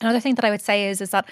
[0.00, 1.26] Another thing that I would say is is that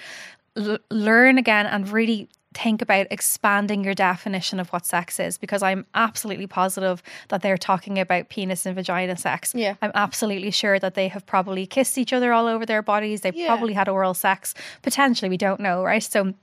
[0.55, 5.61] l- learn again and really think about expanding your definition of what sex is because
[5.61, 9.53] I'm absolutely positive that they're talking about penis and vagina sex.
[9.53, 9.75] Yeah.
[9.81, 13.21] I'm absolutely sure that they have probably kissed each other all over their bodies.
[13.21, 13.47] They've Yeah.
[13.47, 14.53] probably had oral sex.
[14.81, 16.01] Potentially, we don't know, right?
[16.01, 16.33] So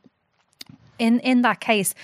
[0.98, 1.94] in in that case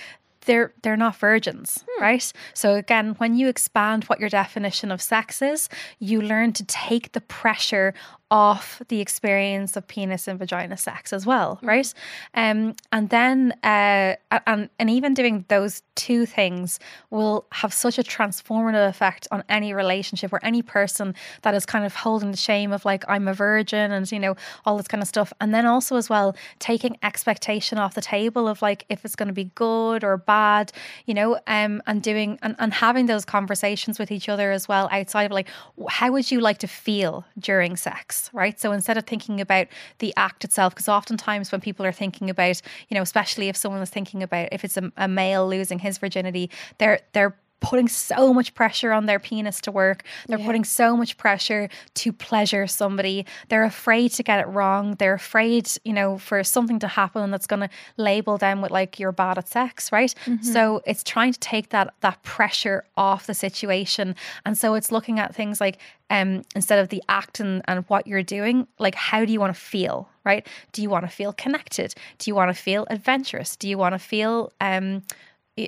[0.45, 2.01] they're they're not virgins hmm.
[2.01, 5.69] right so again when you expand what your definition of sex is
[5.99, 7.93] you learn to take the pressure
[8.31, 11.93] off the experience of penis and vagina sex as well right?
[12.33, 14.15] Um and then uh
[14.45, 16.79] and and even doing those two things
[17.09, 21.85] will have such a transformative effect on any relationship or any person that is kind
[21.85, 24.35] of holding the shame of like I'm a virgin and you know
[24.65, 25.33] all this kind of stuff.
[25.41, 29.27] And then also as well taking expectation off the table of like if it's going
[29.27, 30.71] to be good or bad
[31.05, 34.87] you know um and doing and, and having those conversations with each other as well
[34.91, 35.47] outside of like
[35.89, 38.59] how would you like to feel during sex right?
[38.59, 39.67] So instead of thinking about
[39.99, 43.81] the act itself because oftentimes when people are thinking about you know especially if someone
[43.81, 48.33] is thinking about if it's a, a male losing his virginity they're they're putting so
[48.33, 50.03] much pressure on their penis to work.
[50.27, 53.25] They're putting so much pressure to pleasure somebody.
[53.49, 54.95] They're afraid to get it wrong.
[54.95, 58.99] They're afraid, you know, for something to happen that's going to label them with like
[58.99, 60.13] you're bad at sex, right?
[60.41, 64.15] So it's trying to take that that pressure off the situation.
[64.45, 65.77] And so it's looking at things like
[66.09, 69.53] um instead of the act and, and what you're doing, like how do you want
[69.53, 70.47] to feel, right?
[70.71, 71.93] Do you want to feel connected?
[72.19, 73.55] Do you want to feel adventurous?
[73.55, 75.03] Do you want to feel um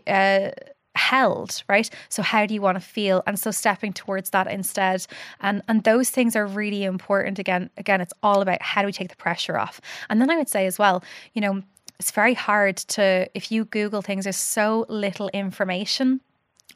[0.07, 0.51] uh
[0.95, 1.89] held right?
[2.09, 3.23] So how do you want to feel?
[3.25, 5.05] And so stepping towards that instead.
[5.39, 7.39] And and those things are really important.
[7.39, 9.79] Again again it's all about how do we take the pressure off?
[10.09, 11.03] And then i would say as well
[11.33, 11.63] you know
[11.99, 16.19] it's very hard to if you google things there's so little information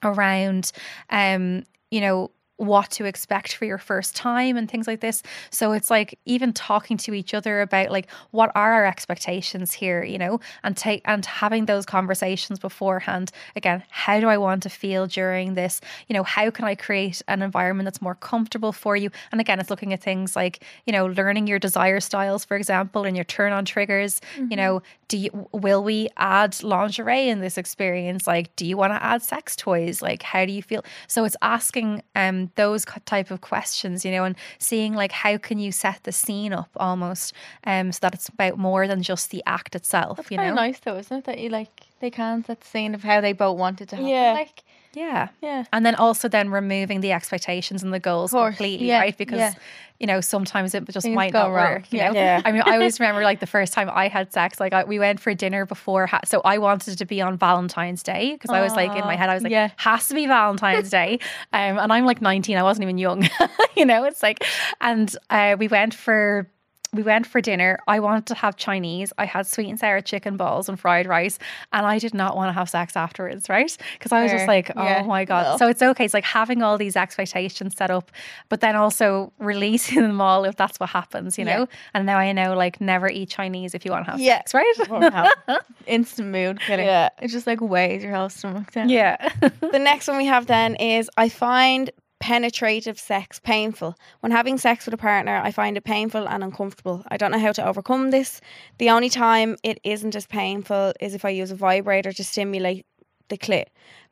[0.04, 0.72] around
[1.10, 5.22] um you know what to expect for your first time and things like this.
[5.50, 10.04] So it's like even talking to each other about like what are our expectations here
[10.04, 13.32] you know and take and having those conversations beforehand.
[13.56, 15.82] Again how do i want to feel during this?
[16.08, 19.12] You know how can i create an environment that's more comfortable for you?
[19.32, 23.04] And again it's looking at things like you know learning your desire styles for example
[23.04, 24.22] and your turn on triggers.
[24.38, 28.28] You know do you will we add lingerie in this experience?
[28.28, 30.02] Like do you want to add sex toys?
[30.02, 30.84] Like how do you feel?
[31.08, 35.38] So it's asking um um, those type of questions, you know, and seeing like how
[35.38, 37.34] can you set the scene up almost,
[37.66, 40.54] um, so that it's about more than just the act itself, That's you know.
[40.54, 41.26] nice though, isn't it?
[41.26, 41.70] That you like
[42.00, 44.10] they can set the scene of how they both wanted to happen.
[44.10, 44.34] Yeah.
[44.34, 44.64] Like
[44.96, 45.30] Yeah.
[45.42, 45.66] yeah.
[45.74, 49.18] And then also then removing the expectations and the goals completely, yeah, right?
[49.18, 49.54] Because yeah.
[50.00, 51.92] you know sometimes it just Things might not wrong, work.
[51.92, 52.12] You yeah.
[52.12, 52.42] know, Yeah.
[52.46, 54.60] I mean, I always remember like the first time I had sex.
[54.60, 57.38] Like I, we went for dinner before, ha- so I wanted it to be on
[57.38, 59.70] Valentine's Day because I was like in my head, I was like, yeah.
[59.76, 61.20] has to be Valentine's Day,
[61.54, 62.58] um, and I'm like 19.
[62.58, 63.28] I wasn't even young,
[63.76, 64.06] you know.
[64.06, 64.44] It's like,
[64.82, 66.50] and uh, we went for
[66.96, 67.80] we went for dinner.
[67.88, 69.12] I wanted to have Chinese.
[69.18, 71.38] I had sweet and sour chicken balls and fried rice,
[71.74, 73.76] and I did not want to have sex afterwards, right?
[73.94, 75.02] Because I was just like, oh Yeah.
[75.04, 75.44] my god.
[75.46, 75.58] Well.
[75.60, 76.06] So it's okay.
[76.06, 78.12] It's like having all these expectations set up,
[78.50, 81.60] but then also releasing them all if that's what happens, you know.
[81.60, 81.66] Yeah.
[81.94, 84.38] And now I know, like, never eat Chinese if you want to have Yeah.
[84.46, 85.62] sex, right?
[85.88, 86.60] Instant mood.
[86.68, 87.10] Yeah.
[87.22, 88.90] It just like weighs your whole stomach down.
[88.90, 89.18] yeah.
[89.62, 91.90] The next one we have then is I find
[92.26, 93.96] penetrative sex painful.
[94.22, 97.04] When having sex with a partner, I find it painful and uncomfortable.
[97.10, 98.42] I don't know how to overcome this.
[98.80, 102.88] The only time it isn't as painful is if I use a vibrator to stimulate
[103.30, 103.66] the clit.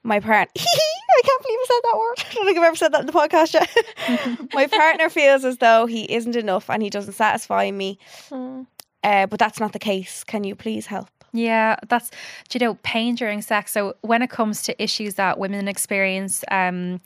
[0.04, 2.16] My partner, I can't believe I said that word.
[2.20, 4.48] I don't think I've ever said that in the podcast yet.
[4.54, 7.98] My partner feels as though he isn't enough and he doesn't satisfy me.
[8.30, 8.68] Mm.
[9.04, 10.24] Uh, but that's not the case.
[10.24, 11.10] Can you please help?
[11.32, 12.12] Yeah, that's
[12.50, 13.72] do you know pain during sex.
[13.72, 17.02] So when it comes to issues that women experience, um,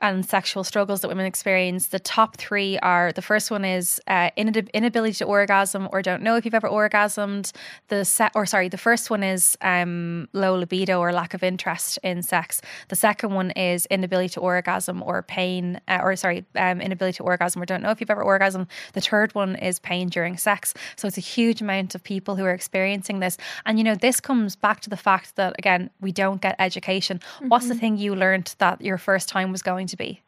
[0.00, 4.30] and sexual struggles that women experience, the top three are the first one is uh,
[4.36, 7.52] inab- inability to orgasm or don't know if you've ever orgasmed.
[7.88, 11.98] The set or sorry, the first one is um, low libido or lack of interest
[12.02, 12.60] in sex.
[12.88, 17.22] The second one is inability to orgasm or pain uh, or sorry, um, inability to
[17.22, 18.66] orgasm or don't know if you've ever orgasmed.
[18.94, 20.74] The third one is pain during sex.
[20.96, 23.36] So it's a huge amount of people who are experiencing this.
[23.66, 27.20] And you know, this comes back to the fact that again, we don't get education.
[27.48, 30.22] What's the thing you learned that your first time was going to be?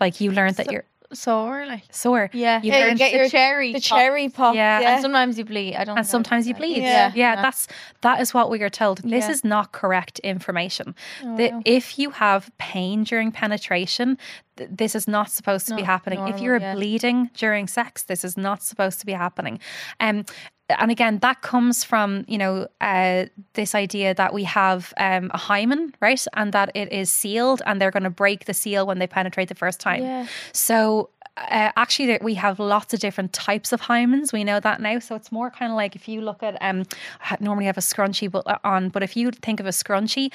[0.00, 2.28] Like you learned that So- you're Sore, like sore.
[2.32, 2.60] yeah.
[2.60, 3.98] You Yeah, learned get your cherry, The pop.
[3.98, 4.54] cherry pop.
[4.56, 5.76] Yeah, And sometimes you bleed.
[5.76, 5.96] I don't.
[5.98, 6.78] and sometimes you bleed.
[6.78, 7.12] Yeah.
[7.14, 7.68] Yeah, that's
[8.00, 8.98] that is what we are told.
[8.98, 9.30] This Yeah.
[9.30, 10.96] is not correct information.
[11.22, 11.62] Oh, The- wow.
[11.64, 14.18] if you have pain during penetration,
[14.56, 16.26] th- this is not supposed to be Not happening.
[16.26, 16.74] if you're yeah.
[16.74, 19.60] bleeding during sex, this is not supposed to be happening.
[20.00, 20.24] Um,
[20.68, 25.38] and again, that comes from you know uh, this idea that we have um, a
[25.38, 28.98] hymen, right, and that it is sealed, and they're going to break the seal when
[28.98, 30.02] they penetrate the first time.
[30.02, 30.26] Yeah.
[30.52, 34.32] So uh, actually, there, we have lots of different types of hymens.
[34.32, 35.00] We know that now.
[35.00, 36.84] So it's more kind of like if you look at um,
[37.20, 40.32] I normally have a scrunchie but, uh, on, but if you think of a scrunchie,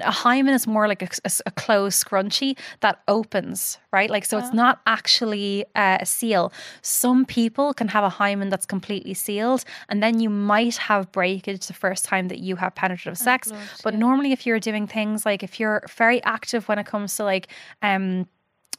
[0.00, 4.10] a hymen is more like a, a, a closed scrunchie that opens, right?
[4.10, 6.52] Like so, it's not actually uh, a seal.
[6.82, 11.66] Some people can have a hymen that's completely sealed, and then you might have breakage
[11.66, 13.50] the first time that you have penetrative sex.
[13.50, 14.00] Lord, but yeah.
[14.00, 17.48] normally, if you're doing things like if you're very active when it comes to like
[17.80, 18.26] um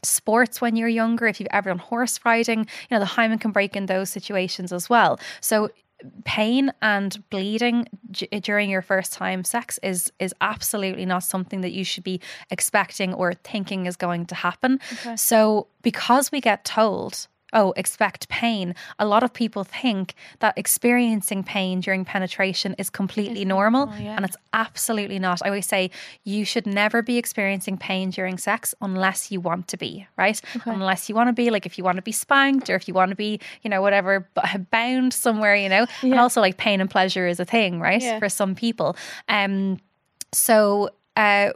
[0.04, 3.52] sports when you're younger, if you've ever done horse riding, you know, the hymen can
[3.52, 5.20] break in those situations as well.
[5.42, 5.70] So
[6.26, 11.72] pain and bleeding d- during your first time sex is is absolutely not something that
[11.72, 12.20] you should be
[12.52, 14.80] expecting or thinking is going to happen.
[15.16, 18.76] So because we get told oh, expect pain.
[19.00, 24.16] A lot of people think that experiencing pain during penetration is completely normal, normal, yeah.
[24.16, 25.42] and it's absolutely not.
[25.44, 25.92] I always say
[26.24, 30.40] you should never be experiencing pain during sex unless you want to be, right?
[30.66, 32.94] Unless you want to be like if you want to be spanked or if you
[32.94, 34.28] want to be, you know, whatever,
[34.72, 35.86] bound somewhere, you know.
[36.02, 38.02] And also like pain and pleasure is a thing, right?
[38.02, 38.20] Yeah.
[38.20, 38.96] For some people.
[39.28, 39.80] Um
[40.32, 41.52] so uh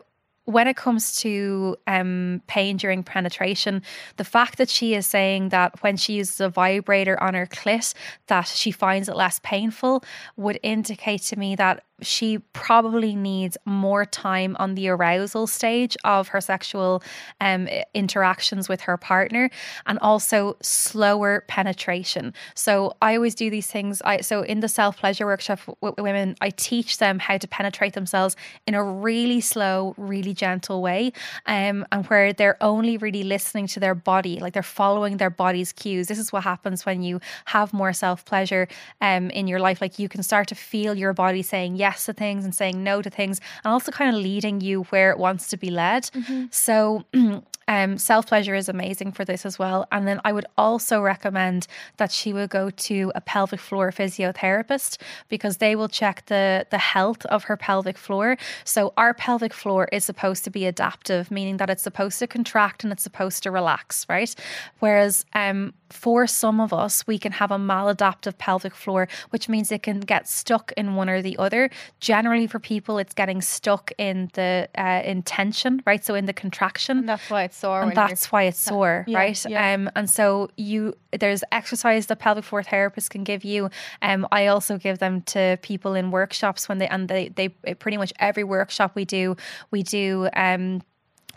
[0.48, 3.84] when it comes to um, pain during penetration,
[4.16, 7.94] the fact that she is saying that when she uses a vibrator on her clit,
[8.28, 10.06] that she finds it less painful,
[10.38, 16.30] would indicate to me that she probably needs more time on the arousal stage of
[16.30, 17.02] her sexual
[17.42, 19.50] um, interactions with her partner,
[19.86, 22.34] and also slower penetration.
[22.56, 24.02] So I always do these things.
[24.04, 27.94] I so in the self pleasure workshop with women, I teach them how to penetrate
[27.94, 28.36] themselves
[28.68, 31.14] in a really slow, really gentle way,
[31.46, 35.72] um, and where they're only really listening to their body, like they're following their body's
[35.72, 36.08] cues.
[36.08, 38.68] This is what happens when you have more self pleasure
[39.02, 39.82] um, in your life.
[39.82, 43.02] Like you can start to feel your body saying yes to things and saying no
[43.02, 46.04] to things, and also kind of leading you where it wants to be led.
[46.04, 46.46] Mm-hmm.
[46.52, 47.04] So.
[47.68, 49.88] Um, self pleasure is amazing for this as well.
[49.92, 51.68] And then I would also recommend
[51.98, 54.98] that she will go to a pelvic floor physiotherapist
[55.30, 58.38] because they will check the, the health of her pelvic floor.
[58.64, 62.84] So, our pelvic floor is supposed to be adaptive, meaning that it's supposed to contract
[62.84, 64.34] and it's supposed to relax, right?
[64.80, 69.72] Whereas um, for some of us, we can have a maladaptive pelvic floor, which means
[69.72, 71.70] it can get stuck in one or the other.
[72.00, 76.04] Generally, for people, it's getting stuck in the uh, in tension, right?
[76.04, 77.00] So, in the contraction.
[77.00, 77.82] And that's why it's sore.
[77.82, 79.46] and that's why it's sore, yeah, right?
[79.46, 79.74] yeah.
[79.74, 83.70] Um, and so you there's exercise that pelvic floor therapists can give you.
[84.02, 87.98] Um, I also give them to people in workshops when they and they they pretty
[87.98, 89.36] much every workshop we do
[89.72, 90.82] we do um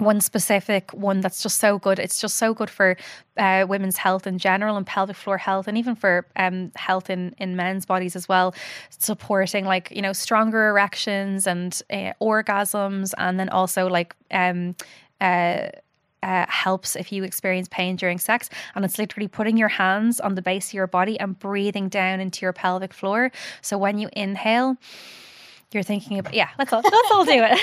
[0.01, 1.99] one specific one that's just so good.
[1.99, 2.97] It's just so good for
[3.37, 7.35] uh, women's health in general and pelvic floor health, and even for um, health in,
[7.39, 8.55] in men's bodies as well.
[8.91, 14.75] Supporting like you know stronger erections and uh, orgasms, and then also like um,
[15.21, 15.69] uh,
[16.23, 18.49] uh, helps if you experience pain during sex.
[18.75, 22.21] And it's literally putting your hands on the base of your body and breathing down
[22.21, 23.33] into your pelvic floor.
[23.63, 24.77] So when you inhale,
[25.73, 27.59] you're thinking about yeah let's all let's all do it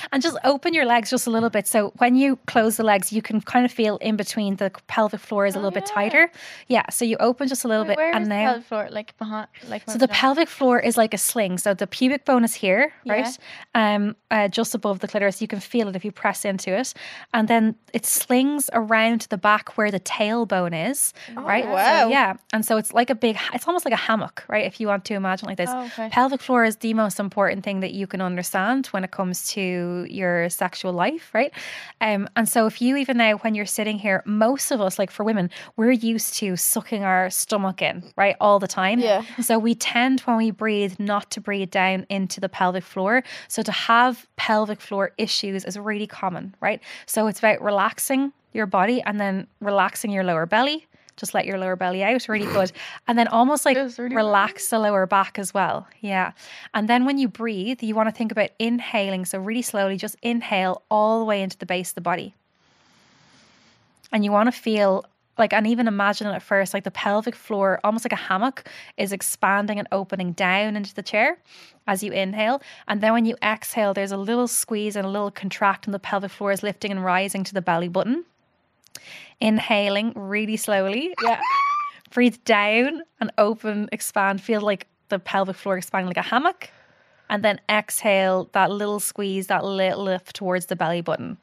[0.12, 3.12] and just open your legs just a little bit so when you close the legs
[3.12, 5.94] you can kind of feel in between the pelvic floor is a little bit yeah.
[5.94, 6.30] tighter
[6.68, 8.88] yeah so you open just a little Wait, bit where and is the pelvic floor?
[8.90, 11.58] Like behind, like so the pelvic floor is like a sling.
[11.58, 13.12] So the pubic bone is here, Yeah.
[13.12, 13.38] right?
[13.74, 15.40] Um, uh, just above the clitoris.
[15.40, 16.94] You can feel it if you press into it,
[17.32, 21.64] and then it slings around the back where the tailbone is, right?
[21.64, 22.08] So, wow.
[22.08, 23.36] yeah, and so it's like a big.
[23.54, 24.64] It's almost like a hammock, right?
[24.64, 25.70] If you want to imagine like this.
[25.72, 26.08] Oh, okay.
[26.10, 30.06] Pelvic floor is the most important thing that you can understand when it comes to
[30.08, 31.52] your sexual life, right?
[32.00, 35.10] Um, and so if you even now when you're sitting here, most of us, like
[35.10, 38.98] for women, we're used to sucking our stomach in, right, all the time.
[38.98, 39.22] Yeah.
[39.40, 43.22] So we tend when we breathe not to breathe down into the pelvic floor.
[43.48, 46.82] So to have pelvic floor issues is really common, right?
[47.06, 50.86] So it's about relaxing your body and then relaxing your lower belly.
[51.16, 52.72] Just let your lower belly out, really good.
[53.06, 55.86] And then almost like really relax the lower back as well.
[56.00, 56.32] Yeah.
[56.74, 59.24] And then when you breathe, you want to think about inhaling.
[59.24, 62.34] So really slowly, just inhale all the way into the base of the body.
[64.12, 65.04] And you want to feel
[65.38, 68.68] like, and even imagine it at first, like the pelvic floor, almost like a hammock,
[68.96, 71.38] is expanding and opening down into the chair
[71.86, 72.62] as you inhale.
[72.88, 75.98] And then when you exhale, there's a little squeeze and a little contract, and the
[75.98, 78.24] pelvic floor is lifting and rising to the belly button.
[79.40, 81.14] Inhaling really slowly.
[81.22, 81.40] Yeah.
[82.10, 84.40] Breathe down and open, expand.
[84.40, 86.70] Feel like the pelvic floor expanding like a hammock.
[87.28, 91.38] And then exhale that little squeeze, that little lift towards the belly button.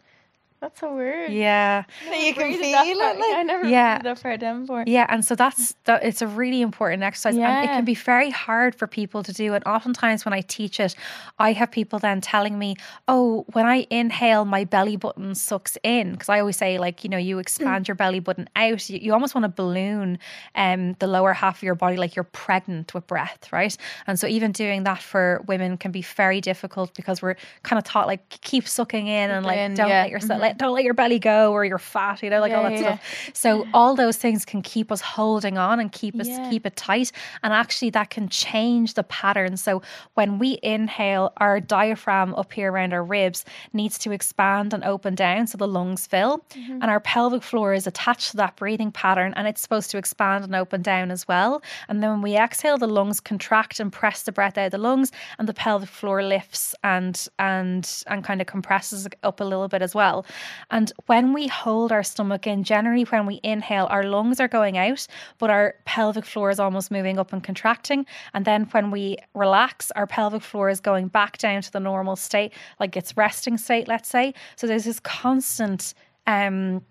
[0.64, 1.34] That's so weird.
[1.34, 1.84] Yeah.
[2.06, 3.19] You can Breathe feel it.
[3.19, 3.95] Like, I never Yeah.
[3.95, 4.85] breathed that far down before.
[4.88, 6.06] Yeah, and so that's that.
[6.06, 9.56] It's a really important exercise, and it can be very hard for people to do.
[9.56, 10.95] And oftentimes, when I teach it,
[11.38, 12.77] I have people then telling me,
[13.10, 17.10] "Oh, when I inhale, my belly button sucks in." Because I always say, like, you
[17.10, 18.90] know, you expand your belly button out.
[18.90, 20.18] You, you almost want to balloon
[20.56, 23.76] um, the lower half of your body, like you're pregnant with breath, right?
[24.07, 27.84] And so, even doing that for women can be very difficult because we're kind of
[27.84, 30.03] taught like keep sucking in and like in, don't yeah.
[30.03, 32.63] let yourself let, don't let your belly go or you're fat, you know, like all
[32.63, 33.31] that yeah, stuff.
[33.34, 36.49] So all those things can keep us holding on and keep us Yeah.
[36.49, 37.11] keep it tight.
[37.43, 39.57] And actually that can change the pattern.
[39.57, 39.81] So
[40.13, 45.15] when we inhale, our diaphragm up here around our ribs needs to expand and open
[45.15, 46.39] down so the lungs fill.
[46.51, 46.73] Mm-hmm.
[46.81, 50.43] And our pelvic floor is attached to that breathing pattern and it's supposed to expand
[50.43, 51.61] and open down as well.
[51.88, 54.77] And then when we exhale, the lungs contract and press the breath out of the
[54.77, 59.67] lungs and the pelvic floor lifts and and and kind of compresses up a little
[59.67, 60.25] bit as well.
[60.72, 64.77] And when we hold our stomach in, generally when we inhale, our lungs are going
[64.77, 65.05] out,
[65.38, 68.05] but our pelvic floor is almost moving up and contracting.
[68.34, 72.15] And then when we relax, our pelvic floor is going back down to the normal
[72.15, 74.34] state, like its resting state, let's say.
[74.55, 75.93] So there's this constant
[76.26, 76.81] um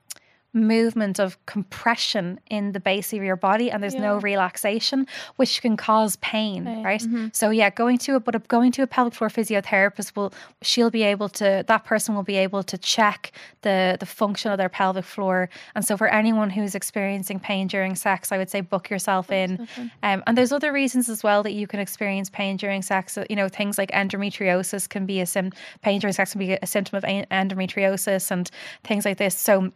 [0.55, 5.07] movement of compression in the base of your body and there's no relaxation
[5.37, 7.03] which can cause pain right?
[7.33, 11.03] So yeah going to a but going to a pelvic floor physiotherapist will she'll be
[11.03, 15.05] able to that person will be able to check the the function of their pelvic
[15.05, 15.49] floor.
[15.75, 19.67] And so for anyone who's experiencing pain during sex i would say book yourself in.
[20.03, 23.19] um, and there's other reasons as well that you can experience pain during sex.
[23.31, 25.51] You know things like endometriosis can be a sim
[25.83, 28.51] pain during sex can be a symptom of endometriosis and
[28.85, 29.37] things like this.
[29.37, 29.73] So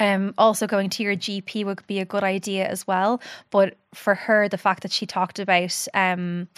[0.00, 3.20] um, also going to your GP would be a good idea as well.
[3.50, 6.48] But for her, the fact that she talked about um,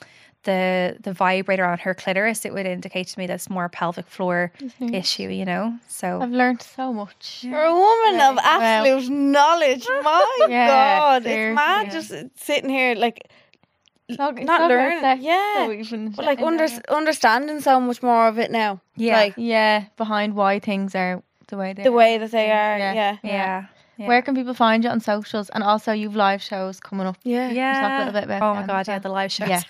[0.45, 4.07] the the vibrator on her clitoris, it would indicate to me that's more a pelvic
[4.07, 5.29] floor issue.
[5.29, 7.41] You know, so I've learned so much.
[7.43, 9.87] You're a woman of absolute knowledge.
[10.03, 11.55] My Yeah, God, it's seriously.
[11.55, 13.29] mad just sitting here like
[14.17, 15.01] Talk- not talk learning.
[15.01, 15.67] sex, Yeah.
[15.67, 18.81] so even but like under, understanding so much more of it now.
[18.95, 19.17] Yeah.
[19.17, 21.93] like yeah, behind why things are the way they the are.
[21.93, 22.79] way that they are.
[22.79, 22.93] Yeah.
[22.95, 23.67] Yeah, yeah,
[23.97, 24.07] yeah.
[24.07, 25.49] Where can people find you on socials?
[25.51, 27.17] And also, you've live shows coming up.
[27.23, 27.81] yeah, yeah.
[27.81, 29.49] talk a little bit about oh my them god, as yeah, the live shows.
[29.49, 29.63] Yeah.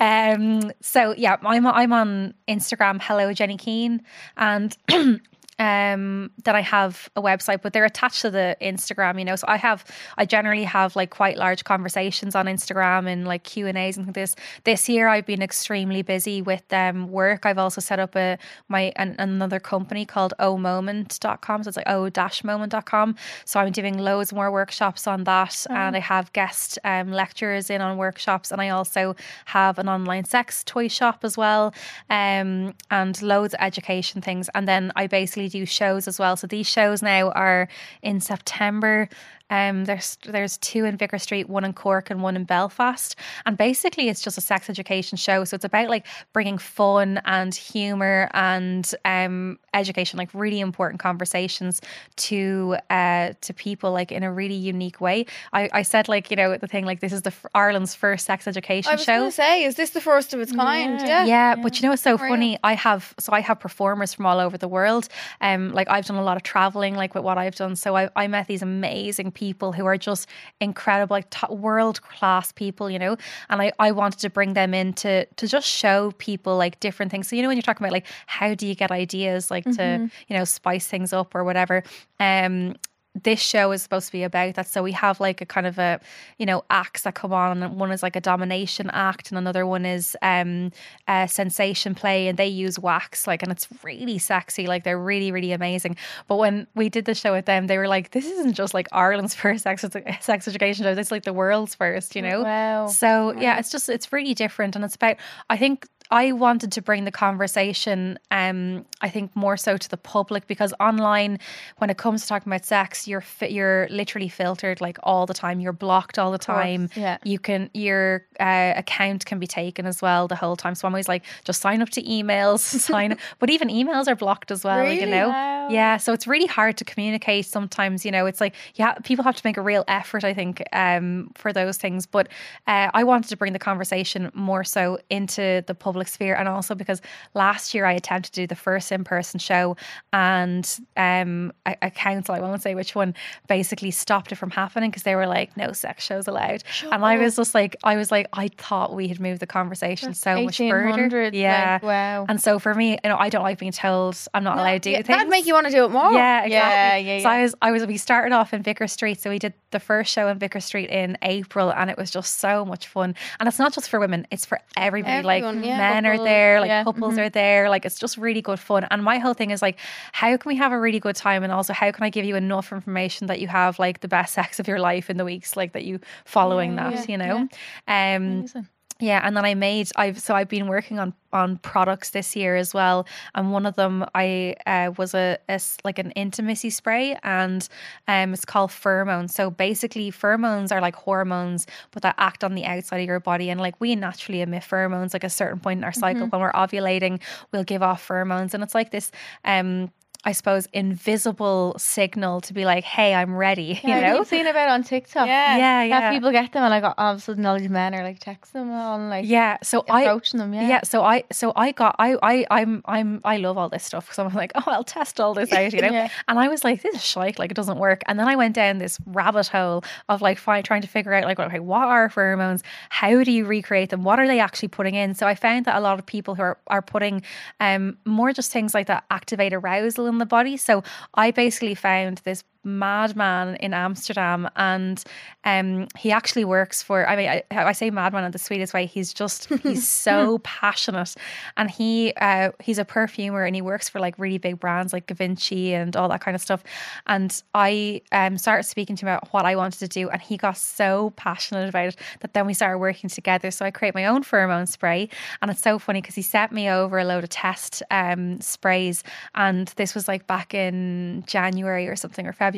[0.34, 0.72] um.
[0.80, 3.00] So yeah, I'm I'm on Instagram.
[3.00, 4.02] Hello, Jenny Keane,
[4.36, 4.76] and
[5.58, 9.36] um then i have a website but they're attached to the instagram you know?
[9.36, 9.84] So i have
[10.18, 14.12] i generally have like quite large conversations on instagram and like q and a's and
[14.12, 14.34] this.
[14.64, 17.46] This year i've been extremely busy with um work.
[17.46, 18.38] I've also set up a
[18.68, 23.72] my an, another company called o moment.com so it's like o dash moment.com so i'm
[23.72, 28.50] doing loads more workshops on that and i have guest um lecturers in on workshops
[28.52, 29.16] and i also
[29.46, 31.72] have an online sex toy shop as well
[32.10, 34.48] um and loads of education things.
[34.54, 36.36] And then i basically do shows as well.
[36.36, 37.68] So these shows now are
[38.02, 39.08] in september
[39.50, 43.14] um, there's there's two in Vicar Street, one in Cork and one in Belfast,
[43.44, 45.44] and basically it's just a sex education show.
[45.44, 51.80] So it's about like bringing fun and humor and um, education, like really important conversations
[52.16, 55.26] to uh, to people, like in a really unique way.
[55.52, 58.48] I, I said like you know the thing like this is the Ireland's first sex
[58.48, 59.30] education I was show.
[59.30, 61.00] say, is this the first of its kind?
[61.00, 61.24] Yeah.
[61.24, 61.36] Yeah.
[61.36, 62.58] Yeah, but you know what's so funny?
[62.64, 65.08] I have so I have performers from all over the world.
[65.40, 67.76] Um, like I've done a lot of traveling, like with what I've done.
[67.76, 70.28] So I, I met these amazing people who are just
[70.60, 73.16] incredible, like world class people, you know.
[73.50, 77.12] And I, I wanted to bring them in to to just show people like different
[77.12, 77.28] things.
[77.28, 80.10] So you know when you're talking about like how do you get ideas, like to
[80.26, 81.84] you know spice things up or whatever.
[82.18, 82.74] Um,
[83.22, 84.66] this show is supposed to be about that.
[84.66, 86.00] So we have like a kind of a,
[86.38, 87.62] you know, acts that come on.
[87.62, 90.70] And one is like a domination act, and another one is um
[91.08, 94.66] a sensation play, and they use wax, like, and it's really sexy.
[94.66, 95.96] Like they're really, really amazing.
[96.28, 98.88] But when we did the show with them, they were like, "This isn't just like
[98.92, 99.84] Ireland's first sex
[100.20, 100.94] sex education show.
[100.94, 102.86] This is like the world's first, you know." Wow.
[102.88, 105.16] So yeah, it's just it's really different, and it's about.
[105.48, 109.96] I think I wanted to bring the conversation, um, I think more so to the
[109.96, 111.38] public because online,
[111.78, 115.34] when it comes to talking about sex, you're fi- you're literally filtered like all the
[115.34, 115.58] time.
[115.60, 116.90] You're blocked all the time.
[116.94, 117.18] yeah.
[117.24, 120.74] You can your uh, account can be taken as well the whole time.
[120.74, 122.60] So I'm always like, just sign up to emails,
[122.90, 123.12] sign.
[123.12, 123.18] Up.
[123.38, 124.84] But even emails are blocked as well.
[124.84, 125.10] You Really?
[125.10, 125.68] know, Wow.
[125.70, 125.96] yeah.
[125.96, 128.04] So it's really hard to communicate sometimes.
[128.04, 130.22] You know, it's like yeah, people have to make a real effort.
[130.24, 132.06] I think um, for those things.
[132.06, 132.28] But
[132.68, 136.74] uh, I wanted to bring the conversation more so into the public sphere, and also
[136.74, 137.00] because
[137.34, 139.76] last year I attempted to do the first in-person show,
[140.12, 143.14] and um, a, a council, I won't say which one,
[143.48, 147.18] basically stopped it from happening because they were like, no sex shows allowed, and I
[147.18, 150.58] was just like, I was like, I thought we had moved the conversation so much
[150.58, 151.30] further.
[151.32, 151.74] Yeah.
[151.74, 152.26] like, wow.
[152.28, 154.80] And so for me, you know, I don't like being told I'm not allowed to
[154.80, 155.08] do Yeah, things.
[155.08, 156.12] that'd make you want to do it more.
[156.12, 157.06] Yeah, exactly.
[157.06, 157.28] Yeah, yeah, So.
[157.28, 157.86] I was, I was.
[157.86, 160.90] We started off in Vicar Street, so we did the first show in Vicar Street
[160.90, 163.14] in April, and it was just so much fun.
[163.38, 165.28] And it's not just for women; it's for everybody.
[165.28, 165.76] Everyone, like yeah.
[165.76, 167.68] men are Couples, there, like yeah, couples are there.
[167.68, 168.86] Like it's just really good fun.
[168.90, 169.78] And my whole thing is like,
[170.12, 172.36] how can we have a really good time, and also how can I give you
[172.36, 175.56] enough information that you have like the best sex of your life in the weeks
[175.56, 177.36] like that you following that, yeah, you know.
[177.36, 177.50] Um,
[177.86, 178.68] Amazing.
[178.98, 182.56] Yeah, and then I made I've so I've been working on on products this year
[182.56, 185.38] as well, and one of them I uh, was a
[185.84, 187.68] like an intimacy spray, and
[188.08, 189.30] um it's called pheromones.
[189.32, 193.50] So basically, pheromones are like hormones, but that act on the outside of your body,
[193.50, 195.12] and like we naturally emit pheromones.
[195.12, 197.20] Like a certain point in our cycle when we're ovulating,
[197.52, 199.10] we'll give off pheromones, and it's like this
[199.44, 199.90] um.
[200.24, 204.20] I suppose invisible signal to be like, "Hey, I'm ready," you Yeah, know.
[204.20, 205.26] I've seen about on TikTok.
[205.26, 205.56] Yeah.
[205.56, 208.02] yeah, Yeah, people get them, and like all of a sudden, all these men are
[208.02, 210.52] like texting them and like yeah, so I approaching them.
[210.54, 213.84] Yeah, yeah so i so i got i i i'm i'm i love all this
[213.84, 216.08] stuff because i'm like oh i'll test all this out you know Yeah.
[216.28, 218.54] and i was like this is shite like it doesn't work and then i went
[218.54, 222.62] down this rabbit hole of like trying to figure out like okay what are pheromones
[222.90, 225.76] how do you recreate them what are they actually putting in so i found that
[225.76, 227.22] a lot of people who are, are putting
[227.60, 230.56] um more just things like that activate arousal in the body.
[230.56, 230.82] So
[231.14, 235.02] i basically found this madman in Amsterdam, and
[235.44, 237.08] um, he actually works for.
[237.08, 238.84] I mean, I, I say madman in the sweetest way.
[238.86, 241.14] He's just he's so passionate,
[241.56, 245.06] and he uh, he's a perfumer, and he works for like really big brands like
[245.06, 246.64] Givenchy and all that kind of stuff.
[247.06, 250.36] And I um, started speaking to him about what I wanted to do, and he
[250.36, 253.50] got so passionate about it that then we started working together.
[253.52, 255.08] So I create my own pheromone spray,
[255.40, 259.04] and it's so funny because he sent me over a load of test um, sprays,
[259.36, 262.55] and this was like back in January or something or February,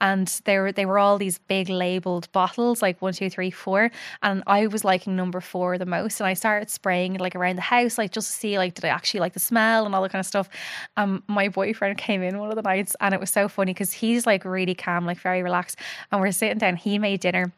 [0.00, 3.90] and they were they were all these big labeled bottles, like one, two, three, four,
[4.22, 7.62] and I was liking number four the most, and I started spraying like around the
[7.62, 10.12] house, like just to see like did I actually like the smell and all that
[10.12, 10.48] kind of stuff.
[10.96, 13.92] Um, my boyfriend came in one of the nights, and it was so funny because
[13.92, 15.78] he's like really calm, like very relaxed,
[16.10, 16.76] and we're sitting down.
[16.76, 17.52] He made dinner.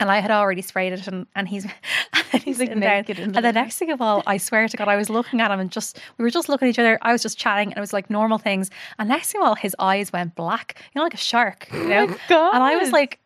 [0.00, 1.64] And I had already sprayed it, and, and he's
[2.32, 3.04] and he's like sitting down.
[3.06, 5.60] And the next thing of all, I swear to God, I was looking at him
[5.60, 6.98] and just we were just looking at each other.
[7.02, 8.70] I was just chatting, and it was like normal things.
[8.98, 11.88] And next thing of all, his eyes went black, you know, like a shark, you
[11.88, 12.06] know.
[12.28, 12.54] God.
[12.54, 13.20] And I was like,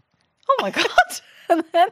[0.48, 0.86] oh my god.
[1.48, 1.88] And, then,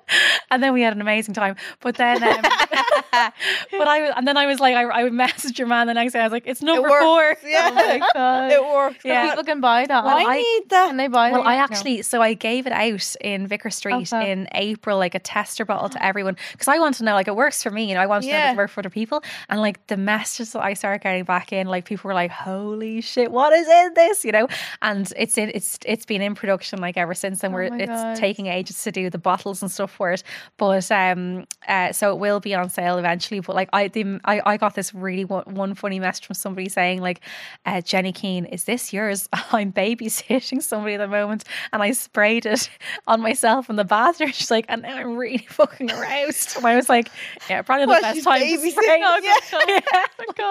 [0.51, 1.57] and then we had an amazing time.
[1.81, 5.66] But then, um, but I was, and then I was like, I, I messaged your
[5.69, 6.20] man the next day.
[6.20, 7.37] I was like, it's number works, four.
[7.51, 7.70] yeah.
[7.73, 8.53] Oh my god.
[8.53, 9.05] It works.
[9.05, 9.28] Yeah.
[9.31, 10.05] People can buy that.
[10.05, 10.89] Well, I, I- need that.
[10.89, 11.47] can they buy Well, it?
[11.47, 11.62] I No.
[11.62, 14.27] actually, so I gave it out in Vicar Street fab.
[14.27, 17.37] in April, like a tester bottle to everyone, because I want to know, like, it
[17.37, 18.51] works for me, you know, I want to know Yeah.
[18.51, 19.23] if it works for other people.
[19.49, 23.01] And like the messages that I started getting back in, like people were like, "Holy
[23.01, 24.49] shit, what is in this?" You know,
[24.83, 27.87] and it's in, it's it's been in production like ever since, and Oh we're it's
[27.87, 28.16] God.
[28.16, 30.23] taking ages to do the bottles and stuff for it.
[30.56, 33.40] But um, uh, so it will be on sale eventually.
[33.40, 36.68] But like I, the, I, I got this really one, one funny message from somebody
[36.68, 37.20] saying like,
[37.64, 42.47] uh, "Jenny Keane, is this yours?" I'm babysitting somebody at the moment, and I sprayed
[42.47, 42.68] it
[43.06, 44.31] on myself in the bathroom.
[44.32, 46.56] She's like, and now I'm really fucking aroused.
[46.56, 47.09] And I was like,
[47.48, 49.36] "Yeah, probably the Well, best time to spray." Yeah.
[49.68, 49.81] Yeah.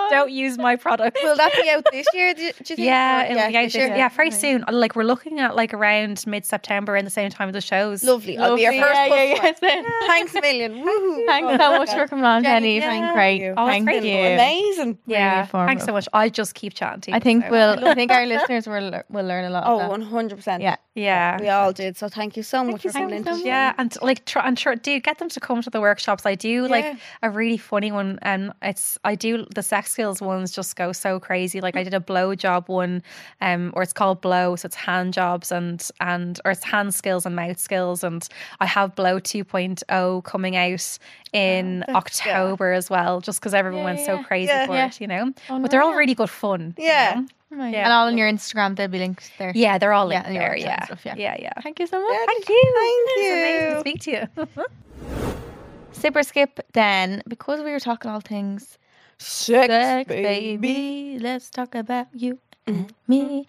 [0.09, 1.17] Don't use my product.
[1.21, 2.33] Will that be out this year?
[2.33, 2.79] Do you, think?
[2.79, 3.87] Yeah, it'll be out this year.
[3.87, 4.63] yeah, very soon.
[4.69, 8.03] Like we're looking at like around mid September in the same time as the shows.
[8.03, 8.37] Lovely.
[8.37, 9.09] I'll be your Lovely.
[9.09, 9.69] first Yeah, yeah, customer.
[9.71, 10.07] yeah.
[10.07, 10.71] Thanks a million.
[10.85, 11.25] Woohoo.
[11.25, 12.55] Thanks so much for coming on, Jenny.
[12.55, 13.39] Jenny, You've been great.
[13.39, 13.53] Thank you.
[13.57, 14.03] Oh, Thank great.
[14.03, 14.17] you.
[14.33, 14.97] Amazing.
[15.07, 15.69] Yeah, informative.
[15.69, 16.07] thanks so much.
[16.13, 17.17] I just keep chatting to you.
[17.17, 17.87] I think so- we'll.
[17.91, 19.63] I think our listeners will will learn a lot.
[19.65, 20.09] Oh, of that.
[20.37, 20.61] 100%.
[20.61, 20.75] Yeah.
[20.95, 21.39] Yeah.
[21.41, 21.97] We all did.
[21.97, 23.23] So thank you so much for coming in.
[23.25, 23.41] today.
[23.43, 26.25] Yeah, and like try and sure do get them to come to the workshops.
[26.25, 26.67] I do Yeah.
[26.69, 30.93] like a really funny one, and it's I do the sex skills ones just go
[30.93, 31.59] so crazy.
[31.59, 33.03] Like I did a blow job one,
[33.41, 37.25] um, or it's called blow, so it's hand jobs and and or it's hand skills
[37.25, 38.25] and mouth skills, and
[38.61, 40.99] I have blow 2.0 coming out
[41.33, 44.65] in October as well, just because everyone Yeah, went yeah, so crazy Yeah.
[44.67, 44.87] for Yeah.
[44.87, 45.31] it, you know.
[45.49, 46.73] but they're all really good fun.
[46.77, 47.21] you Yeah.
[47.51, 47.65] know?
[47.67, 47.83] Yeah.
[47.85, 49.51] And all on your Instagram, they'll be linked there.
[49.55, 50.57] yeah, they're all Yeah, in your there.
[50.57, 50.83] Yeah.
[50.85, 51.15] stuff, yeah.
[51.17, 51.53] yeah, yeah.
[51.63, 52.17] Thank you so much.
[52.31, 52.63] Thank you.
[52.81, 53.79] Thank It's amazing to you.
[53.79, 54.65] speak to you.
[55.93, 58.77] Sip or skip then, because we were talking all things
[59.17, 60.57] Sex, sex, baby.
[60.57, 61.19] baby.
[61.19, 62.37] Let's talk about you
[62.67, 63.47] and me.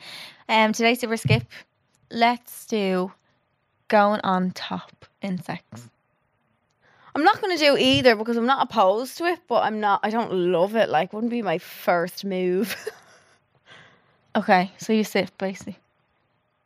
[0.48, 1.42] Um, today sip or skip.
[2.10, 3.10] Let's do
[3.88, 4.95] going on top
[5.26, 5.62] in sex.
[7.14, 10.00] I'm not going to do either because I'm not opposed to it, but I'm not,
[10.02, 10.88] I don't love it.
[10.88, 12.76] Like, wouldn't be my first move.
[14.36, 15.78] Okay, so you sip basically.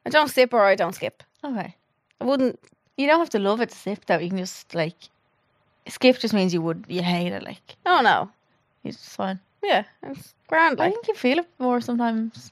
[0.05, 1.23] I don't sip or I don't skip.
[1.45, 1.77] Okay.
[2.21, 2.59] I wouldn't,
[2.97, 4.19] You don't have to love it to sip though.
[4.19, 4.97] You can just like
[5.89, 8.31] skip just means you would you hate it like oh no.
[8.83, 9.39] it's fine.
[9.63, 10.81] Yeah, it's grand.
[10.81, 12.51] I think you feel it more sometimes.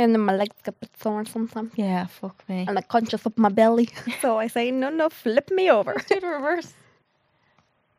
[0.00, 1.72] And then my legs get a bit sore sometimes.
[1.76, 2.64] Yeah, fuck me.
[2.66, 3.90] And I'm conscious of my belly.
[4.22, 5.94] so I say, no, no, flip me over.
[6.08, 6.72] do the reverse.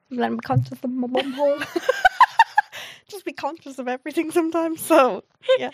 [0.10, 1.60] then I'm conscious of my bum hole.
[3.08, 4.82] Just be conscious of everything sometimes.
[4.82, 5.24] So,
[5.60, 5.70] yeah.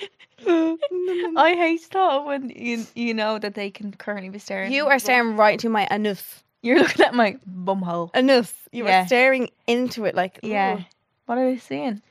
[0.46, 4.72] I hate that when you you know that they can currently be staring.
[4.74, 6.44] you are staring right to my anus.
[6.62, 8.10] You're looking at my bum hole.
[8.14, 8.52] Anus.
[8.72, 9.04] You Yeah.
[9.04, 10.78] are staring into it like, Yeah.
[10.78, 10.86] ooh.
[11.28, 12.02] What are they seeing?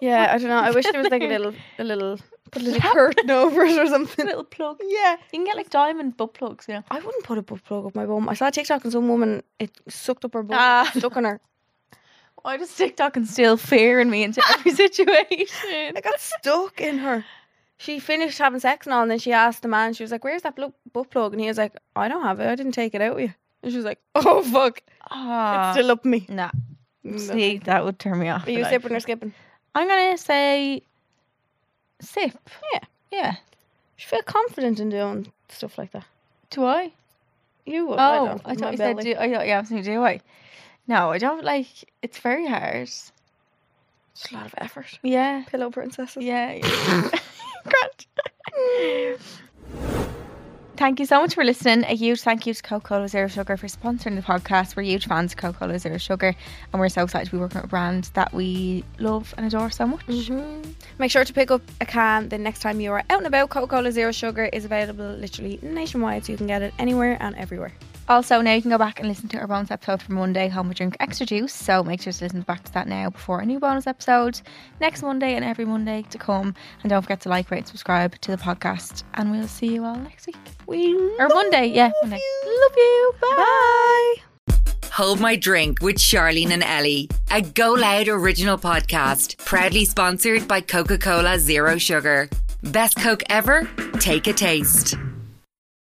[0.00, 0.60] Yeah, I don't know.
[0.60, 2.18] I wish there was like a little, a little,
[2.48, 4.26] put a little curtain over it or something.
[4.26, 4.78] Little plug.
[4.86, 5.12] Yeah.
[5.32, 6.84] You can get like diamond butt plugs, you know.
[6.90, 8.28] I wouldn't put a butt plug up my bum.
[8.28, 10.90] I saw a TikTok and some woman, it sucked up her butt, Ah.
[10.94, 11.40] stuck on her.
[12.42, 15.96] Why does TikTok instill fear in me into every situation?
[15.96, 17.24] I got stuck in her.
[17.78, 20.24] She finished having sex and all, and then she asked the man, she was like,
[20.24, 21.32] Where's that blo- butt plug?
[21.32, 22.48] And he was like, I don't have it.
[22.48, 23.34] I didn't take it out with you.
[23.62, 24.80] And she was like, Oh, fuck.
[25.10, 26.26] Ah, it's still up me.
[26.28, 26.50] nah.
[27.04, 27.16] No.
[27.18, 28.46] See, that would turn me off.
[28.46, 29.32] Are you sipping or skipping?
[29.74, 30.82] I'm gonna say
[32.00, 32.38] sip.
[32.72, 32.80] Yeah.
[33.10, 33.36] Yeah.
[33.98, 36.04] You feel confident in doing stuff like that.
[36.50, 36.92] Do I?
[37.66, 37.98] You would.
[37.98, 39.14] Oh, I, I, don't, thought My you said belly.
[39.14, 39.18] do.
[39.18, 40.20] I thought you asked me do I?
[40.86, 41.68] No, I don't like.
[42.02, 42.82] It's very hard.
[42.82, 43.12] It's
[44.30, 44.98] a lot of effort.
[45.02, 45.44] Yeah.
[45.48, 46.24] Pillow princesses.
[46.24, 46.52] Yeah.
[46.52, 47.10] yeah.
[50.78, 51.82] Thank you so much for listening.
[51.86, 54.76] A huge thank you to Coca Cola Zero Sugar for sponsoring the podcast.
[54.76, 56.36] We're huge fans of Coca Cola Zero Sugar,
[56.72, 59.72] and we're so excited to be working with a brand that we love and adore
[59.72, 60.06] so much.
[60.06, 60.70] Mm-hmm.
[60.98, 63.50] Make sure to pick up a can the next time you are out and about.
[63.50, 67.34] Coca Cola Zero Sugar is available literally nationwide, so you can get it anywhere and
[67.34, 67.72] everywhere.
[68.08, 70.68] Also, now you can go back and listen to our bonus episode from Monday, Hold
[70.68, 71.52] My Drink Extra Juice.
[71.52, 74.40] So make sure to listen back to that now before a new bonus episode
[74.80, 76.54] next Monday and every Monday to come.
[76.84, 79.02] And don't forget to like, rate, and subscribe to the podcast.
[79.14, 80.36] And we'll see you all next week.
[80.68, 82.20] We Or Monday, yeah, Monday.
[82.44, 83.14] Love you.
[83.22, 84.14] Bye.
[84.46, 84.56] Bye.
[84.92, 90.60] Hold My Drink with Charlene and Ellie, a Go Loud original podcast, proudly sponsored by
[90.60, 92.28] Coca Cola Zero Sugar.
[92.64, 93.66] Best Coke ever?
[93.98, 94.96] Take a taste.